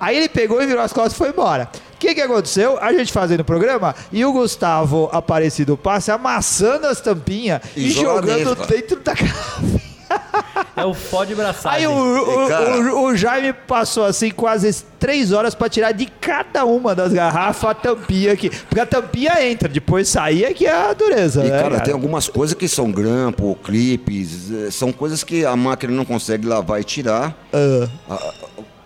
Aí 0.00 0.16
ele 0.16 0.28
pegou 0.28 0.62
e 0.62 0.66
virou 0.66 0.82
as 0.82 0.92
costas 0.92 1.14
e 1.14 1.16
foi 1.16 1.30
embora. 1.30 1.68
O 1.94 1.98
que, 1.98 2.14
que 2.14 2.20
aconteceu? 2.20 2.78
A 2.80 2.92
gente 2.92 3.12
fazendo 3.12 3.40
o 3.40 3.44
programa 3.44 3.92
e 4.12 4.24
o 4.24 4.32
Gustavo 4.32 5.08
Aparecido 5.12 5.76
Passe 5.76 6.12
amassando 6.12 6.86
as 6.86 7.00
tampinhas 7.00 7.60
e, 7.74 7.88
E 7.88 7.90
joga 7.90 8.32
jogando 8.32 8.66
dentro, 8.66 9.00
da 9.00 9.14
garrafinha. 9.14 9.77
É 10.80 10.84
o 10.86 10.94
fó 10.94 11.24
de 11.24 11.34
braçagem. 11.34 11.78
Aí 11.80 11.86
o, 11.86 11.92
o- 11.92 12.44
E, 12.44 12.48
cara- 12.48 12.78
o- 12.94 13.04
o 13.06 13.16
Jaime 13.16 13.52
passou 13.52 14.04
assim 14.04 14.30
quase 14.30 14.84
três 14.98 15.32
horas 15.32 15.54
pra 15.54 15.68
tirar 15.68 15.92
de 15.92 16.06
cada 16.06 16.64
uma 16.64 16.94
das 16.94 17.12
garrafas 17.12 17.70
a 17.70 17.74
tampinha 17.74 18.32
aqui. 18.32 18.50
Porque 18.50 18.80
a 18.80 18.86
tampinha 18.86 19.44
entra, 19.48 19.68
depois 19.68 20.08
sair 20.08 20.44
é 20.44 20.52
que 20.54 20.66
é 20.66 20.72
a 20.72 20.92
dureza, 20.92 21.44
E, 21.44 21.48
né? 21.50 21.62
cara, 21.62 21.80
tem 21.80 21.92
algumas 21.94 22.28
coisas 22.28 22.54
que 22.56 22.66
são 22.68 22.90
grampo, 22.90 23.56
clipes, 23.64 24.50
eh, 24.50 24.70
são 24.70 24.92
coisas 24.92 25.22
que 25.24 25.44
a 25.44 25.54
máquina 25.56 25.92
não 25.92 26.04
consegue 26.04 26.46
lavar 26.46 26.80
e 26.80 26.84
tirar. 26.84 27.36
Ah, 27.52 27.88
Ah, 28.10 28.32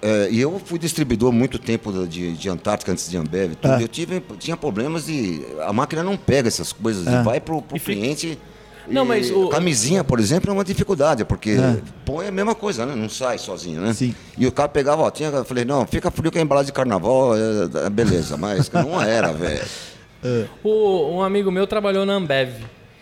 é, 0.03 0.29
e 0.31 0.41
eu 0.41 0.61
fui 0.65 0.79
distribuidor 0.79 1.29
há 1.31 1.33
muito 1.33 1.59
tempo 1.59 1.93
de, 2.07 2.33
de 2.33 2.49
Antártica 2.49 2.91
antes 2.93 3.09
de 3.09 3.17
Ambev. 3.17 3.55
Tudo. 3.55 3.73
Ah. 3.75 3.81
Eu 3.81 3.87
tive, 3.89 4.21
tinha 4.39 4.57
problemas 4.57 5.07
de. 5.07 5.41
A 5.67 5.73
máquina 5.73 6.02
não 6.02 6.17
pega 6.17 6.49
essas 6.49 6.73
coisas 6.73 7.07
Ah. 7.07 7.21
e 7.21 7.25
vai 7.25 7.41
pro, 7.41 7.63
pro 7.63 7.76
E 7.76 7.81
fica- 7.81 8.00
cliente. 8.00 8.39
Não, 8.88 9.04
mas 9.04 9.30
o- 9.30 9.49
Camisinha, 9.49 10.02
por 10.04 10.18
exemplo, 10.21 10.50
é 10.50 10.52
uma 10.52 10.64
dificuldade, 10.64 11.25
porque 11.25 11.56
Ah. 11.60 11.76
põe 12.04 12.28
a 12.28 12.32
mesma 12.32 12.54
coisa, 12.54 12.84
né? 12.84 12.95
Não 12.95 13.08
sai 13.08 13.38
sozinho, 13.38 13.80
né? 13.80 13.92
Sim. 13.92 14.14
E 14.36 14.47
o 14.47 14.52
cara 14.52 14.68
pegava, 14.68 15.02
ó, 15.02 15.10
tinha, 15.10 15.28
eu 15.30 15.45
falei, 15.45 15.64
não, 15.64 15.86
fica 15.86 16.10
frio 16.10 16.30
que 16.30 16.38
é 16.38 16.42
embalagem 16.42 16.66
de 16.66 16.73
carnaval, 16.73 17.34
é, 17.36 17.86
é, 17.86 17.90
beleza, 17.90 18.36
mas 18.36 18.71
não 18.71 19.00
era, 19.00 19.32
velho. 19.32 19.64
O- 20.62 21.16
um 21.16 21.23
amigo 21.23 21.50
meu 21.50 21.66
trabalhou 21.66 22.04
na 22.06 22.14
Ambev. 22.14 22.52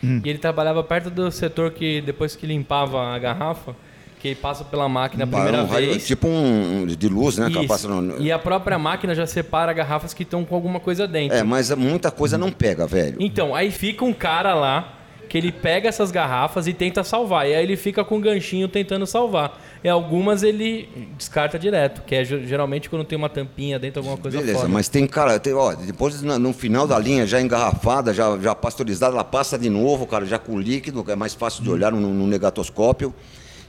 E 0.03 0.23
ele 0.31 0.39
trabalhava 0.39 0.83
perto 0.83 1.11
do 1.11 1.31
setor 1.31 1.73
que 1.73 2.01
depois 2.01 2.35
que 2.35 2.47
limpava 2.47 3.15
a 3.15 3.19
garrafa, 3.19 3.77
que 4.19 4.29
ele 4.29 4.35
passa 4.35 4.65
pela 4.65 4.89
máquina 4.89 5.25
a 5.25 5.27
primeira 5.27 5.63
Um 5.63 5.67
raio- 5.67 5.91
vez. 5.93 6.07
tipo 6.07 6.27
um 6.27 6.87
de 6.87 7.09
luz, 7.09 7.37
né? 7.37 7.49
no- 7.51 8.19
E 8.19 8.33
a 8.33 8.39
própria 8.39 8.79
máquina 8.79 9.15
já 9.15 9.27
separa 9.27 9.73
garrafas 9.75 10.15
que 10.15 10.23
estão 10.23 10.43
com 10.45 10.55
alguma 10.55 10.81
coisa 10.81 11.07
dentro. 11.07 11.37
É, 11.37 11.43
mas 11.43 11.71
muita 11.75 12.11
coisa 12.11 12.39
não 12.39 12.51
pega, 12.51 12.87
velho. 12.87 13.17
Então, 13.21 13.55
aí 13.55 13.71
fica 13.71 14.03
um 14.05 14.13
cara 14.15 14.55
lá 14.55 15.00
que 15.31 15.39
ele 15.39 15.53
pega 15.53 15.89
essas 15.89 16.11
garrafas 16.11 16.67
e 16.67 16.75
tenta 16.75 17.05
salvar. 17.05 17.49
E 17.49 17.55
aí 17.55 17.63
ele 17.63 17.77
fica 17.77 18.05
com 18.05 18.17
um 18.17 18.21
ganchinho 18.21 18.67
tentando 18.69 19.07
salvar. 19.07 19.59
E 19.83 19.89
algumas 19.89 20.43
ele 20.43 20.89
descarta 21.17 21.57
direto, 21.57 22.03
que 22.03 22.17
é 22.17 22.25
ge- 22.25 22.45
geralmente 22.47 22.91
quando 22.91 23.05
tem 23.05 23.17
uma 23.17 23.29
tampinha 23.29 23.79
dentro, 23.79 24.01
alguma 24.01 24.17
coisa 24.17 24.37
Beleza, 24.39 24.59
fora. 24.59 24.69
mas 24.69 24.89
tem, 24.89 25.07
cara, 25.07 25.39
tem, 25.39 25.55
ó, 25.55 25.73
depois 25.73 26.21
no 26.21 26.53
final 26.53 26.85
da 26.87 26.99
linha, 26.99 27.25
já 27.29 27.41
engarrafada, 27.41 28.13
já, 28.13 28.37
já 28.39 28.55
pasteurizada, 28.57 29.15
ela 29.15 29.23
passa 29.25 29.57
de 29.57 29.71
novo, 29.71 30.05
cara, 30.05 30.27
já 30.27 30.39
com 30.39 30.59
líquido, 30.61 31.05
é 31.09 31.15
mais 31.15 31.33
fácil 31.33 31.63
de 31.63 31.71
olhar 31.71 31.93
no, 31.93 32.01
no 32.01 32.27
negatoscópio. 32.27 33.15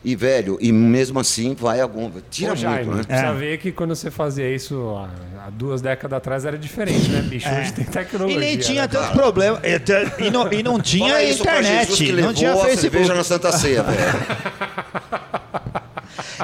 E, 0.04 0.16
velho, 0.16 0.58
e 0.60 0.72
mesmo 0.72 1.20
assim 1.20 1.54
vai 1.54 1.80
algum. 1.80 2.10
Tira 2.32 2.54
Ô, 2.54 2.56
Jaime, 2.56 2.86
muito, 2.86 2.98
né? 2.98 3.04
precisa 3.04 3.28
É. 3.28 3.34
ver 3.34 3.58
que 3.60 3.72
quando 3.72 3.96
você 3.96 4.10
fazia 4.10 4.50
isso 4.54 4.96
há, 4.98 5.46
há 5.46 5.50
duas 5.52 5.80
décadas 5.80 6.18
atrás 6.18 6.44
era 6.44 6.58
diferente, 6.58 7.08
né, 7.10 7.22
bicho? 7.22 7.48
Hoje 7.48 7.72
tem 7.74 7.86
tecnologia. 7.86 8.36
E 8.36 8.40
nem 8.40 8.58
tinha 8.58 8.82
né? 8.84 8.88
tanto 8.88 9.12
problema. 9.14 9.60
E, 9.64 10.26
e 10.26 10.32
não, 10.32 10.52
e 10.52 10.64
não 10.64 10.80
tinha 10.80 11.10
Fala 11.14 11.24
internet, 11.24 11.94
que 11.94 12.12
não 12.14 12.34
tinha 12.34 12.56
Facebook. 12.56 13.08
na 13.10 13.24
Santa 13.24 13.52
Ceia, 13.52 13.84
velho. 13.84 14.02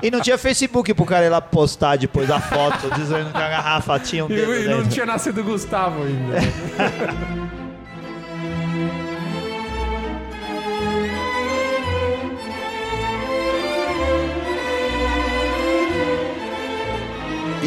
E 0.03 0.11
não 0.11 0.21
tinha 0.21 0.37
Facebook 0.37 0.93
pro 0.93 1.05
cara 1.05 1.25
ir 1.25 1.29
lá 1.29 1.41
postar 1.41 1.97
depois 1.97 2.29
a 2.29 2.39
foto, 2.39 2.87
dizendo 2.95 3.31
que 3.31 3.37
a 3.37 3.49
garrafa 3.49 3.99
tinha 3.99 4.23
um 4.23 4.29
E, 4.31 4.35
dedo 4.35 4.53
e 4.55 4.67
não 4.67 4.77
dentro. 4.77 4.89
tinha 4.91 5.05
nascido 5.07 5.41
o 5.41 5.43
Gustavo 5.43 6.03
ainda. 6.03 6.37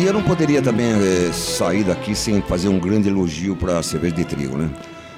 E 0.01 0.05
eu 0.07 0.13
não 0.15 0.23
poderia 0.23 0.63
também 0.63 0.87
eh, 0.93 1.31
sair 1.33 1.85
daqui 1.85 2.15
sem 2.15 2.41
fazer 2.41 2.69
um 2.69 2.79
grande 2.79 3.09
elogio 3.11 3.55
pra 3.55 3.83
cerveja 3.83 4.15
de 4.15 4.25
trigo, 4.25 4.57
né? 4.57 4.71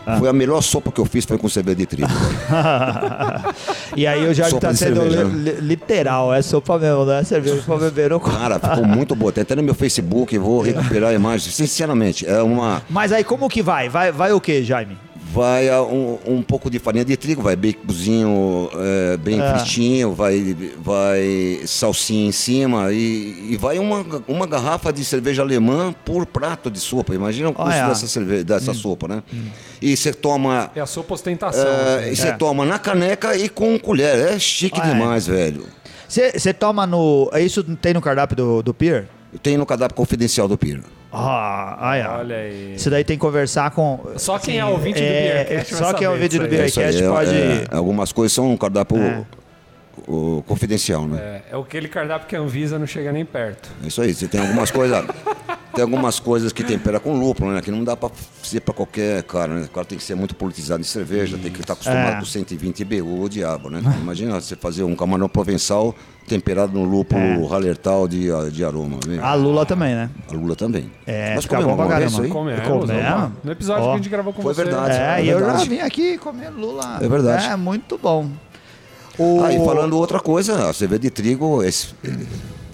Ah. 0.04 0.18
Foi 0.18 0.28
a 0.28 0.32
melhor 0.32 0.60
sopa 0.60 0.90
que 0.90 1.00
eu 1.00 1.04
fiz 1.04 1.24
foi 1.24 1.38
com 1.38 1.48
cerveja 1.48 1.76
de 1.76 1.86
trigo. 1.86 2.08
E 3.94 4.06
aí 4.06 4.26
o 4.26 4.34
Sopa 4.34 4.58
tá 4.68 4.74
sendo 4.74 5.02
cerveja, 5.02 5.24
li- 5.24 5.50
li- 5.50 5.60
literal, 5.60 6.32
é 6.32 6.40
sopa 6.40 6.78
mesmo, 6.78 7.04
não 7.04 7.12
é 7.12 7.22
cerveja 7.24 7.62
pra 7.66 7.76
beber 7.76 8.08
no. 8.08 8.18
Cara, 8.18 8.58
ficou 8.58 8.86
muito 8.86 9.14
boa. 9.14 9.30
Tem 9.30 9.42
até 9.42 9.54
no 9.54 9.62
meu 9.62 9.74
Facebook, 9.74 10.36
vou 10.38 10.62
recuperar 10.62 11.10
a 11.10 11.12
imagem. 11.12 11.52
Sinceramente, 11.52 12.26
é 12.26 12.40
uma. 12.42 12.80
Mas 12.88 13.12
aí 13.12 13.22
como 13.22 13.50
que 13.50 13.60
vai? 13.62 13.90
Vai, 13.90 14.10
vai 14.10 14.32
o 14.32 14.40
que, 14.40 14.62
Jaime? 14.64 14.96
Vai 15.32 15.70
um, 15.80 16.18
um 16.26 16.42
pouco 16.42 16.68
de 16.68 16.78
farinha 16.78 17.04
de 17.06 17.16
trigo, 17.16 17.40
vai 17.40 17.56
baconzinho 17.56 18.68
é, 18.74 19.16
bem 19.16 19.40
Ah. 19.40 19.54
fritinho, 19.58 20.12
vai, 20.12 20.54
vai 20.78 21.60
salsinha 21.66 22.28
em 22.28 22.32
cima 22.32 22.92
e, 22.92 23.48
e 23.52 23.56
vai 23.56 23.78
uma, 23.78 24.04
uma 24.28 24.46
garrafa 24.46 24.92
de 24.92 25.02
cerveja 25.04 25.40
alemã 25.40 25.94
por 26.04 26.26
prato 26.26 26.70
de 26.70 26.78
sopa. 26.78 27.14
Imagina 27.14 27.48
o 27.48 27.54
custo 27.54 27.70
Olha. 27.70 27.88
dessa, 27.88 28.06
cerveja, 28.06 28.44
dessa 28.44 28.74
sopa, 28.74 29.08
né? 29.08 29.22
E 29.80 29.96
você 29.96 30.12
toma. 30.12 30.70
É 30.76 30.80
a 30.80 30.86
sopa 30.86 31.14
ostentação. 31.14 31.66
é, 31.66 32.12
e 32.12 32.16
você 32.16 32.28
É. 32.28 32.32
toma 32.32 32.66
na 32.66 32.78
caneca 32.78 33.34
e 33.34 33.48
com 33.48 33.78
colher. 33.78 34.34
É 34.34 34.38
chique 34.38 34.78
Olha. 34.78 34.92
demais, 34.92 35.26
velho. 35.26 35.64
Você 36.08 36.52
toma 36.52 36.86
no. 36.86 37.30
Isso 37.40 37.64
tem 37.76 37.94
no 37.94 38.02
cardápio 38.02 38.36
do, 38.36 38.62
do 38.62 38.74
Pier? 38.74 39.08
Eu 39.32 39.38
tenho 39.38 39.58
no 39.58 39.64
cadáver 39.64 39.94
confidencial 39.94 40.46
do 40.46 40.58
Piro. 40.58 40.82
Ah, 41.12 41.77
ah, 41.79 41.96
é. 41.96 42.09
Olha 42.09 42.37
aí. 42.37 42.75
Isso 42.77 42.88
daí 42.88 43.05
tem 43.05 43.16
que 43.18 43.20
conversar 43.20 43.70
com. 43.72 44.01
Só 44.16 44.38
quem 44.38 44.59
é 44.59 44.64
ouvinte 44.64 44.98
do 45.01 45.07
Beercast 45.07 45.75
vai 45.75 45.83
Só 45.83 45.92
quem 45.94 46.07
é 46.07 46.11
ouvinte 46.11 46.38
do. 46.38 46.44
É 46.44 46.48
Beercast 46.48 47.03
é- 47.03 47.09
pode. 47.09 47.35
é, 47.35 47.64
algumas 47.70 48.12
coisas 48.12 48.33
são 48.33 48.51
um 48.51 48.57
cardápio 48.57 48.96
É. 48.96 49.22
o- 50.09 50.42
confidencial, 50.46 51.07
né? 51.07 51.42
É, 51.51 51.55
é 51.55 51.61
aquele 51.61 51.88
cardápio 51.88 52.27
que 52.27 52.35
a 52.35 52.40
Anvisa 52.40 52.79
não 52.79 52.87
chega 52.87 53.12
nem 53.12 53.25
perto. 53.27 53.68
É 53.85 53.88
isso 53.88 54.01
aí, 54.01 54.14
você 54.14 54.27
tem 54.27 54.40
algumas 54.40 54.70
coisas. 54.70 55.05
Tem 55.74 55.82
algumas 55.82 56.18
coisas 56.20 56.52
que 56.52 56.62
tempera 56.62 57.00
com 57.00 57.18
lúpulo, 57.18 57.52
né? 57.52 57.61
Que 57.62 57.70
não 57.70 57.82
dá 57.82 57.96
pra 57.96 58.11
ser 58.42 58.61
pra 58.61 58.74
qualquer 58.74 59.22
cara, 59.22 59.54
né? 59.54 59.62
O 59.64 59.68
cara 59.70 59.87
tem 59.87 59.96
que 59.96 60.04
ser 60.04 60.14
muito 60.14 60.35
politizado 60.35 60.80
em 60.80 60.85
cerveja, 60.85 61.38
tem 61.38 61.50
que 61.50 61.61
estar 61.61 61.72
acostumado 61.72 62.16
É. 62.16 62.18
com 62.18 62.24
120 62.26 62.85
BU, 62.85 63.22
o 63.22 63.28
diabo, 63.28 63.70
né? 63.70 63.80
Imagina 64.00 64.40
você 64.40 64.54
fazer 64.56 64.82
um 64.82 64.94
camarão 64.94 65.28
provençal 65.28 65.94
temperado 66.28 66.72
no 66.78 66.85
lúpulo 66.85 67.46
Hallertau 67.48 68.06
de, 68.06 68.28
de 68.52 68.64
aroma. 68.64 68.98
viu? 69.06 69.24
A 69.24 69.35
Lula 69.35 69.64
também, 69.66 69.94
né? 69.94 70.11
A 70.30 70.35
Lula 70.35 70.54
também. 70.54 70.90
É, 71.06 71.35
Nós 71.35 71.46
comemos 71.46 71.70
bom 71.70 71.76
pra 71.76 71.87
uma 71.87 71.96
vez 71.98 72.11
caramba. 72.12 72.12
isso 72.12 72.22
aí? 72.22 72.28
Comemos. 72.30 72.68
Comemos. 72.68 73.30
No 73.42 73.52
episódio 73.52 73.82
Ó. 73.85 73.87
que 73.88 73.92
a 73.92 73.96
gente 73.96 74.08
gravou 74.08 74.32
com 74.32 74.42
Foi 74.42 74.54
você. 74.54 74.64
verdade. 74.64 74.94
É, 74.94 75.20
é 75.20 75.24
e 75.24 75.28
eu 75.30 75.40
já 75.40 75.54
vim 75.64 75.78
aqui 75.80 76.18
comer 76.18 76.50
Lula. 76.50 76.98
É 77.00 77.08
verdade. 77.08 77.46
É, 77.46 77.56
muito 77.56 77.98
bom. 77.98 78.28
O... 79.18 79.42
Ah, 79.44 79.52
e 79.52 79.58
falando 79.64 79.96
outra 79.98 80.20
coisa, 80.20 80.68
a 80.70 80.72
cerveja 80.72 81.00
de 81.00 81.11
trigo, 81.11 81.62
esse- 81.62 81.88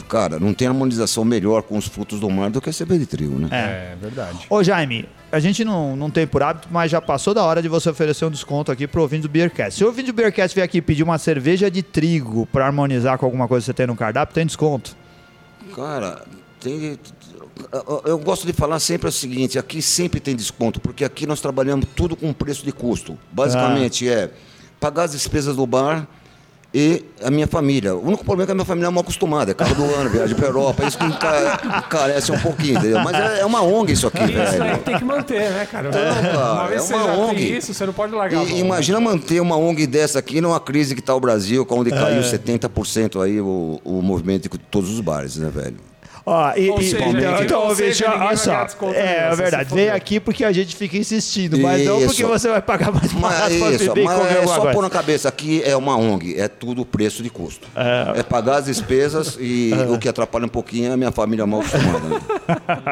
cara, 0.08 0.38
não 0.40 0.52
tem 0.54 0.66
harmonização 0.68 1.24
melhor 1.24 1.62
com 1.62 1.76
os 1.76 1.86
frutos 1.86 2.18
do 2.20 2.28
mar 2.30 2.50
do 2.50 2.60
que 2.60 2.70
a 2.70 2.72
cerveja 2.72 3.00
de 3.00 3.06
trigo, 3.06 3.38
né? 3.38 3.48
É, 3.50 3.96
verdade. 4.00 4.46
Ô 4.48 4.62
Jaime, 4.62 5.08
a 5.30 5.38
gente 5.38 5.64
não, 5.64 5.94
não 5.94 6.10
tem 6.10 6.26
por 6.26 6.42
hábito, 6.42 6.68
mas 6.70 6.90
já 6.90 7.00
passou 7.00 7.34
da 7.34 7.42
hora 7.44 7.60
de 7.60 7.68
você 7.68 7.90
oferecer 7.90 8.24
um 8.24 8.30
desconto 8.30 8.72
aqui 8.72 8.86
pro 8.86 9.02
ouvinte 9.02 9.22
do 9.22 9.28
Beercast. 9.28 9.76
Se 9.78 9.84
o 9.84 9.86
ouvinte 9.88 10.06
do 10.10 10.14
Beercast 10.14 10.54
vier 10.54 10.64
aqui 10.64 10.80
pedir 10.80 11.02
uma 11.02 11.18
cerveja 11.18 11.70
de 11.70 11.82
trigo 11.82 12.46
pra 12.46 12.66
harmonizar 12.66 13.18
com 13.18 13.26
alguma 13.26 13.46
coisa 13.46 13.62
que 13.64 13.66
você 13.66 13.74
tem 13.74 13.86
no 13.86 13.94
cardápio, 13.96 14.34
tem 14.34 14.46
desconto. 14.46 14.96
Cara, 15.74 16.24
tem. 16.60 16.98
eu- 17.72 18.02
Eu 18.06 18.18
gosto 18.18 18.46
de 18.46 18.52
falar 18.52 18.78
sempre 18.80 19.08
o 19.08 19.12
seguinte: 19.12 19.58
aqui 19.58 19.82
sempre 19.82 20.20
tem 20.20 20.34
desconto, 20.34 20.80
porque 20.80 21.04
aqui 21.04 21.26
nós 21.26 21.40
trabalhamos 21.40 21.86
tudo 21.94 22.16
com 22.16 22.32
preço 22.32 22.64
de 22.64 22.72
custo. 22.72 23.18
Basicamente 23.32 24.08
é 24.08 24.30
pagar 24.80 25.04
as 25.04 25.12
despesas 25.12 25.56
do 25.56 25.66
bar 25.66 26.06
e 26.72 27.02
a 27.24 27.31
minha 27.31 27.46
família. 27.46 27.94
O 27.94 28.07
único 28.07 28.24
problema 28.24 28.44
é 28.44 28.46
que 28.46 28.52
a 28.52 28.54
minha 28.54 28.64
família 28.64 28.88
é 28.88 28.90
mal 28.90 29.00
acostumada, 29.00 29.50
é 29.50 29.54
carro 29.54 29.74
do 29.74 29.85
ano, 29.94 30.11
viagem 30.11 30.37
para 30.37 30.46
Europa, 30.46 30.85
isso 30.85 30.98
que 30.98 31.04
enca- 31.07 31.61
encarece 31.87 32.31
um 32.31 32.38
pouquinho, 32.38 32.78
entendeu? 32.78 33.00
Mas 33.00 33.14
é, 33.16 33.40
é 33.40 33.46
uma 33.46 33.62
ONG 33.62 33.92
isso 33.92 34.07
aqui, 34.07 34.22
Isso 34.24 34.38
aí 34.40 34.59
velho. 34.59 34.78
tem 34.78 34.98
que 34.98 35.04
manter, 35.04 35.50
né, 35.50 35.66
cara? 35.70 35.88
cara, 35.90 36.52
uma 36.52 36.66
vez 36.68 36.90
é 36.90 36.94
uma 36.96 37.16
ONG. 37.26 37.57
isso, 37.57 37.72
você 37.72 37.87
não 37.87 37.92
pode 37.94 38.12
largar. 38.14 38.44
E, 38.46 38.59
imagina 38.59 39.00
manter 39.00 39.40
uma 39.40 39.57
ONG 39.57 39.87
dessa 39.87 40.18
aqui 40.18 40.40
numa 40.40 40.61
crise 40.61 40.94
que 40.94 41.00
está 41.00 41.14
o 41.14 41.20
Brasil, 41.20 41.66
onde 41.70 41.92
É. 41.92 41.96
caiu 41.96 42.22
70% 42.22 43.22
aí 43.22 43.40
o, 43.40 43.81
o 43.85 44.02
movimento 44.02 44.48
de 44.48 44.59
todos 44.59 44.90
os 44.90 45.00
bares, 45.00 45.37
né, 45.37 45.50
velho? 45.52 45.76
Ó, 46.30 46.52
e, 46.56 46.68
Ou 46.68 46.78
e- 46.78 46.84
seja, 46.90 47.04
então, 47.06 47.42
então, 47.42 47.60
ou 47.62 47.68
ouvinte, 47.68 47.88
seja, 47.94 48.04
ninguém 48.04 48.18
olha 48.20 48.26
vai 48.28 48.36
só. 48.36 48.50
ganhar 48.50 48.64
desconto 48.64 48.94
É, 48.98 49.28
é 49.32 49.34
verdade. 49.36 49.74
Vem 49.74 49.88
aqui 49.88 50.20
porque 50.20 50.44
a 50.44 50.52
gente 50.52 50.76
fica 50.76 50.98
insistindo, 50.98 51.58
mas 51.58 51.86
não 51.86 52.00
porque 52.00 52.22
Isso. 52.22 52.28
você 52.28 52.48
vai 52.50 52.60
pagar 52.60 52.92
mais 52.92 53.10
barato 53.14 53.48
pra 53.56 53.58
Mas, 53.60 53.74
isso, 53.80 53.84
beber 53.86 54.00
e 54.02 54.04
mas 54.04 54.18
comer 54.18 54.30
é 54.32 54.36
alguma 54.36 54.54
só 54.54 54.60
coisa. 54.60 54.74
pôr 54.74 54.82
na 54.82 54.90
cabeça, 54.90 55.26
aqui 55.28 55.62
é 55.64 55.74
uma 55.74 55.96
ONG, 55.96 56.38
é 56.38 56.46
tudo 56.46 56.84
preço 56.84 57.22
de 57.22 57.30
custo. 57.30 57.66
É, 57.74 58.22
pagar 58.22 58.56
as 58.56 58.66
despesas 58.66 59.38
e 59.40 59.70
o 59.88 59.98
que 59.98 60.06
atrapalha 60.06 60.44
um 60.44 60.50
pouquinho 60.50 60.90
é 60.90 60.92
a 60.92 60.96
minha 60.98 61.12
família 61.12 61.46
mal 61.46 61.60
acostumada. 61.60 62.08
né? 62.10 62.20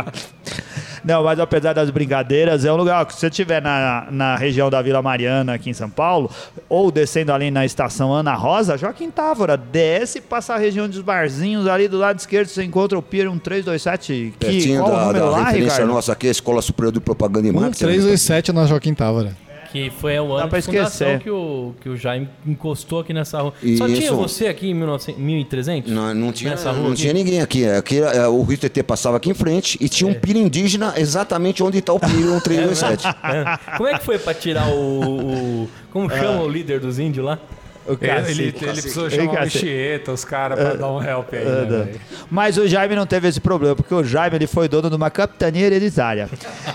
Não, 1.06 1.22
mas 1.22 1.38
apesar 1.38 1.72
das 1.72 1.88
brincadeiras, 1.88 2.64
é 2.64 2.72
um 2.72 2.76
lugar 2.76 3.06
que 3.06 3.14
se 3.14 3.20
você 3.20 3.28
estiver 3.28 3.62
na, 3.62 4.08
na 4.10 4.36
região 4.36 4.68
da 4.68 4.82
Vila 4.82 5.00
Mariana, 5.00 5.54
aqui 5.54 5.70
em 5.70 5.72
São 5.72 5.88
Paulo, 5.88 6.28
ou 6.68 6.90
descendo 6.90 7.32
ali 7.32 7.48
na 7.48 7.64
estação 7.64 8.12
Ana 8.12 8.34
Rosa, 8.34 8.76
Joaquim 8.76 9.08
Távora, 9.08 9.56
desce, 9.56 10.20
passa 10.20 10.54
a 10.54 10.58
região 10.58 10.88
dos 10.88 11.00
barzinhos, 11.00 11.68
ali 11.68 11.86
do 11.86 11.96
lado 11.96 12.18
esquerdo 12.18 12.48
você 12.48 12.64
encontra 12.64 12.98
o 12.98 13.02
Pier 13.02 13.30
1327, 13.30 14.34
que 14.36 14.46
Pertinho 14.46 14.82
qual 14.82 14.92
o 14.92 14.96
da, 14.96 15.00
número 15.06 15.18
da 15.20 15.30
lá, 15.30 15.38
referência 15.44 15.74
Ricardo? 15.74 15.92
nossa 15.94 16.12
aqui, 16.12 16.26
a 16.26 16.30
Escola 16.32 16.60
Superior 16.60 16.92
de 16.92 16.98
Propaganda 16.98 17.46
e 17.46 17.52
Marketing. 17.52 17.84
1327 17.84 18.52
na 18.52 18.66
Joaquim 18.66 18.92
Távora. 18.92 19.45
Que 19.84 19.90
foi 19.90 20.18
o 20.18 20.32
ano 20.32 20.48
de 20.48 20.62
fundação 20.62 20.82
esquecer. 21.08 21.18
que 21.20 21.30
o, 21.30 21.74
que 21.80 21.88
o 21.88 21.96
Jaime 21.96 22.28
encostou 22.46 23.00
aqui 23.00 23.12
nessa 23.12 23.40
rua. 23.42 23.52
Só 23.76 23.86
tinha 23.86 23.98
Isso. 23.98 24.16
você 24.16 24.46
aqui 24.46 24.68
em 24.70 24.74
1900 24.74 25.20
1300? 25.22 25.92
Não, 25.92 26.14
não 26.14 26.32
tinha, 26.32 26.50
Nessa 26.52 26.70
rua 26.70 26.82
não 26.82 26.92
aqui? 26.92 27.02
tinha 27.02 27.12
ninguém 27.12 27.40
aqui. 27.42 27.66
Aqui 27.68 28.00
é, 28.00 28.26
o 28.26 28.42
Rio 28.42 28.56
TT 28.56 28.82
passava 28.82 29.16
aqui 29.18 29.28
em 29.30 29.34
frente 29.34 29.76
e 29.80 29.88
tinha 29.88 30.08
um 30.10 30.14
piro 30.14 30.38
indígena 30.38 30.94
exatamente 30.96 31.62
onde 31.62 31.78
está 31.78 31.92
o 31.92 32.00
piro 32.00 32.12
1327. 32.46 33.06
É. 33.06 33.76
Como 33.76 33.88
é 33.88 33.98
que 33.98 34.04
foi 34.04 34.18
pra 34.18 34.32
tirar 34.34 34.68
o. 34.68 35.64
o- 35.64 35.68
como 35.92 36.10
chama 36.10 36.42
o 36.42 36.48
líder 36.48 36.78
dos 36.80 36.98
índios 36.98 37.24
lá? 37.24 37.38
O 37.86 37.92
Ele, 37.92 37.98
cacete. 37.98 38.30
ele, 38.32 38.42
ele 38.42 38.52
precisou 38.52 39.08
chamar 39.10 39.32
o. 39.34 39.38
Anchieta, 39.44 40.12
os 40.12 40.24
caras, 40.24 40.58
pra 40.58 40.74
dar 40.74 40.90
um 40.90 41.02
help 41.02 41.32
aí. 41.32 41.38
É, 41.40 41.44
né, 41.44 41.64
velho? 41.84 42.00
Mas 42.30 42.56
o 42.58 42.66
Jaime 42.66 42.96
não 42.96 43.06
teve 43.06 43.28
esse 43.28 43.40
problema, 43.40 43.76
porque 43.76 43.94
o 43.94 44.02
Jaime 44.02 44.36
ele 44.36 44.46
foi 44.46 44.68
dono 44.68 44.90
de 44.90 44.96
uma 44.96 45.10
capitania 45.10 45.66
hereditária. 45.66 46.28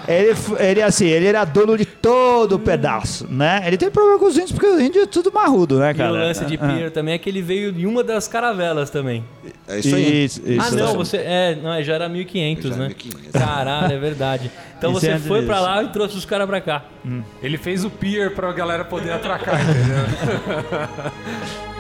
ele, 0.08 0.34
ele, 0.60 0.82
assim, 0.82 1.06
ele 1.08 1.28
era 1.28 1.44
dono 1.44 1.78
de 1.78 1.86
todo 1.86 2.54
o 2.56 2.60
pedaço, 2.60 3.28
né? 3.30 3.62
Ele 3.66 3.78
tem 3.78 3.92
problema 3.92 4.18
com 4.20 4.26
os 4.26 4.36
índios, 4.36 4.52
porque 4.54 4.68
os 4.68 4.80
índios 4.80 5.04
é 5.04 5.08
tudo 5.08 5.32
marrudo, 5.34 5.80
né, 5.80 5.92
E 5.92 5.96
cara? 5.96 6.12
o 6.12 6.14
lance 6.16 6.46
de 6.46 6.56
Ah, 6.62 6.68
Pier 6.68 6.92
também 6.92 7.14
é 7.14 7.18
que 7.18 7.30
ele 7.30 7.42
veio 7.42 7.70
em 7.78 7.86
uma 7.86 8.04
das 8.04 8.28
caravelas 8.28 8.90
também. 8.90 9.24
É 9.68 9.80
isso 9.80 9.96
aí. 9.96 10.24
Isso, 10.26 10.42
isso. 10.46 10.62
ah, 10.62 10.72
não, 10.72 10.94
você. 10.96 11.18
É, 11.18 11.56
não, 11.62 11.82
já 11.84 11.94
era 11.96 12.08
1500, 12.10 12.70
Já 12.72 12.76
né? 12.78 12.88
1500. 12.88 13.32
Caralho, 13.32 13.94
é 13.94 13.98
verdade. 14.00 14.52
Então 14.78 14.92
Isso 14.94 15.02
você 15.02 15.10
é 15.12 15.20
foi 15.20 15.46
pra 15.46 15.56
disso. 15.58 15.68
lá 15.68 15.84
e 15.84 15.88
trouxe 15.90 16.18
os 16.18 16.26
caras 16.26 16.48
pra 16.48 16.60
cá. 16.60 16.84
Ele 17.44 17.58
fez 17.58 17.86
o 17.86 17.90
pier 17.90 18.34
pra 18.34 18.52
galera 18.52 18.84
poder 18.84 19.12
atracar, 19.12 19.60
entendeu? 19.62 19.98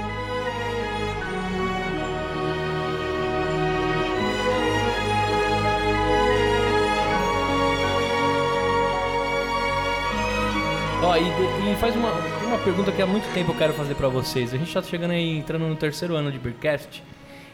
Ó, 11.04 11.18
e, 11.18 11.22
e 11.22 11.76
faz 11.78 11.96
uma, 11.96 12.12
uma 12.46 12.58
pergunta 12.60 12.92
que 12.92 13.02
há 13.02 13.08
muito 13.08 13.32
tempo 13.34 13.52
eu 13.52 13.56
quero 13.56 13.74
fazer 13.74 13.96
pra 13.96 14.08
vocês. 14.08 14.54
A 14.54 14.58
gente 14.58 14.72
tá 14.72 14.82
chegando 14.84 15.12
aí, 15.12 15.38
entrando 15.38 15.68
no 15.68 15.76
terceiro 15.76 16.16
ano 16.16 16.32
de 16.32 16.38
Beercast. 16.38 17.04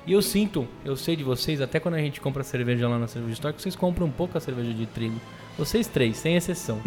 E 0.05 0.11
eu 0.13 0.21
sinto, 0.21 0.67
eu 0.85 0.95
sei 0.95 1.15
de 1.15 1.23
vocês, 1.23 1.59
até 1.59 1.79
quando 1.79 1.95
a 1.95 1.99
gente 1.99 2.21
compra 2.21 2.43
cerveja 2.43 2.87
lá 2.87 2.99
na 2.99 3.07
Cerveja 3.07 3.33
Store, 3.33 3.53
que 3.53 3.61
vocês 3.61 3.75
compram 3.75 4.09
pouca 4.09 4.39
cerveja 4.39 4.73
de 4.73 4.85
trigo. 4.85 5.19
Vocês 5.57 5.87
três, 5.87 6.17
sem 6.17 6.35
exceção. 6.35 6.79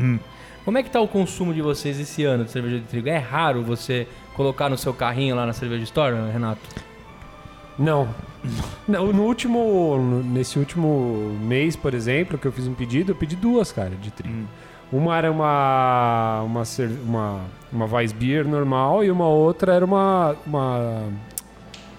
Como 0.65 0.79
é 0.79 0.83
que 0.83 0.91
tá 0.91 1.01
o 1.01 1.09
consumo 1.09 1.53
de 1.53 1.61
vocês 1.61 1.99
esse 1.99 2.25
ano 2.25 2.45
de 2.45 2.51
cerveja 2.51 2.79
de 2.79 2.85
trigo? 2.85 3.09
É 3.09 3.19
raro 3.19 3.63
você 3.63 4.07
colocar 4.41 4.71
no 4.71 4.79
seu 4.79 4.95
carrinho 4.95 5.37
lá 5.37 5.45
na 5.45 5.53
Cerveja 5.53 5.85
Store, 5.85 6.17
Renato? 6.33 6.63
Não. 7.79 8.09
Não, 8.89 9.13
no 9.13 9.25
último, 9.25 10.23
nesse 10.25 10.59
último 10.59 11.37
mês, 11.43 11.77
por 11.77 11.93
exemplo, 11.93 12.39
que 12.39 12.47
eu 12.47 12.53
fiz 12.53 12.67
um 12.67 12.73
pedido, 12.73 13.13
eu 13.13 13.17
pedi 13.17 13.37
duas, 13.37 13.71
cara, 13.71 13.91
de 13.91 14.11
trigo. 14.11 14.49
Uma 14.91 15.19
era 15.19 15.31
uma 15.31 16.43
uma 16.43 16.63
uma 17.05 17.41
uma 17.71 17.87
Weissbier 17.87 18.49
normal 18.49 19.05
e 19.05 19.11
uma 19.11 19.29
outra 19.29 19.75
era 19.75 19.85
uma 19.85 20.35
uma 20.47 21.03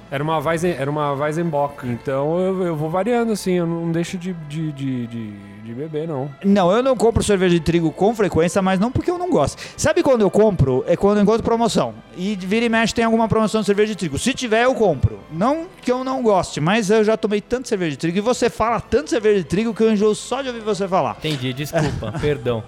era 0.09 0.23
uma 0.23 0.39
Weizen, 0.39 0.71
era 0.71 0.89
uma 0.89 1.13
Weizenbock. 1.13 1.87
Então 1.87 2.39
eu, 2.39 2.63
eu 2.63 2.75
vou 2.75 2.89
variando 2.89 3.31
assim, 3.31 3.53
eu 3.53 3.67
não 3.67 3.91
deixo 3.91 4.17
de, 4.17 4.33
de, 4.49 4.71
de, 4.71 5.07
de, 5.07 5.31
de 5.63 5.73
beber 5.73 6.07
não. 6.07 6.29
Não, 6.43 6.71
eu 6.71 6.81
não 6.81 6.95
compro 6.95 7.23
cerveja 7.23 7.55
de 7.55 7.61
trigo 7.61 7.91
com 7.91 8.13
frequência, 8.15 8.61
mas 8.61 8.79
não 8.79 8.91
porque 8.91 9.09
eu 9.09 9.17
não 9.17 9.29
gosto. 9.29 9.61
Sabe 9.77 10.03
quando 10.03 10.21
eu 10.21 10.29
compro? 10.31 10.83
É 10.87 10.95
quando 10.95 11.17
eu 11.17 11.23
encontro 11.23 11.43
promoção. 11.43 11.93
E 12.17 12.35
vira 12.35 12.65
e 12.65 12.69
mexe 12.69 12.93
tem 12.93 13.05
alguma 13.05 13.27
promoção 13.27 13.61
de 13.61 13.67
cerveja 13.67 13.89
de 13.89 13.97
trigo. 13.97 14.17
Se 14.17 14.33
tiver, 14.33 14.63
eu 14.63 14.73
compro. 14.73 15.19
Não 15.31 15.67
que 15.81 15.91
eu 15.91 16.03
não 16.03 16.21
goste, 16.21 16.59
mas 16.59 16.89
eu 16.89 17.03
já 17.03 17.15
tomei 17.17 17.41
tanto 17.41 17.67
cerveja 17.67 17.91
de 17.91 17.97
trigo 17.97 18.17
e 18.17 18.21
você 18.21 18.49
fala 18.49 18.79
tanto 18.79 19.09
cerveja 19.09 19.39
de 19.39 19.45
trigo 19.45 19.73
que 19.73 19.83
eu 19.83 19.91
enjoo 19.91 20.13
só 20.15 20.41
de 20.41 20.49
ouvir 20.49 20.61
você 20.61 20.87
falar. 20.87 21.15
Entendi, 21.19 21.53
desculpa, 21.53 22.13
perdão. 22.19 22.63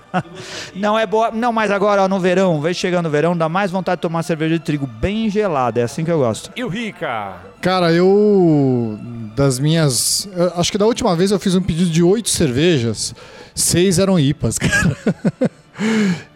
Não 0.73 0.97
é 0.97 1.05
boa. 1.05 1.31
Não, 1.31 1.51
mas 1.51 1.71
agora 1.71 2.03
ó, 2.03 2.07
no 2.07 2.19
verão, 2.19 2.61
vem 2.61 2.73
chegando 2.73 3.07
o 3.07 3.09
verão, 3.09 3.35
dá 3.35 3.49
mais 3.49 3.71
vontade 3.71 3.97
de 3.97 4.01
tomar 4.01 4.23
cerveja 4.23 4.57
de 4.57 4.63
trigo 4.63 4.87
bem 4.87 5.29
gelada. 5.29 5.79
É 5.79 5.83
assim 5.83 6.03
que 6.03 6.11
eu 6.11 6.19
gosto. 6.19 6.51
E 6.55 6.63
o 6.63 6.67
Rica? 6.67 7.52
Cara, 7.63 7.93
eu. 7.93 8.99
Das 9.37 9.57
minhas. 9.57 10.27
eu 10.35 10.51
acho 10.57 10.69
que 10.69 10.77
da 10.77 10.85
última 10.85 11.15
vez 11.15 11.31
eu 11.31 11.39
fiz 11.39 11.55
um 11.55 11.61
pedido 11.61 11.89
de 11.89 12.03
oito 12.03 12.29
cervejas, 12.29 13.15
seis 13.55 13.99
eram 13.99 14.19
IPAs, 14.19 14.59
cara. 14.59 14.97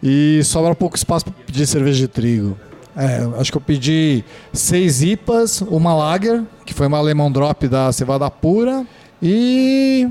e 0.02 0.40
sobra 0.42 0.74
pouco 0.74 0.96
espaço 0.96 1.26
pra 1.26 1.34
pedir 1.44 1.66
cerveja 1.66 1.98
de 1.98 2.08
trigo. 2.08 2.56
É, 2.96 3.28
acho 3.38 3.52
que 3.52 3.58
eu 3.58 3.60
pedi 3.60 4.24
seis 4.54 5.02
IPAs, 5.02 5.60
uma 5.60 5.94
Lager, 5.94 6.44
que 6.64 6.72
foi 6.72 6.86
uma 6.86 6.98
Lemon 6.98 7.30
Drop 7.30 7.68
da 7.68 7.92
Cevada 7.92 8.30
Pura, 8.30 8.86
e. 9.22 10.08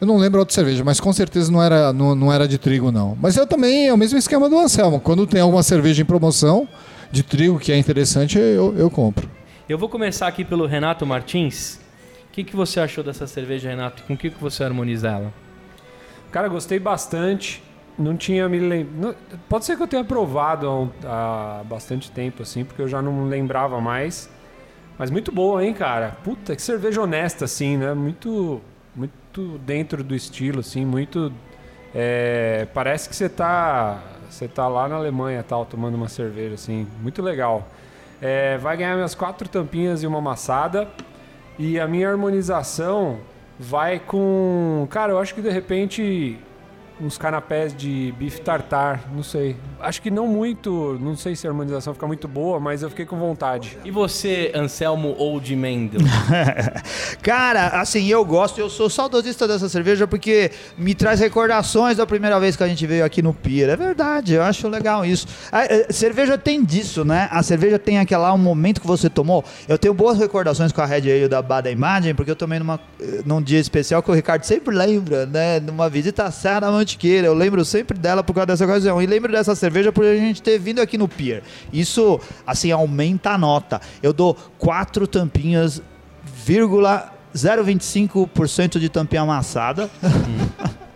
Eu 0.00 0.06
não 0.06 0.16
lembro 0.16 0.40
outra 0.40 0.54
cerveja, 0.54 0.82
mas 0.82 0.98
com 0.98 1.12
certeza 1.12 1.52
não 1.52 1.62
era, 1.62 1.92
não, 1.92 2.14
não 2.14 2.32
era 2.32 2.48
de 2.48 2.56
trigo, 2.56 2.90
não. 2.90 3.16
Mas 3.20 3.36
eu 3.36 3.46
também, 3.46 3.88
é 3.88 3.92
o 3.92 3.98
mesmo 3.98 4.18
esquema 4.18 4.48
do 4.48 4.58
Anselmo. 4.58 4.98
Quando 4.98 5.26
tem 5.26 5.42
alguma 5.42 5.62
cerveja 5.62 6.00
em 6.00 6.06
promoção 6.06 6.66
de 7.12 7.22
trigo 7.22 7.58
que 7.58 7.70
é 7.70 7.76
interessante, 7.76 8.38
eu, 8.38 8.74
eu 8.78 8.90
compro. 8.90 9.28
Eu 9.66 9.78
vou 9.78 9.88
começar 9.88 10.26
aqui 10.26 10.44
pelo 10.44 10.66
Renato 10.66 11.06
Martins. 11.06 11.80
O 12.28 12.32
que, 12.32 12.44
que 12.44 12.54
você 12.54 12.80
achou 12.80 13.02
dessa 13.02 13.26
cerveja, 13.26 13.70
Renato? 13.70 14.02
Com 14.02 14.12
o 14.12 14.16
que, 14.16 14.28
que 14.28 14.38
você 14.38 14.62
harmoniza 14.62 15.08
ela? 15.08 15.32
Cara, 16.30 16.48
gostei 16.48 16.78
bastante. 16.78 17.62
Não 17.98 18.14
tinha 18.14 18.46
me 18.46 18.58
lembrado. 18.58 19.16
Pode 19.48 19.64
ser 19.64 19.74
que 19.74 19.82
eu 19.82 19.86
tenha 19.88 20.04
provado 20.04 20.92
há, 21.02 21.60
há 21.60 21.64
bastante 21.64 22.10
tempo, 22.10 22.42
assim, 22.42 22.62
porque 22.62 22.82
eu 22.82 22.88
já 22.88 23.00
não 23.00 23.26
lembrava 23.26 23.80
mais. 23.80 24.28
Mas 24.98 25.10
muito 25.10 25.32
boa, 25.32 25.64
hein, 25.64 25.72
cara? 25.72 26.14
Puta, 26.22 26.54
que 26.54 26.60
cerveja 26.60 27.00
honesta, 27.00 27.46
assim, 27.46 27.78
né? 27.78 27.94
Muito, 27.94 28.60
muito 28.94 29.56
dentro 29.64 30.04
do 30.04 30.14
estilo, 30.14 30.60
assim, 30.60 30.84
muito. 30.84 31.32
é, 31.94 32.68
parece 32.74 33.08
que 33.08 33.16
você 33.16 33.30
tá, 33.30 34.02
você 34.28 34.46
tá 34.46 34.68
lá 34.68 34.86
na 34.86 34.96
Alemanha, 34.96 35.42
tal, 35.42 35.64
tomando 35.64 35.94
uma 35.94 36.08
cerveja, 36.08 36.54
assim, 36.54 36.86
muito 37.00 37.22
legal. 37.22 37.66
É, 38.26 38.56
vai 38.56 38.74
ganhar 38.74 38.94
minhas 38.94 39.14
quatro 39.14 39.46
tampinhas 39.46 40.02
e 40.02 40.06
uma 40.06 40.16
amassada. 40.16 40.88
E 41.58 41.78
a 41.78 41.86
minha 41.86 42.08
harmonização 42.08 43.18
vai 43.60 44.00
com. 44.00 44.86
Cara, 44.88 45.12
eu 45.12 45.18
acho 45.18 45.34
que 45.34 45.42
de 45.42 45.50
repente. 45.50 46.38
Uns 47.00 47.18
canapés 47.18 47.74
de 47.74 48.14
bife 48.16 48.40
tartar, 48.40 49.10
não 49.12 49.22
sei. 49.22 49.56
Acho 49.80 50.00
que 50.00 50.10
não 50.10 50.28
muito. 50.28 50.96
Não 51.00 51.16
sei 51.16 51.34
se 51.34 51.46
a 51.46 51.50
harmonização 51.50 51.92
fica 51.92 52.06
muito 52.06 52.28
boa, 52.28 52.60
mas 52.60 52.82
eu 52.82 52.90
fiquei 52.90 53.04
com 53.04 53.18
vontade. 53.18 53.76
E 53.84 53.90
você, 53.90 54.52
Anselmo 54.54 55.14
Old 55.18 55.54
Mendel? 55.56 56.00
Cara, 57.20 57.80
assim, 57.80 58.06
eu 58.06 58.24
gosto, 58.24 58.60
eu 58.60 58.70
sou 58.70 58.88
saudosista 58.88 59.48
dessa 59.48 59.68
cerveja 59.68 60.06
porque 60.06 60.52
me 60.78 60.94
traz 60.94 61.18
recordações 61.20 61.96
da 61.96 62.06
primeira 62.06 62.38
vez 62.38 62.56
que 62.56 62.62
a 62.62 62.68
gente 62.68 62.86
veio 62.86 63.04
aqui 63.04 63.22
no 63.22 63.34
Pier. 63.34 63.68
É 63.68 63.76
verdade, 63.76 64.34
eu 64.34 64.42
acho 64.42 64.68
legal 64.68 65.04
isso. 65.04 65.26
A, 65.50 65.64
eh, 65.64 65.86
cerveja 65.90 66.38
tem 66.38 66.64
disso, 66.64 67.04
né? 67.04 67.28
A 67.30 67.42
cerveja 67.42 67.78
tem 67.78 67.98
aquele 67.98 68.20
lá, 68.20 68.32
um 68.32 68.38
momento 68.38 68.80
que 68.80 68.86
você 68.86 69.10
tomou. 69.10 69.44
Eu 69.66 69.76
tenho 69.76 69.94
boas 69.94 70.18
recordações 70.18 70.70
com 70.70 70.80
a 70.80 70.86
Red 70.86 71.10
Ale 71.10 71.28
da 71.28 71.42
Bada 71.42 71.70
Imagem, 71.70 72.14
porque 72.14 72.30
eu 72.30 72.36
tomei 72.36 72.58
numa, 72.58 72.78
eh, 73.00 73.22
num 73.24 73.42
dia 73.42 73.58
especial 73.58 74.02
que 74.02 74.10
o 74.10 74.14
Ricardo 74.14 74.44
sempre 74.44 74.74
lembra, 74.74 75.26
né? 75.26 75.58
Numa 75.58 75.88
visita 75.88 76.24
à 76.24 76.30
Serra 76.30 76.60
da 76.60 76.70
Mantiqueira. 76.84 77.26
Eu 77.26 77.34
lembro 77.34 77.64
sempre 77.64 77.98
dela 77.98 78.22
por 78.22 78.34
causa 78.34 78.46
dessa 78.46 78.64
ocasião. 78.64 79.02
E 79.02 79.06
lembro 79.06 79.32
dessa 79.32 79.54
cerveja 79.54 79.90
por 79.90 80.04
a 80.04 80.14
gente 80.14 80.42
ter 80.42 80.58
vindo 80.58 80.80
aqui 80.80 80.98
no 80.98 81.08
Pier. 81.08 81.42
Isso, 81.72 82.20
assim, 82.46 82.70
aumenta 82.70 83.30
a 83.30 83.38
nota. 83.38 83.80
Eu 84.02 84.12
dou 84.12 84.36
quatro 84.58 85.06
tampinhas, 85.06 85.82
vírgula 86.44 87.12
0,25% 87.34 88.78
de 88.78 88.88
tampinha 88.88 89.22
amassada. 89.22 89.90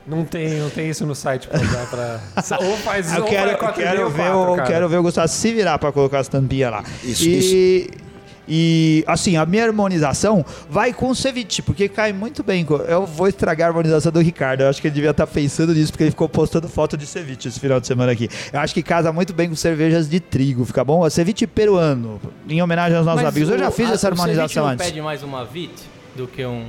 Não 0.06 0.24
tem, 0.24 0.54
não 0.60 0.70
tem 0.70 0.88
isso 0.88 1.04
no 1.04 1.14
site 1.14 1.48
pra 1.48 1.58
dar 1.58 1.86
pra. 1.86 2.20
Ou 2.64 2.76
faz 2.78 3.12
Eu 3.12 3.24
ou 3.24 3.28
quero, 3.28 3.58
quero, 3.74 4.08
ver, 4.08 4.16
quatro, 4.16 4.52
o, 4.52 4.56
cara. 4.56 4.68
quero 4.68 4.88
ver 4.88 4.96
o 4.96 5.02
Gustavo 5.02 5.28
se 5.28 5.52
virar 5.52 5.78
pra 5.78 5.92
colocar 5.92 6.20
as 6.20 6.28
tampinhas 6.28 6.70
lá. 6.70 6.84
Isso, 7.04 7.24
e, 7.28 7.90
e, 8.48 9.04
assim, 9.06 9.36
a 9.36 9.44
minha 9.44 9.64
harmonização 9.64 10.44
vai 10.70 10.92
com 10.92 11.10
o 11.10 11.14
ceviche, 11.14 11.60
porque 11.62 11.88
cai 11.88 12.12
muito 12.12 12.42
bem. 12.42 12.66
Eu 12.88 13.04
vou 13.06 13.28
estragar 13.28 13.66
a 13.66 13.70
harmonização 13.70 14.10
do 14.10 14.20
Ricardo. 14.20 14.62
Eu 14.62 14.68
acho 14.68 14.80
que 14.80 14.88
ele 14.88 14.94
devia 14.94 15.10
estar 15.10 15.26
pensando 15.26 15.74
nisso, 15.74 15.92
porque 15.92 16.04
ele 16.04 16.10
ficou 16.10 16.28
postando 16.28 16.68
foto 16.68 16.96
de 16.96 17.06
ceviche 17.06 17.48
esse 17.48 17.60
final 17.60 17.78
de 17.80 17.86
semana 17.86 18.12
aqui. 18.12 18.28
Eu 18.52 18.60
acho 18.60 18.72
que 18.74 18.82
casa 18.82 19.12
muito 19.12 19.32
bem 19.32 19.48
com 19.48 19.54
cervejas 19.56 20.08
de 20.08 20.18
trigo, 20.20 20.64
fica 20.64 20.82
bom? 20.84 21.06
É 21.06 21.10
ceviche 21.10 21.46
peruano, 21.46 22.20
em 22.48 22.62
homenagem 22.62 22.96
aos 22.96 23.04
nossos 23.06 23.22
Mas 23.22 23.34
amigos. 23.34 23.50
Eu 23.50 23.58
já 23.58 23.68
o- 23.68 23.72
fiz 23.72 23.90
a- 23.90 23.94
essa 23.94 24.08
o 24.08 24.10
harmonização 24.12 24.66
antes. 24.66 24.86
pede 24.86 25.00
mais 25.02 25.22
uma 25.22 25.44
VIT 25.44 25.72
do 26.16 26.26
que 26.26 26.44
um... 26.44 26.64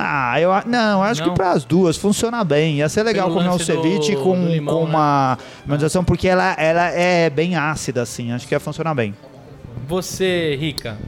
Ah, 0.00 0.40
eu 0.40 0.50
não, 0.66 0.98
eu 0.98 1.02
acho 1.02 1.22
Não? 1.22 1.30
que 1.30 1.34
para 1.34 1.50
as 1.50 1.64
duas 1.64 1.96
funciona 1.96 2.44
bem. 2.44 2.76
Ia 2.76 2.88
ser 2.88 3.02
legal 3.02 3.26
Pelo 3.28 3.38
comer 3.40 3.50
um 3.52 3.56
do- 3.56 3.64
ceviche 3.64 4.14
do 4.14 4.22
com, 4.22 4.46
limão, 4.46 4.74
com 4.80 4.84
né? 4.84 4.90
uma 4.90 5.38
harmonização, 5.62 6.04
porque 6.04 6.28
ela, 6.28 6.52
ela 6.56 6.88
é 6.90 7.28
bem 7.28 7.56
ácida, 7.56 8.02
assim. 8.02 8.30
Acho 8.30 8.46
que 8.46 8.54
ia 8.54 8.60
funcionar 8.60 8.94
bem. 8.94 9.12
Você, 9.88 10.56
Rica, 10.60 10.98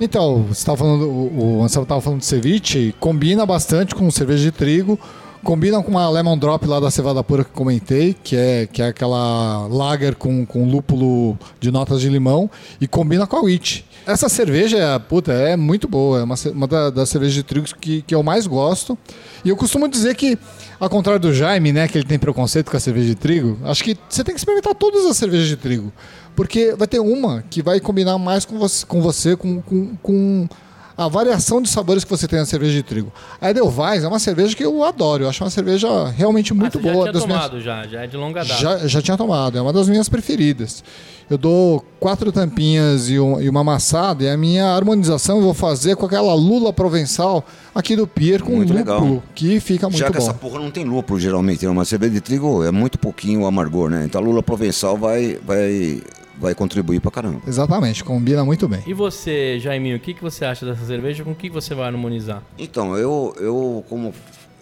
Então, 0.00 0.42
você 0.44 0.64
tava 0.64 0.78
falando, 0.78 1.08
o 1.08 1.62
Anselmo 1.62 1.84
estava 1.84 2.00
falando 2.00 2.20
de 2.20 2.26
ceviche, 2.26 2.94
combina 3.00 3.44
bastante 3.46 3.94
com 3.94 4.10
cerveja 4.10 4.42
de 4.44 4.50
trigo, 4.52 4.98
combina 5.42 5.80
com 5.82 5.90
uma 5.90 6.08
lemon 6.10 6.36
drop 6.36 6.66
lá 6.66 6.78
da 6.80 6.90
cevada 6.90 7.22
pura 7.22 7.44
que 7.44 7.50
comentei, 7.52 8.14
que 8.22 8.36
é, 8.36 8.66
que 8.66 8.82
é 8.82 8.88
aquela 8.88 9.66
lager 9.68 10.14
com, 10.16 10.44
com 10.44 10.68
lúpulo 10.68 11.38
de 11.60 11.70
notas 11.70 12.00
de 12.00 12.08
limão, 12.08 12.50
e 12.80 12.86
combina 12.88 13.26
com 13.26 13.36
a 13.36 13.42
witch. 13.42 13.82
Essa 14.06 14.28
cerveja, 14.28 14.98
puta, 15.00 15.32
é 15.32 15.56
muito 15.56 15.86
boa, 15.86 16.20
é 16.20 16.22
uma, 16.24 16.34
uma 16.54 16.66
da- 16.66 16.90
das 16.90 17.08
cervejas 17.10 17.34
de 17.34 17.42
trigo 17.42 17.66
que, 17.80 18.02
que 18.02 18.14
eu 18.14 18.22
mais 18.22 18.46
gosto. 18.46 18.96
E 19.44 19.48
eu 19.50 19.56
costumo 19.56 19.86
dizer 19.88 20.14
que, 20.16 20.38
ao 20.80 20.88
contrário 20.88 21.20
do 21.20 21.32
Jaime, 21.34 21.72
né, 21.72 21.86
que 21.86 21.98
ele 21.98 22.06
tem 22.06 22.18
preconceito 22.18 22.70
com 22.70 22.76
a 22.76 22.80
cerveja 22.80 23.06
de 23.08 23.14
trigo, 23.14 23.58
acho 23.64 23.84
que 23.84 23.96
você 24.08 24.24
tem 24.24 24.34
que 24.34 24.40
experimentar 24.40 24.74
todas 24.74 25.04
as 25.06 25.16
cervejas 25.16 25.46
de 25.46 25.56
trigo. 25.56 25.92
Porque 26.38 26.72
vai 26.78 26.86
ter 26.86 27.00
uma 27.00 27.42
que 27.50 27.60
vai 27.60 27.80
combinar 27.80 28.16
mais 28.16 28.44
com 28.44 28.56
você, 28.60 28.86
com, 28.86 29.02
você, 29.02 29.34
com, 29.36 29.60
com, 29.60 29.96
com 30.00 30.48
a 30.96 31.08
variação 31.08 31.60
de 31.60 31.68
sabores 31.68 32.04
que 32.04 32.10
você 32.10 32.28
tem 32.28 32.38
na 32.38 32.46
cerveja 32.46 32.72
de 32.74 32.82
trigo. 32.84 33.12
A 33.40 33.50
Edelweiss 33.50 34.04
é 34.04 34.08
uma 34.08 34.20
cerveja 34.20 34.54
que 34.56 34.64
eu 34.64 34.84
adoro, 34.84 35.24
eu 35.24 35.28
acho 35.28 35.42
uma 35.42 35.50
cerveja 35.50 35.88
realmente 36.08 36.54
muito 36.54 36.78
ah, 36.78 36.80
você 36.80 36.92
boa. 36.92 37.06
já 37.06 37.12
das 37.12 37.22
tinha 37.24 37.34
minhas- 37.34 37.44
tomado 37.50 37.60
já, 37.60 37.86
já 37.88 38.02
é 38.02 38.06
de 38.06 38.16
longa 38.16 38.44
data. 38.44 38.60
já, 38.60 38.78
já 38.86 39.02
tinha 39.02 39.16
tomado, 39.16 39.58
é 39.58 39.60
uma 39.60 39.72
das 39.72 39.88
minhas 39.88 40.08
preferidas. 40.08 40.82
Eu 41.30 41.36
dou 41.38 41.84
quatro 42.00 42.30
tampinhas 42.32 43.10
e, 43.10 43.18
um- 43.20 43.40
e 43.40 43.48
uma 43.48 43.60
amassada, 43.60 44.22
e 44.24 44.30
a 44.30 44.36
minha 44.36 44.64
harmonização 44.66 45.38
eu 45.38 45.42
vou 45.42 45.54
fazer 45.54 45.94
com 45.96 46.06
aquela 46.06 46.34
lula 46.34 46.72
provençal 46.72 47.44
aqui 47.74 47.94
do 47.96 48.06
Pier 48.06 48.42
com 48.42 48.52
Muito 48.56 48.72
lúpulo, 48.72 49.00
legal. 49.04 49.22
que 49.34 49.58
fica 49.60 49.86
muito 49.88 49.98
Já 49.98 50.06
que 50.10 50.18
bom. 50.18 50.24
essa 50.24 50.34
porra 50.34 50.58
não 50.60 50.70
tem 50.70 50.84
lúpulo, 50.84 51.18
geralmente. 51.18 51.64
né? 51.64 51.70
Uma 51.70 51.84
cerveja 51.84 52.12
de 52.14 52.20
trigo 52.20 52.62
é 52.64 52.70
muito 52.70 52.96
pouquinho 52.98 53.42
o 53.42 53.46
amargor, 53.46 53.90
né? 53.90 54.04
Então 54.04 54.20
a 54.20 54.24
lula 54.24 54.42
provençal 54.42 54.96
vai, 54.96 55.38
vai, 55.46 56.00
vai 56.40 56.54
contribuir 56.54 57.00
pra 57.00 57.10
caramba. 57.10 57.40
Exatamente, 57.46 58.02
combina 58.04 58.44
muito 58.44 58.68
bem. 58.68 58.82
E 58.86 58.94
você, 58.94 59.58
Jaiminho, 59.60 59.96
o 59.96 60.00
que, 60.00 60.14
que 60.14 60.22
você 60.22 60.44
acha 60.44 60.64
dessa 60.64 60.84
cerveja? 60.86 61.24
Com 61.24 61.32
o 61.32 61.34
que 61.34 61.50
você 61.50 61.74
vai 61.74 61.86
harmonizar? 61.86 62.42
Então, 62.58 62.96
eu, 62.96 63.34
eu 63.40 63.84
como 63.88 64.12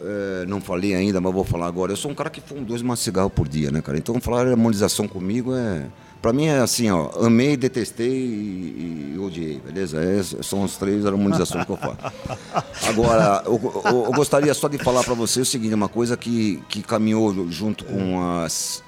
é, 0.00 0.44
não 0.46 0.60
falei 0.60 0.94
ainda, 0.94 1.20
mas 1.20 1.32
vou 1.32 1.44
falar 1.44 1.66
agora, 1.66 1.92
eu 1.92 1.96
sou 1.96 2.10
um 2.10 2.14
cara 2.14 2.30
que 2.30 2.40
fuma 2.40 2.62
dois 2.62 2.82
cigarro 2.98 3.30
por 3.30 3.48
dia, 3.48 3.70
né, 3.70 3.80
cara? 3.80 3.96
Então 3.98 4.20
falar 4.20 4.44
de 4.44 4.50
harmonização 4.50 5.06
comigo 5.08 5.54
é. 5.54 5.86
Pra 6.22 6.32
mim 6.32 6.46
é 6.46 6.58
assim, 6.58 6.90
ó, 6.90 7.10
amei, 7.24 7.56
detestei 7.56 8.08
e, 8.10 9.12
e 9.14 9.18
odiei, 9.18 9.60
beleza? 9.64 10.02
É, 10.02 10.22
são 10.42 10.64
as 10.64 10.76
três 10.76 11.06
harmonizações 11.06 11.64
que 11.64 11.70
eu 11.70 11.76
faço. 11.76 11.98
Agora, 12.88 13.42
eu, 13.46 13.60
eu- 13.84 14.04
eu 14.06 14.12
gostaria 14.12 14.52
só 14.54 14.66
de 14.66 14.78
falar 14.78 15.04
pra 15.04 15.14
você 15.14 15.40
o 15.40 15.44
seguinte, 15.44 15.74
uma 15.74 15.88
coisa 15.88 16.16
que, 16.16 16.60
que 16.68 16.82
caminhou 16.82 17.48
junto 17.50 17.84
com 17.84 18.20
as, 18.40 18.82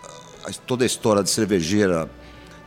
toda 0.66 0.84
a 0.84 0.86
história 0.86 1.22
de 1.22 1.30
cervejeira 1.30 2.08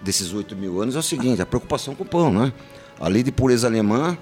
desses 0.03 0.33
8 0.33 0.55
mil 0.55 0.81
anos 0.81 0.95
é 0.95 0.99
o 0.99 1.03
seguinte, 1.03 1.41
a 1.41 1.45
preocupação 1.45 1.93
com 1.95 2.03
o 2.03 2.05
pão, 2.07 2.31
né? 2.33 2.51
A 2.99 3.07
lei 3.07 3.23
de 3.23 3.31
pureza 3.31 3.67
alemã, 3.67 4.17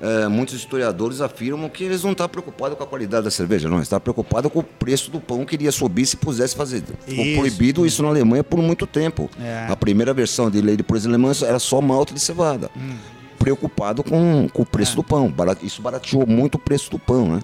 eh, 0.00 0.28
muitos 0.28 0.54
historiadores 0.54 1.20
afirmam 1.20 1.68
que 1.68 1.84
eles 1.84 2.02
não 2.04 2.12
estão 2.12 2.28
preocupados 2.28 2.76
com 2.78 2.84
a 2.84 2.86
qualidade 2.86 3.24
da 3.24 3.30
cerveja, 3.30 3.68
não. 3.68 3.76
Eles 3.76 3.86
estão 3.86 4.00
preocupados 4.00 4.50
com 4.52 4.60
o 4.60 4.62
preço 4.62 5.10
do 5.10 5.20
pão 5.20 5.44
que 5.44 5.54
iria 5.54 5.72
subir 5.72 6.06
se 6.06 6.16
pusesse 6.16 6.54
fazer. 6.56 6.82
Ficou 7.06 7.24
Isso, 7.24 7.38
proibido 7.38 7.86
isso 7.86 8.02
na 8.02 8.08
Alemanha 8.08 8.44
por 8.44 8.60
muito 8.62 8.86
tempo. 8.86 9.28
É. 9.40 9.66
A 9.68 9.76
primeira 9.76 10.14
versão 10.14 10.50
de 10.50 10.60
lei 10.60 10.76
de 10.76 10.82
pureza 10.82 11.08
alemã 11.08 11.32
era 11.44 11.58
só 11.58 11.80
malte 11.80 12.14
de 12.14 12.20
cevada. 12.20 12.70
Hum. 12.76 12.94
Preocupado 13.38 14.02
com, 14.04 14.48
com 14.52 14.62
o 14.62 14.66
É. 14.66 14.68
preço 14.70 14.94
do 14.96 15.02
pão. 15.02 15.32
Isso 15.62 15.80
barateou 15.80 16.26
muito 16.26 16.56
o 16.56 16.58
preço 16.58 16.90
do 16.90 16.98
pão, 16.98 17.26
né? 17.36 17.40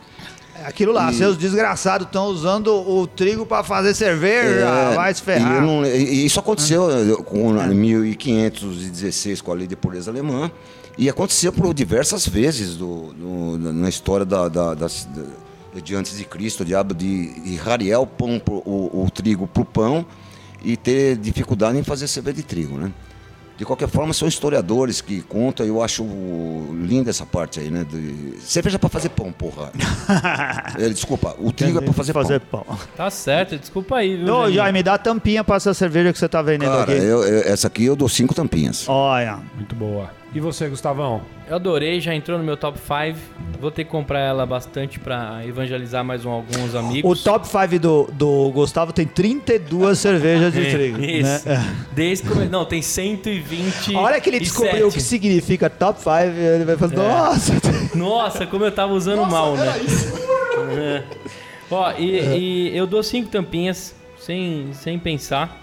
Aquilo 0.66 0.92
lá, 0.92 1.12
E- 1.12 1.14
seus 1.14 1.36
desgraçados 1.36 2.06
estão 2.08 2.26
usando 2.26 2.74
o 2.74 3.06
trigo 3.06 3.46
pra 3.46 3.62
fazer 3.62 3.94
cerveja, 3.94 4.66
É, 4.66 4.94
vai 4.96 5.14
se 5.14 5.22
E, 5.22 5.24
ferrar. 5.24 5.54
eu 5.56 5.62
não- 5.62 5.86
e 5.86 6.26
isso 6.26 6.40
aconteceu 6.40 6.90
eh, 6.90 7.14
com 7.24 7.56
em 7.56 7.74
1516 7.74 9.40
com 9.40 9.52
a 9.52 9.54
lei 9.54 9.66
de 9.66 9.76
pureza 9.76 10.10
alemã 10.10 10.50
e 10.98 11.08
aconteceu 11.08 11.52
por 11.52 11.72
diversas 11.72 12.26
vezes 12.26 12.74
do- 12.76 13.12
do- 13.12 13.72
na 13.72 13.88
história 13.88 14.26
da, 14.26 14.48
da- 14.48 14.74
das- 14.74 15.04
da- 15.14 15.80
de 15.80 15.94
antes 15.94 16.16
de 16.16 16.24
Cristo, 16.24 16.62
o 16.62 16.64
diabo 16.66 16.94
de 16.94 17.32
irradiar 17.44 18.00
o, 18.00 18.06
pão 18.06 18.38
pro- 18.38 18.62
o, 18.66 19.04
o 19.04 19.10
trigo 19.10 19.46
para 19.46 19.62
o 19.62 19.64
pão 19.64 20.06
e 20.64 20.76
ter 20.76 21.16
dificuldade 21.16 21.78
em 21.78 21.84
fazer 21.84 22.08
cerveja 22.08 22.38
de 22.38 22.42
trigo, 22.42 22.76
né? 22.78 22.90
De 23.56 23.64
qualquer 23.64 23.88
forma, 23.88 24.12
são 24.12 24.28
historiadores 24.28 25.00
que 25.00 25.22
contam, 25.22 25.64
e 25.64 25.68
eu 25.70 25.82
acho 25.82 26.04
linda 26.74 27.08
essa 27.08 27.24
parte 27.24 27.58
aí, 27.58 27.70
né? 27.70 27.84
De... 27.88 28.38
Cerveja 28.40 28.78
para 28.78 28.88
fazer 28.90 29.08
pão, 29.10 29.32
porra. 29.32 29.72
É, 30.78 30.88
desculpa, 30.90 31.34
o 31.38 31.50
trigo 31.50 31.78
é 31.78 31.82
para 31.82 31.92
fazer, 31.92 32.12
fazer 32.12 32.40
pão. 32.40 32.62
pão. 32.64 32.78
Tá 32.96 33.08
certo, 33.10 33.56
desculpa 33.58 33.96
aí, 33.96 34.16
viu? 34.16 34.34
Ô? 34.34 34.50
Jaime, 34.50 34.82
dá 34.82 34.98
tampinha 34.98 35.42
pra 35.42 35.56
essa 35.56 35.72
cerveja 35.72 36.12
que 36.12 36.18
você 36.18 36.28
tá 36.28 36.42
vendendo 36.42 36.70
Cara, 36.70 36.82
aqui. 36.82 36.92
eu- 36.92 37.22
eu- 37.24 37.42
essa 37.52 37.66
aqui 37.66 37.84
eu 37.84 37.96
dou 37.96 38.08
cinco 38.08 38.34
tampinhas. 38.34 38.86
Olha. 38.88 39.38
Muito 39.54 39.74
boa. 39.74 40.10
E 40.34 40.40
você, 40.40 40.68
Gustavão? 40.68 41.22
Eu 41.48 41.56
adorei, 41.56 41.98
já 41.98 42.14
entrou 42.14 42.36
no 42.36 42.44
meu 42.44 42.58
top 42.58 42.78
5. 42.78 43.18
Vou 43.58 43.70
ter 43.70 43.84
que 43.84 43.90
comprar 43.90 44.18
ela 44.20 44.44
bastante 44.44 44.98
pra 45.00 45.40
evangelizar 45.46 46.04
mais 46.04 46.26
um, 46.26 46.30
alguns 46.30 46.74
O 46.74 46.78
amigos. 46.78 47.22
top 47.22 47.46
5 47.48 47.78
do, 47.78 48.08
do 48.12 48.50
Gustavo 48.52 48.92
tem 48.92 49.06
32 49.06 49.98
cervejas 49.98 50.52
de 50.52 50.60
trigo. 50.70 51.02
É, 51.02 51.06
Isso. 51.06 51.48
Né? 51.48 51.76
Desde 51.94 52.24
que 52.24 52.30
come- 52.34 52.48
Não, 52.48 52.66
tem 52.66 52.82
120. 52.82 53.96
A 53.96 54.00
hora 54.00 54.20
que 54.20 54.28
ele 54.28 54.40
descobriu 54.40 54.88
o 54.88 54.92
que 54.92 55.00
significa 55.00 55.70
top 55.70 56.00
5, 56.00 56.10
ele 56.20 56.64
vai 56.66 56.76
falar, 56.76 56.92
nossa. 56.92 57.52
Nossa, 57.96 58.46
como 58.46 58.64
eu 58.64 58.72
tava 58.72 58.92
usando 58.92 59.24
mal, 59.24 59.56
né? 59.56 59.72
É. 60.76 61.02
Ó, 61.70 61.92
e, 61.98 62.70
e 62.72 62.76
eu 62.76 62.86
dou 62.86 63.02
cinco 63.02 63.30
tampinhas, 63.30 63.94
sem, 64.18 64.68
sem 64.74 64.98
pensar. 64.98 65.58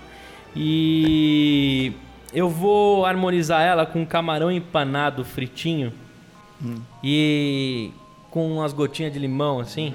E 0.55 1.93
eu 2.33 2.49
vou 2.49 3.05
harmonizar 3.05 3.61
ela 3.61 3.85
com 3.85 4.05
camarão 4.05 4.51
empanado 4.51 5.23
fritinho. 5.23 5.93
E 7.03 7.91
com 8.29 8.51
umas 8.53 8.73
gotinhas 8.73 9.11
de 9.13 9.19
limão, 9.19 9.59
assim. 9.59 9.93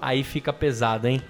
Aí 0.00 0.24
fica 0.24 0.52
pesado, 0.52 1.06
hein? 1.06 1.22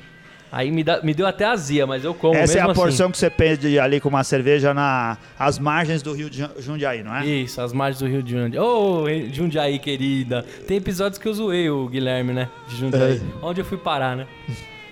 Aí 0.53 0.69
me, 0.73 0.83
dá, 0.83 1.01
me 1.01 1.15
deu 1.15 1.29
até 1.29 1.45
azia, 1.45 1.87
mas 1.87 2.05
eu 2.05 2.13
como 2.13 2.35
Essa 2.35 2.59
é 2.59 2.61
a 2.61 2.65
assim. 2.65 2.75
porção 2.75 3.11
que 3.11 3.17
você 3.17 3.31
pede 3.31 3.79
ali 3.79 4.01
com 4.01 4.09
uma 4.09 4.25
cerveja 4.25 4.75
na 4.75 5.17
as 5.39 5.61
margens 5.61 6.03
do 6.03 6.13
rio 6.13 6.29
de 6.29 6.45
Jundiaí, 6.59 7.05
não 7.05 7.15
é? 7.15 7.25
Isso, 7.25 7.61
as 7.61 7.73
margens 7.73 8.01
do 8.01 8.09
Rio 8.09 8.21
de 8.21 8.33
Jundiaí. 8.33 8.61
Ô, 8.61 9.05
Jundiaí, 9.33 9.79
querida. 9.79 10.45
Tem 10.67 10.79
episódios 10.79 11.19
que 11.19 11.29
eu 11.29 11.35
zoei 11.35 11.71
o 11.71 11.87
Guilherme, 11.87 12.33
né? 12.33 12.49
De 12.69 12.77
Jundiaí. 12.77 13.19
É. 13.19 13.47
Onde 13.47 13.61
eu 13.61 13.65
fui 13.65 13.79
parar, 13.79 14.17
né? 14.17 14.27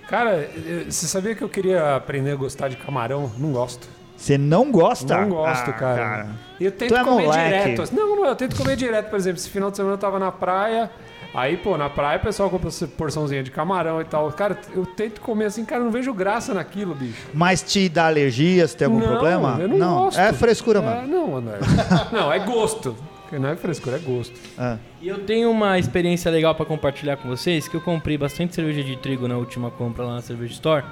Cara, 0.09 0.49
você 0.89 1.09
sabia 1.09 1.35
que 1.35 1.43
eu 1.43 1.49
queria 1.49 1.97
aprender 1.97 2.31
a 2.31 2.37
gostar 2.37 2.69
de 2.69 2.77
camarão? 2.77 3.33
Não 3.37 3.51
gosto. 3.51 3.89
Você 4.19 4.37
não 4.37 4.71
gosta? 4.71 5.17
Não 5.21 5.29
gosto, 5.31 5.71
Ah, 5.71 5.73
cara. 5.73 6.27
E 6.59 6.65
eu 6.65 6.73
tento 6.73 6.89
Tu 6.91 6.97
é 6.97 7.05
comer 7.05 7.25
moleque. 7.27 7.45
direto. 7.63 7.83
assim. 7.83 7.97
Não, 7.97 8.17
não, 8.17 8.27
eu 8.27 8.35
tento 8.37 8.57
comer 8.57 8.77
direto. 8.77 9.09
Por 9.09 9.17
exemplo, 9.17 9.39
esse 9.39 9.49
final 9.49 9.71
de 9.71 9.77
semana 9.77 9.95
eu 9.95 9.99
tava 9.99 10.19
na 10.19 10.33
praia, 10.33 10.91
Aí, 11.35 11.59
pô, 11.59 11.77
na 11.77 11.91
praia 11.91 12.19
o 12.19 12.23
pessoal 12.23 12.49
compra 12.49 12.71
porçãozinha 12.97 13.43
de 13.43 13.51
camarão 13.51 14.01
e 14.01 14.05
tal. 14.05 14.33
Cara, 14.33 14.59
eu 14.75 14.87
tento 14.87 15.21
comer 15.21 15.45
assim, 15.45 15.63
cara, 15.63 15.83
eu 15.83 15.85
não 15.85 15.93
vejo 15.93 16.13
graça 16.15 16.55
naquilo, 16.55 16.95
bicho. 16.95 17.19
Mas 17.35 17.61
te 17.63 17.87
dá 17.87 18.07
alergia, 18.07 18.67
se 18.67 18.75
tem 18.75 18.87
algum 18.87 18.99
Não, 18.99 19.07
problema? 19.09 19.59
Eu 19.61 19.69
não, 19.69 19.99
gosto. 20.05 20.19
É 20.19 20.33
frescura, 20.33 20.79
É, 20.79 20.83
mano. 20.83 21.07
não, 21.07 21.37
André. 21.37 21.59
não, 22.11 22.33
é 22.33 22.39
gosto. 22.39 22.97
Não 23.31 23.51
é 23.51 23.57
frescura, 23.57 23.97
é 23.97 23.99
gosto. 23.99 24.33
É. 24.59 24.79
E 25.03 25.09
eu 25.09 25.19
tenho 25.19 25.51
uma 25.51 25.79
experiência 25.79 26.31
legal 26.31 26.55
pra 26.55 26.65
compartilhar 26.65 27.19
com 27.19 27.29
vocês, 27.29 27.69
que 27.69 27.75
eu 27.77 27.81
comprei 27.83 28.17
bastante 28.17 28.55
cerveja 28.55 28.83
de 28.83 28.97
trigo 28.97 29.29
na 29.29 29.37
última 29.37 29.71
compra 29.71 30.07
lá 30.07 30.15
na 30.15 30.23
Cerveja 30.23 30.55
Store. 30.55 30.85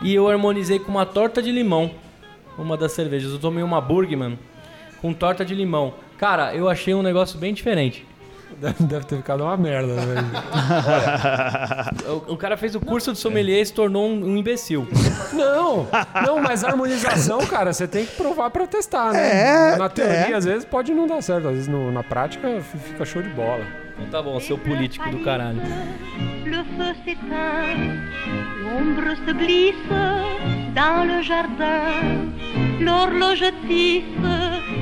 E 0.00 0.14
eu 0.14 0.28
harmonizei 0.28 0.78
com 0.78 0.92
uma 0.92 1.04
torta 1.04 1.42
de 1.42 1.50
limão. 1.50 1.90
Uma 2.58 2.76
das 2.76 2.92
cervejas. 2.92 3.32
Eu 3.32 3.38
tomei 3.38 3.62
uma 3.62 3.80
Burgman 3.80 4.38
com 5.00 5.12
torta 5.12 5.44
de 5.44 5.54
limão. 5.54 5.94
Cara, 6.18 6.54
eu 6.54 6.68
achei 6.68 6.94
um 6.94 7.02
negócio 7.02 7.38
bem 7.38 7.52
diferente. 7.52 8.06
Deve, 8.60 8.84
deve 8.84 9.06
ter 9.06 9.16
ficado 9.16 9.42
uma 9.44 9.56
merda, 9.56 9.94
né? 9.94 10.14
O, 12.28 12.32
o 12.34 12.36
cara 12.36 12.56
fez 12.56 12.74
o 12.74 12.80
curso 12.80 13.12
de 13.12 13.18
sommelier 13.18 13.60
e 13.60 13.66
se 13.66 13.72
tornou 13.72 14.08
um, 14.08 14.24
um 14.24 14.36
imbecil. 14.36 14.86
Não, 15.32 15.86
não, 16.26 16.40
mas 16.42 16.62
a 16.64 16.68
harmonização, 16.68 17.38
cara, 17.46 17.72
você 17.72 17.86
tem 17.88 18.04
que 18.04 18.12
provar 18.16 18.50
pra 18.50 18.66
testar, 18.66 19.12
né? 19.12 19.72
É, 19.72 19.76
Na 19.76 19.88
teoria, 19.88 20.14
é. 20.14 20.34
às 20.34 20.44
vezes 20.44 20.64
pode 20.64 20.92
não 20.92 21.06
dar 21.06 21.22
certo, 21.22 21.48
às 21.48 21.54
vezes 21.54 21.68
no- 21.68 21.90
na 21.92 22.02
prática 22.02 22.60
fica 22.60 23.04
show 23.04 23.22
de 23.22 23.28
bola. 23.30 23.64
Então 23.94 24.06
tá 24.10 24.22
bom, 24.22 24.38
seu 24.40 24.58
político 24.58 25.08
do 25.10 25.20
caralho. 25.24 25.60
Le 26.44 26.64
feu 26.76 26.94
s'éteint, 27.04 28.00
l'ombre 28.62 29.16
se 29.24 29.32
glisse 29.32 29.76
dans 30.74 31.04
le 31.06 31.22
jardin, 31.22 32.32
l'horloge 32.80 33.52
tisse. 33.66 34.81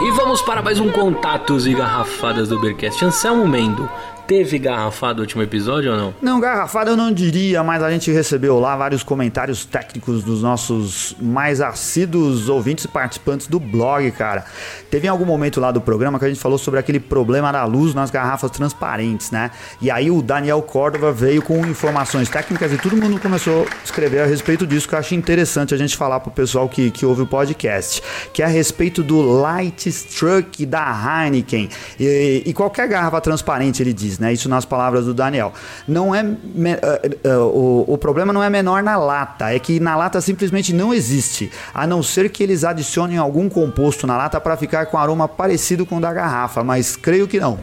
E 0.00 0.10
vamos 0.12 0.40
para 0.42 0.62
mais 0.62 0.78
um 0.80 0.90
Contatos 0.90 1.66
e 1.66 1.74
Garrafadas 1.74 2.48
do 2.48 2.58
Beercast. 2.60 3.04
Anselmo 3.04 3.46
Mendo, 3.46 3.88
teve 4.28 4.58
garrafada 4.58 5.14
no 5.14 5.20
último 5.22 5.42
episódio 5.42 5.90
ou 5.90 5.96
não? 5.96 6.14
Não, 6.20 6.38
garrafada 6.38 6.90
eu 6.90 6.96
não 6.96 7.10
diria, 7.10 7.64
mas 7.64 7.82
a 7.82 7.90
gente 7.90 8.12
recebeu 8.12 8.60
lá 8.60 8.76
vários 8.76 9.02
comentários 9.02 9.64
técnicos 9.64 10.22
dos 10.22 10.42
nossos 10.42 11.16
mais 11.18 11.62
assíduos 11.62 12.50
ouvintes 12.50 12.84
e 12.84 12.88
participantes 12.88 13.46
do 13.46 13.58
blog, 13.58 14.10
cara. 14.10 14.44
Teve 14.90 15.06
em 15.06 15.10
algum 15.10 15.24
momento 15.24 15.58
lá 15.58 15.72
do 15.72 15.80
programa 15.80 16.18
que 16.18 16.26
a 16.26 16.28
gente 16.28 16.38
falou 16.38 16.58
sobre 16.58 16.78
aquele 16.78 17.00
problema 17.00 17.50
da 17.50 17.64
luz 17.64 17.94
nas 17.94 18.10
garrafas 18.10 18.50
transparentes, 18.50 19.30
né? 19.30 19.50
E 19.80 19.90
aí 19.90 20.10
o 20.10 20.20
Daniel 20.20 20.60
Córdova 20.60 21.10
veio 21.10 21.40
com 21.40 21.66
informações 21.66 22.28
técnicas 22.28 22.70
e 22.70 22.76
todo 22.76 22.98
mundo 22.98 23.18
começou 23.18 23.62
a 23.62 23.84
escrever 23.84 24.20
a 24.20 24.26
respeito 24.26 24.66
disso, 24.66 24.86
que 24.86 24.94
eu 24.94 24.98
acho 24.98 25.14
interessante 25.14 25.72
a 25.72 25.78
gente 25.78 25.96
falar 25.96 26.20
pro 26.20 26.30
pessoal 26.30 26.68
que, 26.68 26.90
que 26.90 27.06
ouve 27.06 27.22
o 27.22 27.26
podcast, 27.26 28.02
que 28.34 28.42
é 28.42 28.44
a 28.44 28.48
respeito 28.48 29.02
do 29.02 29.22
Light 29.22 29.88
Struck 29.88 30.66
da 30.66 31.24
Heineken. 31.24 31.70
E, 31.98 32.42
e 32.44 32.52
qualquer 32.52 32.86
garrafa 32.88 33.22
transparente, 33.22 33.82
ele 33.82 33.94
diz, 33.94 34.17
né? 34.18 34.32
Isso 34.32 34.48
nas 34.48 34.64
palavras 34.64 35.04
do 35.04 35.14
Daniel. 35.14 35.52
Não 35.86 36.14
é. 36.14 36.22
me- 36.22 36.72
eh, 36.72 37.10
eh, 37.24 37.36
o, 37.36 37.84
o 37.88 37.98
problema 37.98 38.32
não 38.32 38.42
é 38.42 38.50
menor 38.50 38.82
na 38.82 38.96
lata, 38.96 39.52
é 39.54 39.58
que 39.58 39.78
na 39.80 39.96
lata 39.96 40.20
simplesmente 40.20 40.72
não 40.72 40.92
existe, 40.92 41.50
a 41.72 41.86
não 41.86 42.02
ser 42.02 42.30
que 42.30 42.42
eles 42.42 42.64
adicionem 42.64 43.16
algum 43.18 43.48
composto 43.48 44.06
na 44.06 44.16
lata 44.16 44.40
para 44.40 44.56
ficar 44.56 44.86
com 44.86 44.98
aroma 44.98 45.28
parecido 45.28 45.86
com 45.86 45.96
o 45.96 46.00
da 46.00 46.12
garrafa, 46.12 46.62
mas 46.64 46.96
creio 46.96 47.26
que 47.28 47.38
não. 47.40 47.58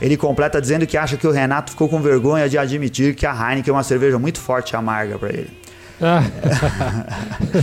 Ele 0.00 0.16
completa 0.16 0.60
dizendo 0.60 0.86
que 0.86 0.96
acha 0.96 1.16
que 1.16 1.26
o 1.26 1.30
Renato 1.30 1.72
ficou 1.72 1.88
com 1.88 2.00
vergonha 2.00 2.48
de 2.48 2.56
admitir 2.56 3.14
que 3.14 3.26
a 3.26 3.32
Heineken 3.32 3.70
é 3.70 3.76
uma 3.76 3.82
cerveja 3.82 4.18
muito 4.18 4.40
forte 4.40 4.72
e 4.72 4.76
amarga 4.76 5.18
para 5.18 5.28
ele. 5.30 5.50
Ah, 6.00 6.22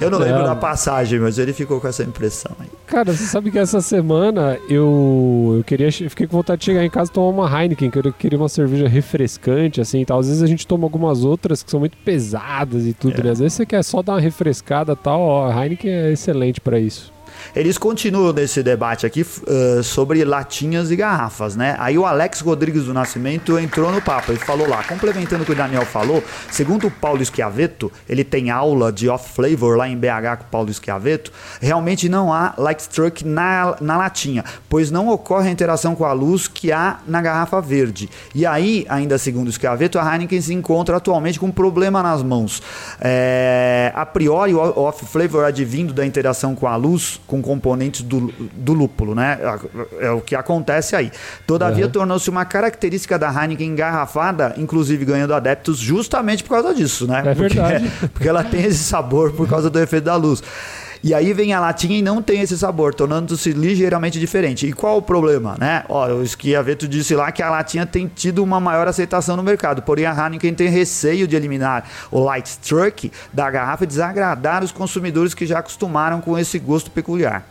Eu 0.00 0.10
não 0.10 0.18
lembro 0.18 0.42
da 0.42 0.56
passagem, 0.56 1.20
mas 1.20 1.38
ele 1.38 1.52
ficou 1.52 1.80
com 1.80 1.86
essa 1.86 2.02
impressão 2.02 2.52
aí. 2.58 2.66
cara, 2.86 3.12
você 3.12 3.24
sabe 3.24 3.50
que 3.50 3.58
essa 3.58 3.80
semana 3.80 4.58
eu, 4.68 5.54
eu 5.58 5.64
queria, 5.64 5.90
fiquei 5.92 6.26
com 6.26 6.36
vontade 6.36 6.60
de 6.60 6.64
chegar 6.66 6.84
em 6.84 6.90
casa 6.90 7.10
e 7.10 7.14
tomar 7.14 7.28
uma 7.28 7.62
Heineken, 7.62 7.90
que 7.90 7.98
eu 7.98 8.12
queria 8.12 8.38
uma 8.38 8.48
cerveja 8.48 8.88
refrescante, 8.88 9.80
assim, 9.80 10.00
e 10.00 10.04
tal. 10.04 10.18
Às 10.18 10.26
vezes 10.26 10.42
a 10.42 10.46
gente 10.46 10.66
toma 10.66 10.84
algumas 10.84 11.24
outras 11.24 11.62
que 11.62 11.70
são 11.70 11.80
muito 11.80 11.96
pesadas 11.98 12.86
e 12.86 12.92
tudo, 12.92 13.22
né? 13.22 13.30
Às 13.30 13.38
vezes 13.38 13.54
você 13.54 13.66
quer 13.66 13.82
só 13.84 14.02
dar 14.02 14.14
uma 14.14 14.20
refrescada 14.20 14.92
e 14.92 14.96
tal, 14.96 15.20
ó, 15.20 15.50
a 15.50 15.64
Heineken 15.64 15.90
é 15.90 16.12
excelente 16.12 16.60
pra 16.60 16.78
isso. 16.78 17.12
Eles 17.54 17.78
continuam 17.78 18.32
nesse 18.32 18.62
debate 18.62 19.06
aqui 19.06 19.24
eh, 19.46 19.82
sobre 19.82 20.24
latinhas 20.24 20.90
e 20.90 20.96
garrafas, 20.96 21.56
né? 21.56 21.76
Aí 21.78 21.98
o 21.98 22.06
Alex 22.06 22.40
Rodrigues 22.40 22.84
do 22.84 22.94
Nascimento 22.94 23.58
entrou 23.58 23.90
no 23.92 24.00
papo 24.00 24.32
e 24.32 24.36
falou 24.36 24.68
lá, 24.68 24.82
complementando 24.84 25.42
o 25.42 25.46
que 25.46 25.52
o 25.52 25.54
Daniel 25.54 25.84
falou, 25.84 26.22
segundo 26.50 26.86
o 26.86 26.90
Paulo 26.90 27.24
Schiavetto, 27.24 27.90
ele 28.08 28.24
tem 28.24 28.50
aula 28.50 28.92
de 28.92 29.08
off-flavor 29.08 29.76
lá 29.76 29.88
em 29.88 29.96
BH 29.96 30.38
com 30.38 30.44
o 30.44 30.50
Paulo 30.50 30.72
Schiavetto, 30.72 31.32
realmente 31.60 32.08
não 32.08 32.32
há 32.32 32.54
light 32.56 32.80
struck 32.80 33.24
na, 33.24 33.76
na 33.80 33.96
latinha, 33.96 34.44
pois 34.68 34.90
não 34.90 35.08
ocorre 35.08 35.48
a 35.48 35.52
interação 35.52 35.94
com 35.94 36.04
a 36.04 36.12
luz 36.12 36.48
que 36.48 36.72
há 36.72 36.98
na 37.06 37.20
garrafa 37.20 37.60
verde. 37.60 38.08
E 38.34 38.46
aí, 38.46 38.86
ainda 38.88 39.18
segundo 39.18 39.50
Schiavetto, 39.50 39.98
a 39.98 40.12
Heineken 40.12 40.40
se 40.40 40.54
encontra 40.54 40.96
atualmente 40.96 41.38
com 41.38 41.46
um 41.46 41.52
problema 41.52 42.02
nas 42.02 42.22
mãos. 42.22 42.62
É, 43.00 43.92
a 43.94 44.06
priori, 44.06 44.54
o 44.54 44.58
off-flavor 44.58 45.44
advindo 45.44 45.92
da 45.92 46.06
interação 46.06 46.54
com 46.54 46.66
a 46.66 46.76
luz, 46.76 47.20
com 47.30 47.40
componentes 47.40 48.02
do, 48.02 48.32
do 48.52 48.72
lúpulo, 48.72 49.14
né? 49.14 49.38
É 50.00 50.10
o 50.10 50.20
que 50.20 50.34
acontece 50.34 50.96
aí. 50.96 51.12
Todavia, 51.46 51.86
tornou-se 51.88 52.28
uma 52.28 52.44
característica 52.44 53.16
da 53.16 53.30
Heineken 53.32 53.68
engarrafada, 53.68 54.52
inclusive 54.58 55.04
ganhando 55.04 55.32
adeptos 55.32 55.78
justamente 55.78 56.42
por 56.42 56.50
causa 56.60 56.74
disso, 56.74 57.06
né? 57.06 57.20
É 57.24 57.34
Porque- 57.34 57.54
verdade. 57.54 57.90
porque 58.12 58.28
ela 58.28 58.42
tem 58.42 58.64
esse 58.64 58.82
sabor 58.82 59.30
por 59.32 59.48
causa 59.48 59.70
do 59.70 59.78
efeito 59.78 60.04
da 60.04 60.16
luz. 60.16 60.42
E 61.02 61.14
aí 61.14 61.32
vem 61.32 61.54
a 61.54 61.60
latinha 61.60 61.98
e 61.98 62.02
não 62.02 62.20
tem 62.20 62.42
esse 62.42 62.58
sabor, 62.58 62.94
tornando-se 62.94 63.52
ligeiramente 63.52 64.20
diferente. 64.20 64.66
E 64.66 64.72
qual 64.72 64.98
o 64.98 65.02
problema, 65.02 65.56
né? 65.58 65.82
Ó, 65.88 66.06
o 66.08 66.26
Schiavetto 66.26 66.86
disse 66.86 67.14
lá 67.14 67.32
que 67.32 67.42
a 67.42 67.48
latinha 67.48 67.86
tem 67.86 68.06
tido 68.06 68.42
uma 68.42 68.60
maior 68.60 68.86
aceitação 68.86 69.34
no 69.34 69.42
mercado, 69.42 69.80
porém 69.80 70.04
a 70.04 70.14
Heineken 70.14 70.52
tem 70.52 70.68
receio 70.68 71.26
de 71.26 71.34
eliminar 71.34 71.88
o 72.10 72.20
light 72.20 72.46
struck 72.46 73.10
da 73.32 73.50
garrafa 73.50 73.84
e 73.84 73.86
desagradar 73.86 74.62
os 74.62 74.72
consumidores 74.72 75.32
que 75.32 75.46
já 75.46 75.60
acostumaram 75.60 76.20
com 76.20 76.38
esse 76.38 76.58
gosto 76.58 76.90
peculiar. 76.90 77.46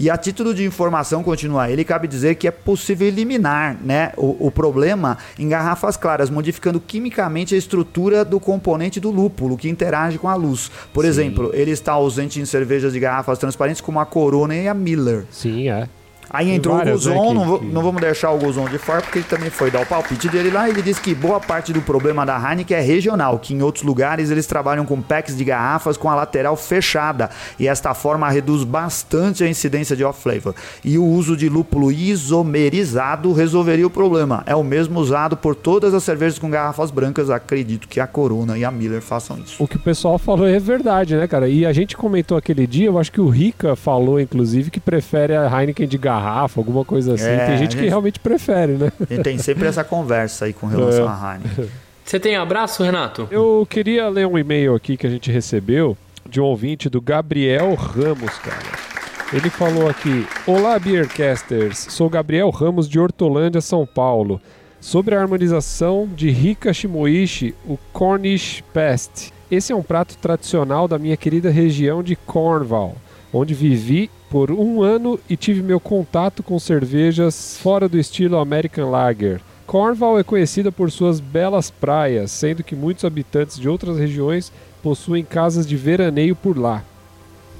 E 0.00 0.08
a 0.08 0.16
título 0.16 0.54
de 0.54 0.64
informação, 0.64 1.24
continua 1.24 1.68
ele, 1.68 1.82
cabe 1.82 2.06
dizer 2.06 2.36
que 2.36 2.46
é 2.46 2.52
possível 2.52 3.08
eliminar 3.08 3.76
né, 3.82 4.12
o, 4.16 4.46
o 4.46 4.50
problema 4.50 5.18
em 5.36 5.48
garrafas 5.48 5.96
claras, 5.96 6.30
modificando 6.30 6.78
quimicamente 6.78 7.52
a 7.56 7.58
estrutura 7.58 8.24
do 8.24 8.38
componente 8.38 9.00
do 9.00 9.10
lúpulo 9.10 9.56
que 9.56 9.68
interage 9.68 10.16
com 10.16 10.28
a 10.28 10.36
luz. 10.36 10.70
Por 10.94 11.04
exemplo, 11.04 11.50
ele 11.52 11.72
está 11.72 11.94
ausente 11.94 12.40
em 12.40 12.44
cervejas 12.44 12.92
de 12.92 13.00
garrafas 13.00 13.40
transparentes 13.40 13.80
como 13.80 13.98
a 13.98 14.06
Corona 14.06 14.54
e 14.54 14.68
a 14.68 14.74
Miller. 14.74 15.24
Sim, 15.32 15.68
é. 15.68 15.88
Aí 16.30 16.50
entrou 16.50 16.76
várias, 16.76 17.06
o 17.06 17.10
né, 17.10 17.14
Guzon, 17.16 17.28
que- 17.28 17.34
não, 17.34 17.44
vou- 17.46 17.58
que- 17.60 17.66
não 17.66 17.82
vamos 17.82 18.00
deixar 18.00 18.30
o 18.32 18.38
Guzon 18.38 18.68
de 18.68 18.78
fora, 18.78 19.00
porque 19.00 19.18
ele 19.18 19.26
também 19.28 19.50
foi 19.50 19.70
dar 19.70 19.80
o 19.82 19.86
palpite 19.86 20.28
dele 20.28 20.50
lá. 20.50 20.68
Ele 20.68 20.82
disse 20.82 21.00
que 21.00 21.14
boa 21.14 21.40
parte 21.40 21.72
do 21.72 21.80
problema 21.80 22.24
da 22.26 22.36
Heineken 22.38 22.76
é 22.76 22.80
regional, 22.80 23.38
que 23.38 23.54
em 23.54 23.62
outros 23.62 23.84
lugares 23.84 24.30
eles 24.30 24.46
trabalham 24.46 24.84
com 24.84 25.00
packs 25.00 25.36
de 25.36 25.44
garrafas 25.44 25.96
com 25.96 26.10
a 26.10 26.14
lateral 26.14 26.56
fechada, 26.56 27.30
e 27.58 27.66
esta 27.66 27.94
forma 27.94 28.28
reduz 28.28 28.64
bastante 28.64 29.42
a 29.42 29.48
incidência 29.48 29.96
de 29.96 30.04
off-flavor. 30.04 30.54
E 30.84 30.98
o 30.98 31.04
uso 31.04 31.36
de 31.36 31.48
lúpulo 31.48 31.90
isomerizado 31.90 33.32
resolveria 33.32 33.86
o 33.86 33.90
problema. 33.90 34.42
É 34.46 34.54
o 34.54 34.62
mesmo 34.64 35.00
usado 35.00 35.36
por 35.36 35.54
todas 35.54 35.94
as 35.94 36.02
cervejas 36.02 36.38
com 36.38 36.50
garrafas 36.50 36.90
brancas. 36.90 37.30
Acredito 37.30 37.88
que 37.88 38.00
a 38.00 38.06
Corona 38.06 38.56
e 38.58 38.64
a 38.64 38.70
Miller 38.70 39.00
façam 39.02 39.38
isso. 39.38 39.62
O 39.62 39.66
que 39.68 39.76
o 39.76 39.80
pessoal 39.80 40.18
falou 40.18 40.46
é 40.46 40.58
verdade, 40.58 41.16
né, 41.16 41.26
cara? 41.26 41.48
E 41.48 41.64
a 41.66 41.72
gente 41.72 41.96
comentou 41.96 42.36
aquele 42.36 42.66
dia, 42.66 42.86
eu 42.86 42.98
acho 42.98 43.12
que 43.12 43.20
o 43.20 43.28
Rica 43.28 43.74
falou, 43.76 44.20
inclusive, 44.20 44.70
que 44.70 44.80
prefere 44.80 45.34
a 45.36 45.46
Heineken 45.60 45.86
de 45.86 45.98
garrafa, 45.98 46.17
alguma 46.20 46.84
coisa 46.84 47.14
assim. 47.14 47.24
É, 47.28 47.46
Tem 47.46 47.58
gente 47.58 47.68
a 47.68 47.76
que 47.76 47.78
gente- 47.82 47.88
realmente 47.88 48.20
prefere, 48.20 48.72
né? 48.72 48.92
A 49.00 49.14
gente 49.14 49.22
tem 49.22 49.38
sempre 49.38 49.66
essa 49.66 49.84
conversa 49.84 50.44
aí 50.46 50.52
com 50.52 50.66
relação 50.66 51.04
É. 51.04 51.08
à 51.08 51.34
Heineken. 51.34 51.68
Você 52.04 52.18
tem 52.18 52.36
abraço, 52.36 52.82
Renato? 52.82 53.28
Eu 53.30 53.66
queria 53.68 54.08
ler 54.08 54.26
um 54.26 54.38
e-mail 54.38 54.74
aqui 54.74 54.96
que 54.96 55.06
a 55.06 55.10
gente 55.10 55.30
recebeu 55.30 55.96
de 56.28 56.40
um 56.40 56.44
ouvinte 56.44 56.88
do 56.88 57.00
Gabriel 57.00 57.74
Ramos, 57.74 58.38
cara. 58.38 58.88
Ele 59.32 59.50
falou 59.50 59.88
aqui: 59.88 60.26
Olá, 60.46 60.78
Beercasters. 60.78 61.86
Sou 61.90 62.08
Gabriel 62.08 62.48
Ramos 62.50 62.88
de 62.88 62.98
Hortolândia, 62.98 63.60
São 63.60 63.84
Paulo. 63.86 64.40
Sobre 64.80 65.14
a 65.14 65.20
harmonização 65.20 66.08
de 66.14 66.30
Rika 66.30 66.72
Shimoishi, 66.72 67.54
o 67.66 67.76
Cornish 67.92 68.62
Pest. 68.72 69.30
Esse 69.50 69.72
é 69.72 69.76
um 69.76 69.82
prato 69.82 70.16
tradicional 70.16 70.86
da 70.86 70.98
minha 70.98 71.16
querida 71.16 71.50
região 71.50 72.02
de 72.02 72.14
Cornwall, 72.14 72.94
onde 73.32 73.54
vivi 73.54 74.08
por 74.30 74.50
um 74.50 74.82
ano 74.82 75.18
e 75.28 75.36
tive 75.36 75.62
meu 75.62 75.80
contato 75.80 76.42
com 76.42 76.58
cervejas 76.58 77.56
fora 77.58 77.88
do 77.88 77.98
estilo 77.98 78.38
American 78.38 78.90
Lager. 78.90 79.40
Cornwall 79.66 80.18
é 80.18 80.24
conhecida 80.24 80.72
por 80.72 80.90
suas 80.90 81.20
belas 81.20 81.70
praias, 81.70 82.30
sendo 82.30 82.64
que 82.64 82.74
muitos 82.74 83.04
habitantes 83.04 83.58
de 83.58 83.68
outras 83.68 83.98
regiões 83.98 84.50
possuem 84.82 85.24
casas 85.24 85.66
de 85.66 85.76
veraneio 85.76 86.34
por 86.34 86.56
lá. 86.56 86.82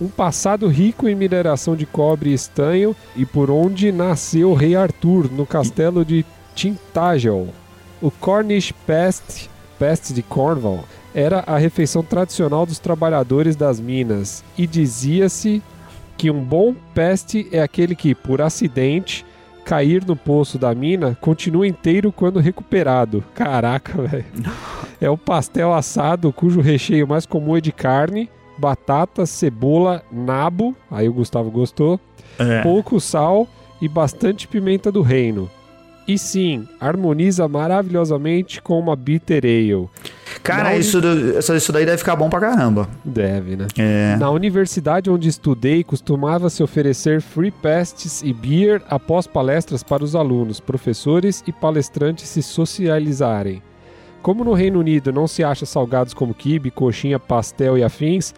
Um 0.00 0.09
passado 0.09 0.68
rico 0.68 1.08
em 1.08 1.14
mineração 1.14 1.75
de 1.75 1.85
cobre 1.85 2.31
e 2.31 2.35
estanho 2.35 2.94
e 3.16 3.27
por 3.27 3.50
onde 3.50 3.90
nasceu 3.90 4.50
o 4.50 4.54
rei 4.54 4.77
Arthur, 4.77 5.31
no 5.31 5.44
castelo 5.44 6.04
de 6.04 6.25
Tintagel. 6.54 7.48
O 8.00 8.10
Cornish 8.10 8.73
Pest, 8.87 9.48
Pest 9.79 10.12
de 10.12 10.23
Cornwall, 10.23 10.85
era 11.14 11.40
a 11.40 11.58
refeição 11.58 12.02
tradicional 12.02 12.64
dos 12.64 12.79
trabalhadores 12.79 13.56
das 13.56 13.81
minas 13.81 14.44
e 14.56 14.66
dizia-se 14.66 15.62
que 16.19 16.31
um 16.31 16.42
bom 16.44 16.75
peste 16.94 17.48
é 17.52 17.62
aquele 17.62 17.94
que, 17.94 18.14
por 18.14 18.42
acidente, 18.42 19.25
cair 19.64 20.04
no 20.04 20.16
poço 20.16 20.58
da 20.58 20.75
mina 20.75 21.16
continua 21.21 21.66
inteiro 21.66 22.10
quando 22.12 22.40
recuperado. 22.40 23.25
Caraca, 23.35 24.00
velho. 24.02 24.25
É 25.00 25.08
o 25.08 25.16
pastel 25.16 25.73
assado 25.73 26.33
cujo 26.33 26.60
recheio 26.60 27.06
mais 27.06 27.25
comum 27.25 27.56
é 27.56 27.60
de 27.60 27.71
carne, 27.71 28.29
batata, 28.58 29.25
cebola, 29.25 30.02
nabo, 30.10 30.75
aí 30.90 31.08
o 31.08 31.12
Gustavo 31.12 31.50
gostou, 31.50 32.00
É. 32.38 32.62
pouco 32.62 32.98
sal 33.00 33.46
e 33.81 33.87
bastante 33.88 34.48
pimenta 34.48 34.90
do 34.90 35.02
reino. 35.02 35.48
E 36.09 36.19
sim, 36.19 36.67
harmoniza 36.81 37.46
maravilhosamente 37.46 38.63
com 38.63 38.79
uma 38.81 38.96
bitter 38.96 39.44
ale. 39.44 39.88
Cara, 40.42 40.75
isso, 40.75 40.98
essa- 41.37 41.54
isso 41.54 41.71
daí 41.71 41.85
deve 41.85 41.98
ficar 41.98 42.17
bom 42.17 42.31
pra 42.31 42.40
caramba. 42.40 42.88
Deve, 43.04 43.56
né? 43.56 43.67
É. 43.77 44.17
Na 44.19 44.31
universidade 44.31 45.11
onde 45.11 45.29
estudei, 45.29 45.85
costumava 45.85 46.48
se 46.48 46.63
oferecer 46.63 47.21
free 47.21 47.50
pastes 47.50 48.23
e 48.23 48.33
beer 48.33 48.81
após 48.88 49.27
palestras 49.27 49.83
para 49.83 50.02
os 50.02 50.17
alunos, 50.17 50.61
professores 50.61 51.44
e 51.46 51.52
palestrantes 51.52 52.27
se 52.29 52.42
socializarem. 52.42 53.63
Como 54.23 54.42
no 54.44 54.54
Reino 54.54 54.81
Unido 54.81 55.13
não 55.13 55.29
se 55.29 55.44
acha 55.44 55.67
salgados 55.67 56.15
como 56.15 56.33
quibe, 56.35 56.71
coxinha, 56.71 57.19
pastel 57.19 57.77
e 57.77 57.85
afins, 57.85 58.35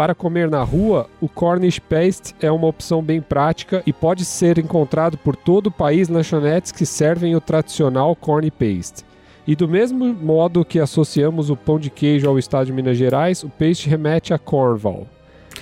para 0.00 0.14
comer 0.14 0.48
na 0.48 0.62
rua, 0.62 1.10
o 1.20 1.28
Cornish 1.28 1.78
Paste 1.78 2.34
é 2.40 2.50
uma 2.50 2.66
opção 2.66 3.02
bem 3.02 3.20
prática 3.20 3.82
e 3.84 3.92
pode 3.92 4.24
ser 4.24 4.56
encontrado 4.56 5.18
por 5.18 5.36
todo 5.36 5.66
o 5.66 5.70
país 5.70 6.08
lanchonetes 6.08 6.72
que 6.72 6.86
servem 6.86 7.36
o 7.36 7.40
tradicional 7.40 8.16
Corn 8.16 8.50
Paste. 8.50 9.04
E 9.46 9.54
do 9.54 9.68
mesmo 9.68 10.14
modo 10.14 10.64
que 10.64 10.80
associamos 10.80 11.50
o 11.50 11.56
pão 11.56 11.78
de 11.78 11.90
queijo 11.90 12.26
ao 12.26 12.38
estado 12.38 12.64
de 12.64 12.72
Minas 12.72 12.96
Gerais, 12.96 13.44
o 13.44 13.50
paste 13.50 13.90
remete 13.90 14.32
a 14.32 14.38
Cornwall. 14.38 15.06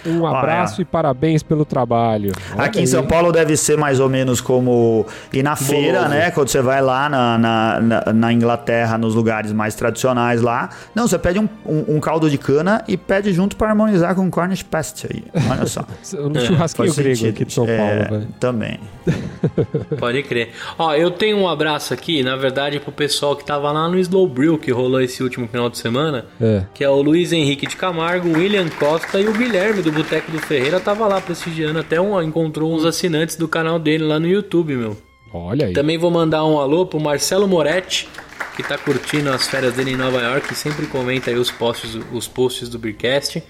Um 0.07 0.27
abraço 0.27 0.81
é. 0.81 0.83
e 0.83 0.85
parabéns 0.85 1.43
pelo 1.43 1.65
trabalho. 1.65 2.33
Olha 2.55 2.65
Aqui 2.65 2.79
em 2.79 2.83
aí. 2.83 2.87
São 2.87 3.07
Paulo 3.07 3.33
deve 3.33 3.57
ser 3.57 3.77
mais 3.77 4.01
ou 4.01 4.09
menos 4.09 4.41
como 4.41 5.07
ir 5.33 5.43
na 5.43 5.57
feira, 5.57 6.09
né? 6.09 6.31
Quando 6.31 6.49
você 6.49 6.61
vai 6.63 6.81
lá 6.83 7.09
na, 7.09 7.39
na, 7.39 7.81
na- 7.81 8.13
na 8.13 8.33
Inglaterra, 8.33 8.97
nos 8.99 9.15
lugares 9.15 9.53
mais 9.53 9.75
tradicionais 9.75 10.41
lá. 10.43 10.71
Não, 10.95 11.07
você 11.09 11.19
pede 11.19 11.39
um, 11.39 11.49
um- 11.65 11.97
um 11.97 12.01
caldo 12.01 12.29
de 12.31 12.39
cana 12.39 12.83
e 12.89 12.97
pede 12.97 13.33
junto 13.33 13.57
para 13.57 13.69
harmonizar 13.71 14.15
com 14.15 14.31
Cornish 14.31 14.63
Pasty 14.63 15.07
aí. 15.13 15.25
Olha 15.51 15.67
só. 15.67 15.83
No 16.29 16.41
churrasquinho 16.41 16.89
Faz 16.89 16.97
grego 16.99 17.17
sentido. 17.17 17.35
aqui 17.35 17.45
de 17.45 17.53
São 17.53 17.67
É, 17.67 17.77
Paulo, 17.77 18.11
velho. 18.21 18.29
Também. 18.41 18.81
Pode 19.99 20.23
crer. 20.23 20.51
Ó, 20.79 20.95
eu 20.95 21.11
tenho 21.11 21.39
um 21.39 21.49
abraço 21.49 21.93
aqui, 21.95 22.23
na 22.23 22.37
verdade, 22.37 22.79
pro 22.81 22.93
pessoal 22.93 23.37
que 23.37 23.45
tava 23.45 23.71
lá 23.73 23.89
no 23.89 23.99
Slow 23.99 24.29
Brew, 24.29 24.59
que 24.59 24.71
rolou 24.71 25.01
esse 25.01 25.23
último 25.23 25.47
final 25.49 25.69
de 25.71 25.79
semana. 25.79 26.27
É. 26.41 26.63
Que 26.75 26.85
é 26.85 26.89
o 26.89 27.01
Luiz 27.01 27.33
Henrique 27.33 27.67
de 27.67 27.77
Camargo, 27.77 28.29
o 28.29 28.33
William 28.33 28.69
Costa 28.79 29.19
e 29.21 29.27
o 29.27 29.33
Guilherme 29.33 29.83
do 29.83 29.88
Boteco 29.93 30.31
do 30.31 30.39
Ferreira 30.39 30.81
tava 30.81 31.07
lá 31.07 31.21
prestigiando. 31.21 31.79
Até 31.79 32.01
um, 32.01 32.21
encontrou 32.23 32.75
uns 32.75 32.85
assinantes 32.85 33.37
do 33.37 33.49
canal 33.49 33.79
dele 33.79 34.05
lá 34.05 34.19
no 34.19 34.27
YouTube, 34.27 34.77
meu. 34.77 34.97
Olha 35.33 35.67
aí. 35.67 35.73
Também 35.73 35.99
vou 35.99 36.11
mandar 36.11 36.45
um 36.45 36.59
alô 36.59 36.87
pro 36.87 36.99
Marcelo 36.99 37.47
Moretti, 37.47 38.09
que 38.57 38.63
tá 38.63 38.79
curtindo 38.79 39.31
as 39.31 39.47
férias 39.47 39.75
dele 39.75 39.93
em 39.93 39.97
Nova 39.97 40.21
York, 40.21 40.49
que 40.49 40.55
sempre 40.55 40.87
comenta 40.87 41.31
aí 41.31 41.37
os 41.37 41.51
posts, 41.51 41.99
os 42.13 42.27
posts 42.27 42.69
do 42.69 42.79
Beercast. 42.79 43.43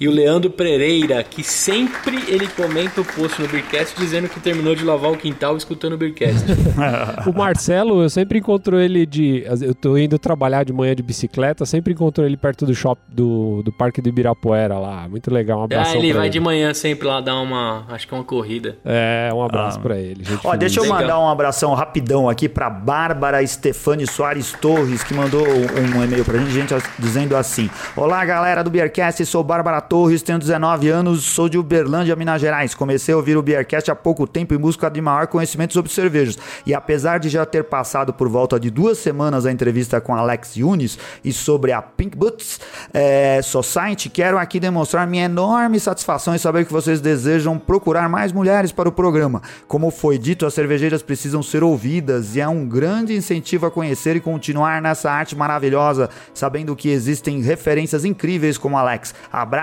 E 0.00 0.08
o 0.08 0.10
Leandro 0.10 0.50
Pereira, 0.50 1.22
que 1.22 1.42
sempre 1.42 2.22
ele 2.28 2.46
comenta 2.48 3.00
o 3.00 3.04
post 3.04 3.40
no 3.40 3.48
Beercast 3.48 3.94
dizendo 3.98 4.28
que 4.28 4.40
terminou 4.40 4.74
de 4.74 4.84
lavar 4.84 5.10
o 5.12 5.16
quintal 5.16 5.56
escutando 5.56 5.94
o 5.94 5.96
Beercast. 5.96 6.44
O 7.26 7.32
Marcelo, 7.32 8.02
eu 8.02 8.10
sempre 8.10 8.38
encontro 8.38 8.78
ele 8.78 9.06
de. 9.06 9.44
Eu 9.62 9.74
tô 9.74 9.96
indo 9.96 10.18
trabalhar 10.18 10.64
de 10.64 10.72
manhã 10.72 10.94
de 10.94 11.02
bicicleta, 11.02 11.64
sempre 11.64 11.92
encontro 11.92 12.24
ele 12.24 12.36
perto 12.36 12.66
do 12.66 12.74
shop 12.74 13.00
do, 13.08 13.62
do 13.62 13.72
Parque 13.72 14.00
do 14.00 14.08
Ibirapuera 14.08 14.78
lá. 14.78 15.08
Muito 15.08 15.32
legal, 15.32 15.60
um 15.60 15.64
abraço. 15.64 15.94
ah, 15.94 15.98
ele 15.98 16.12
vai 16.12 16.28
de 16.28 16.40
manhã 16.40 16.72
sempre 16.74 17.06
lá 17.06 17.20
dar 17.20 17.36
uma, 17.40 17.84
acho 17.88 18.06
que 18.06 18.14
uma 18.14 18.24
corrida. 18.24 18.76
É, 18.84 19.30
um 19.32 19.42
abraço 19.42 19.78
Ah. 19.78 19.82
pra 19.82 19.96
ele. 19.98 20.24
gente 20.24 20.38
Ó, 20.38 20.50
fina. 20.50 20.56
deixa 20.56 20.80
eu 20.80 20.84
Legal. 20.84 21.00
mandar 21.00 21.20
um 21.20 21.28
abração 21.28 21.72
rapidão 21.74 22.28
aqui 22.28 22.48
pra 22.48 22.68
Bárbara 22.68 23.44
Stefani 23.46 24.06
Soares 24.06 24.52
Torres, 24.60 25.02
que 25.02 25.14
mandou 25.14 25.44
um 25.46 26.04
e-mail 26.04 26.24
pra 26.24 26.38
gente, 26.38 26.50
gente 26.52 26.74
dizendo 26.98 27.36
assim: 27.36 27.70
Olá, 27.96 28.24
galera 28.24 28.62
do 28.62 28.70
Beercast, 28.70 29.24
sou 29.26 29.42
Bárbara 29.42 29.73
Torres, 29.80 30.22
tenho 30.22 30.38
19 30.38 30.88
anos, 30.88 31.24
sou 31.24 31.48
de 31.48 31.58
Uberlândia, 31.58 32.16
Minas 32.16 32.40
Gerais. 32.40 32.74
Comecei 32.74 33.14
a 33.14 33.16
ouvir 33.16 33.36
o 33.36 33.42
Beercast 33.42 33.90
há 33.90 33.94
pouco 33.94 34.26
tempo 34.26 34.54
em 34.54 34.58
busca 34.58 34.90
de 34.90 35.00
maior 35.00 35.26
conhecimento 35.26 35.72
sobre 35.72 35.92
cervejas. 35.92 36.38
E 36.66 36.74
apesar 36.74 37.18
de 37.18 37.28
já 37.28 37.44
ter 37.46 37.64
passado 37.64 38.12
por 38.12 38.28
volta 38.28 38.58
de 38.58 38.70
duas 38.70 38.98
semanas 38.98 39.46
a 39.46 39.52
entrevista 39.52 40.00
com 40.00 40.14
Alex 40.14 40.56
Yunis 40.56 40.98
e 41.24 41.32
sobre 41.32 41.72
a 41.72 41.80
Pink 41.82 42.16
Boots 42.16 42.60
é, 42.92 43.40
Society, 43.42 44.08
quero 44.08 44.38
aqui 44.38 44.58
demonstrar 44.58 45.06
minha 45.06 45.24
enorme 45.24 45.78
satisfação 45.80 46.34
em 46.34 46.38
saber 46.38 46.64
que 46.64 46.72
vocês 46.72 47.00
desejam 47.00 47.58
procurar 47.58 48.08
mais 48.08 48.32
mulheres 48.32 48.72
para 48.72 48.88
o 48.88 48.92
programa. 48.92 49.42
Como 49.66 49.90
foi 49.90 50.18
dito, 50.18 50.46
as 50.46 50.54
cervejeiras 50.54 51.02
precisam 51.02 51.42
ser 51.42 51.62
ouvidas 51.62 52.36
e 52.36 52.40
é 52.40 52.48
um 52.48 52.66
grande 52.66 53.14
incentivo 53.14 53.66
a 53.66 53.70
conhecer 53.70 54.16
e 54.16 54.20
continuar 54.20 54.82
nessa 54.82 55.10
arte 55.10 55.36
maravilhosa, 55.36 56.08
sabendo 56.32 56.76
que 56.76 56.88
existem 56.88 57.40
referências 57.40 58.04
incríveis 58.04 58.58
como 58.58 58.76
Alex. 58.76 59.14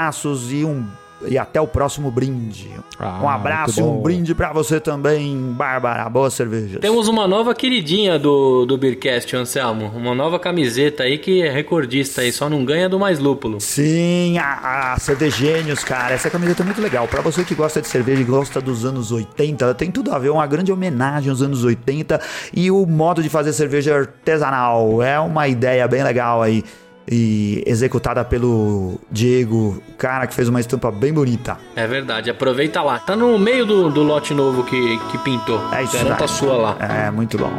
Abraços 0.02 0.52
e 0.52 0.66
um 0.66 0.84
e 1.28 1.38
até 1.38 1.62
o 1.62 1.68
próximo 1.68 2.10
brinde. 2.10 2.72
Ah, 2.98 3.20
um 3.22 3.30
abraço 3.30 3.80
e 3.80 3.84
um 3.84 4.02
brinde 4.02 4.34
pra 4.34 4.52
você 4.52 4.80
também, 4.80 5.38
Bárbara. 5.54 6.10
Boas 6.10 6.34
cervejas. 6.34 6.80
Temos 6.80 7.08
uma 7.08 7.28
nova 7.28 7.54
queridinha 7.54 8.18
do, 8.18 8.66
do 8.66 8.78
Beercast, 8.78 9.36
Anselmo. 9.36 9.92
Uma 9.96 10.16
nova 10.16 10.40
camiseta 10.40 11.04
aí 11.04 11.18
que 11.18 11.42
é 11.42 11.50
recordista 11.52 12.22
aí, 12.22 12.32
só 12.32 12.50
não 12.50 12.66
ganha 12.66 12.90
do 12.90 13.00
mais 13.00 13.20
lúpulo. 13.20 13.60
Sim, 13.60 14.38
a, 14.38 14.94
a 14.94 15.00
Cervegênios, 15.00 15.84
cara. 15.84 16.14
Essa 16.16 16.30
camiseta 16.30 16.64
é 16.64 16.66
muito 16.66 16.82
legal. 16.82 17.08
Pra 17.08 17.22
você 17.22 17.44
que 17.44 17.56
gosta 17.56 17.82
de 17.82 17.88
cerveja 17.88 18.22
e 18.22 18.26
gosta 18.26 18.60
dos 18.62 18.86
anos 18.86 19.12
80, 19.12 19.64
ela 19.64 19.74
tem 19.74 19.92
tudo 19.92 20.12
a 20.14 20.20
ver. 20.20 20.30
Uma 20.30 20.48
grande 20.48 20.72
homenagem 20.72 21.30
aos 21.30 21.42
anos 21.42 21.64
80 21.64 22.20
e 22.54 22.72
o 22.72 22.86
modo 22.86 23.22
de 23.22 23.30
fazer 23.30 23.54
cerveja 23.54 23.96
artesanal. 23.96 25.04
É 25.04 25.20
uma 25.20 25.48
ideia 25.48 25.88
bem 25.88 26.04
legal 26.04 26.42
aí. 26.42 26.64
E 27.10 27.64
executada 27.66 28.24
pelo 28.24 29.00
Diego, 29.12 29.82
cara 29.98 30.28
que 30.28 30.34
fez 30.34 30.48
uma 30.48 30.60
estampa 30.60 30.92
bem 30.92 31.12
bonita. 31.12 31.58
É 31.76 31.88
verdade, 31.88 32.30
aproveita 32.30 32.82
lá. 32.82 33.00
Tá 33.00 33.16
no 33.16 33.38
meio 33.40 33.66
do, 33.66 33.90
do 33.90 34.04
lote 34.04 34.34
novo 34.34 34.64
que, 34.64 34.98
que 35.10 35.18
pintou. 35.20 35.60
É 35.74 35.84
isso 35.84 35.98
Garanta 35.98 36.24
aí. 36.24 36.26
a 36.26 36.28
sua 36.28 36.54
lá. 36.54 36.78
É, 36.80 37.12
muito 37.12 37.38
bom. 37.38 37.52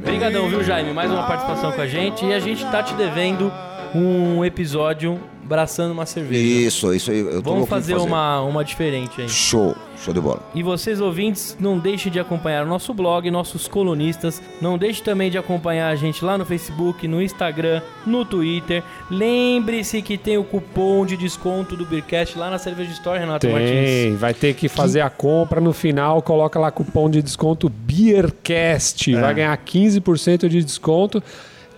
Obrigadão, 0.00 0.48
viu, 0.48 0.62
Jaime? 0.62 0.92
Mais 0.92 1.10
uma 1.10 1.26
participação 1.26 1.72
com 1.72 1.80
a 1.80 1.86
gente. 1.86 2.24
E 2.24 2.32
a 2.32 2.38
gente 2.40 2.64
tá 2.66 2.82
te 2.82 2.94
devendo 2.94 3.52
um 3.94 4.44
episódio 4.44 5.18
braçando 5.48 5.92
uma 5.92 6.04
cerveja. 6.06 6.40
Isso, 6.68 6.94
isso 6.94 7.10
aí. 7.10 7.18
Eu 7.20 7.24
tô 7.26 7.32
Vamos 7.42 7.46
louco 7.60 7.66
pra 7.68 7.76
fazer, 7.78 7.96
Uma, 7.96 8.40
uma 8.42 8.64
diferente 8.64 9.22
aí. 9.22 9.28
Show, 9.28 9.74
show 10.04 10.12
de 10.12 10.20
bola. 10.20 10.42
E 10.54 10.62
vocês 10.62 11.00
ouvintes, 11.00 11.56
não 11.58 11.78
deixem 11.78 12.12
de 12.12 12.20
acompanhar 12.20 12.64
o 12.64 12.68
nosso 12.68 12.92
blog, 12.92 13.30
nossos 13.30 13.66
colunistas. 13.66 14.42
Não 14.60 14.76
deixe 14.76 15.02
também 15.02 15.30
de 15.30 15.38
acompanhar 15.38 15.88
a 15.88 15.96
gente 15.96 16.24
lá 16.24 16.36
no 16.36 16.44
Facebook, 16.44 17.08
no 17.08 17.22
Instagram, 17.22 17.80
no 18.06 18.24
Twitter. 18.24 18.82
Lembre-se 19.10 20.02
que 20.02 20.18
tem 20.18 20.36
o 20.38 20.44
cupom 20.44 21.06
de 21.06 21.16
desconto 21.16 21.74
do 21.76 21.84
Beercast 21.86 22.38
lá 22.38 22.50
na 22.50 22.58
Cerveja 22.58 22.92
Store, 22.92 23.18
Renato 23.18 23.48
Martins. 23.48 23.70
Tem, 23.70 24.14
vai 24.16 24.34
ter 24.34 24.54
que 24.54 24.68
fazer 24.68 25.00
a 25.00 25.08
compra 25.10 25.60
no 25.60 25.72
final, 25.72 26.20
coloca 26.22 26.58
lá 26.58 26.70
cupom 26.70 27.08
de 27.08 27.22
desconto 27.22 27.68
Beercast, 27.68 29.14
É. 29.14 29.20
vai 29.20 29.34
ganhar 29.34 29.56
15% 29.56 30.48
de 30.48 30.62
desconto. 30.62 31.22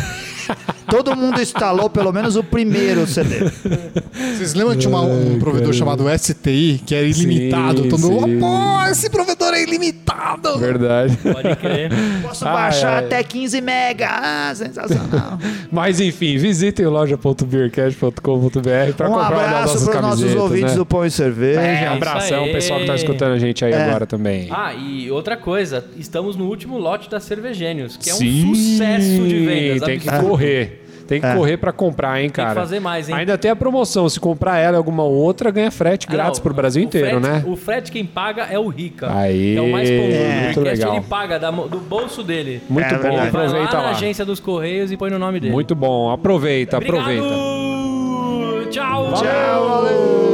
Todo 0.91 1.15
mundo 1.17 1.41
instalou 1.41 1.89
pelo 1.89 2.13
menos 2.13 2.37
o 2.37 2.43
primeiro 2.43 3.07
CD. 3.07 3.37
Vocês 4.37 4.55
lembram 4.55 4.75
que 4.75 4.81
tinha 4.81 4.91
uma- 4.91 5.03
um 5.03 5.39
provedor 5.39 5.73
chamado 5.73 6.05
STI, 6.09 6.83
que 6.85 6.95
era 6.95 7.07
ilimitado? 7.07 7.85
Sim, 7.85 7.89
Todo 7.89 8.11
mundo, 8.11 8.41
pô, 8.41 8.83
esse 8.91 9.09
provedor 9.09 9.55
é 9.55 9.63
ilimitado. 9.63 10.59
Verdade. 10.59 11.17
Pode 11.19 11.57
crer. 11.57 11.91
Posso 12.23 12.47
Ai, 12.47 12.53
baixar 12.53 12.99
ai. 12.99 13.05
até 13.05 13.23
15 13.23 13.61
mega. 13.61 14.09
Ah, 14.11 14.53
sensacional. 14.55 15.39
Mas 15.71 16.01
enfim, 16.01 16.37
visitem 16.39 16.87
o 16.87 16.91
loja.beercast.com.br 16.91 18.93
para 18.97 19.09
um 19.09 19.13
comprar 19.13 19.31
uma 19.31 19.43
das 19.43 19.47
abraço 19.47 19.67
nossas 19.75 19.89
para 19.89 19.97
os 19.97 20.03
nossos 20.03 20.21
camisetas, 20.21 20.43
ouvintes 20.43 20.71
né? 20.73 20.77
do 20.79 20.87
Pão 20.87 21.07
e 21.07 21.11
Cerveja. 21.11 21.61
É, 21.61 21.85
isso 21.85 21.93
abração, 21.93 22.45
aí. 22.45 22.51
o 22.51 22.53
pessoal 22.53 22.81
que 22.81 22.87
tá 22.87 22.95
escutando 22.95 23.33
a 23.35 23.39
gente 23.39 23.65
aí 23.65 23.73
É. 23.73 23.83
agora 23.85 24.07
também. 24.07 24.49
Ah, 24.51 24.73
e 24.75 25.11
outra 25.11 25.37
coisa, 25.37 25.85
estamos 25.97 26.37
no 26.37 26.47
último 26.47 26.79
lote 26.79 27.09
da 27.11 27.21
Cervegênios, 27.21 27.97
que 27.97 28.11
é 28.11 28.13
Sim, 28.13 28.51
um 28.51 28.55
sucesso 28.55 29.29
de 29.29 29.47
vendas. 29.47 29.83
Tem 29.87 29.99
que 29.99 30.09
correr. 30.11 30.80
Tem 31.11 31.21
que 31.21 31.27
É. 31.27 31.35
correr 31.35 31.57
pra 31.57 31.73
comprar, 31.73 32.23
hein, 32.23 32.31
cara. 32.31 32.55
fazer 32.55 32.79
mais, 32.79 33.09
hein? 33.09 33.17
Ainda 33.17 33.37
tem 33.37 33.51
a 33.51 33.57
promoção. 33.57 34.09
Se 34.09 34.21
comprar 34.21 34.59
ela 34.59 34.77
e 34.77 34.79
alguma 34.79 35.03
outra, 35.03 35.51
ganha 35.51 35.69
frete 35.71 36.07
Ah, 36.09 36.13
grátis 36.13 36.39
não, 36.39 36.45
pro 36.45 36.55
Brasil 36.55 36.81
inteiro, 36.83 37.21
frete- 37.21 37.29
né? 37.29 37.45
O 37.49 37.57
frete 37.57 37.91
quem 37.91 38.07
paga 38.07 38.45
é 38.45 38.57
o 38.59 38.69
Rica. 38.69 39.13
Aí, 39.13 39.55
que 39.55 39.59
é 39.59 39.61
o 39.61 39.73
mais 39.73 39.91
pão 39.91 39.99
muito 39.99 40.55
porque 40.55 40.71
legal. 40.71 40.93
ele 40.95 41.05
paga 41.07 41.37
da 41.41 41.51
do 41.51 41.79
bolso 41.81 42.23
dele. 42.23 42.63
Muito 42.71 42.87
É 42.87 42.97
bom, 42.97 43.03
verdade. 43.03 43.31
Vai 43.31 43.43
lá 43.43 43.49
aproveita 43.49 43.77
na 43.77 43.83
lá. 43.83 43.91
agência 43.91 44.25
dos 44.25 44.39
Correios 44.39 44.93
e 44.93 44.97
põe 44.97 45.11
no 45.11 45.19
nome 45.19 45.41
dele. 45.41 45.53
Muito 45.53 45.75
bom, 45.75 46.11
aproveita, 46.13 46.77
Obrigado! 46.77 47.01
aproveita. 47.01 48.71
Tchau! 48.71 49.13
Tchau, 49.15 49.69
valeu. 49.69 50.30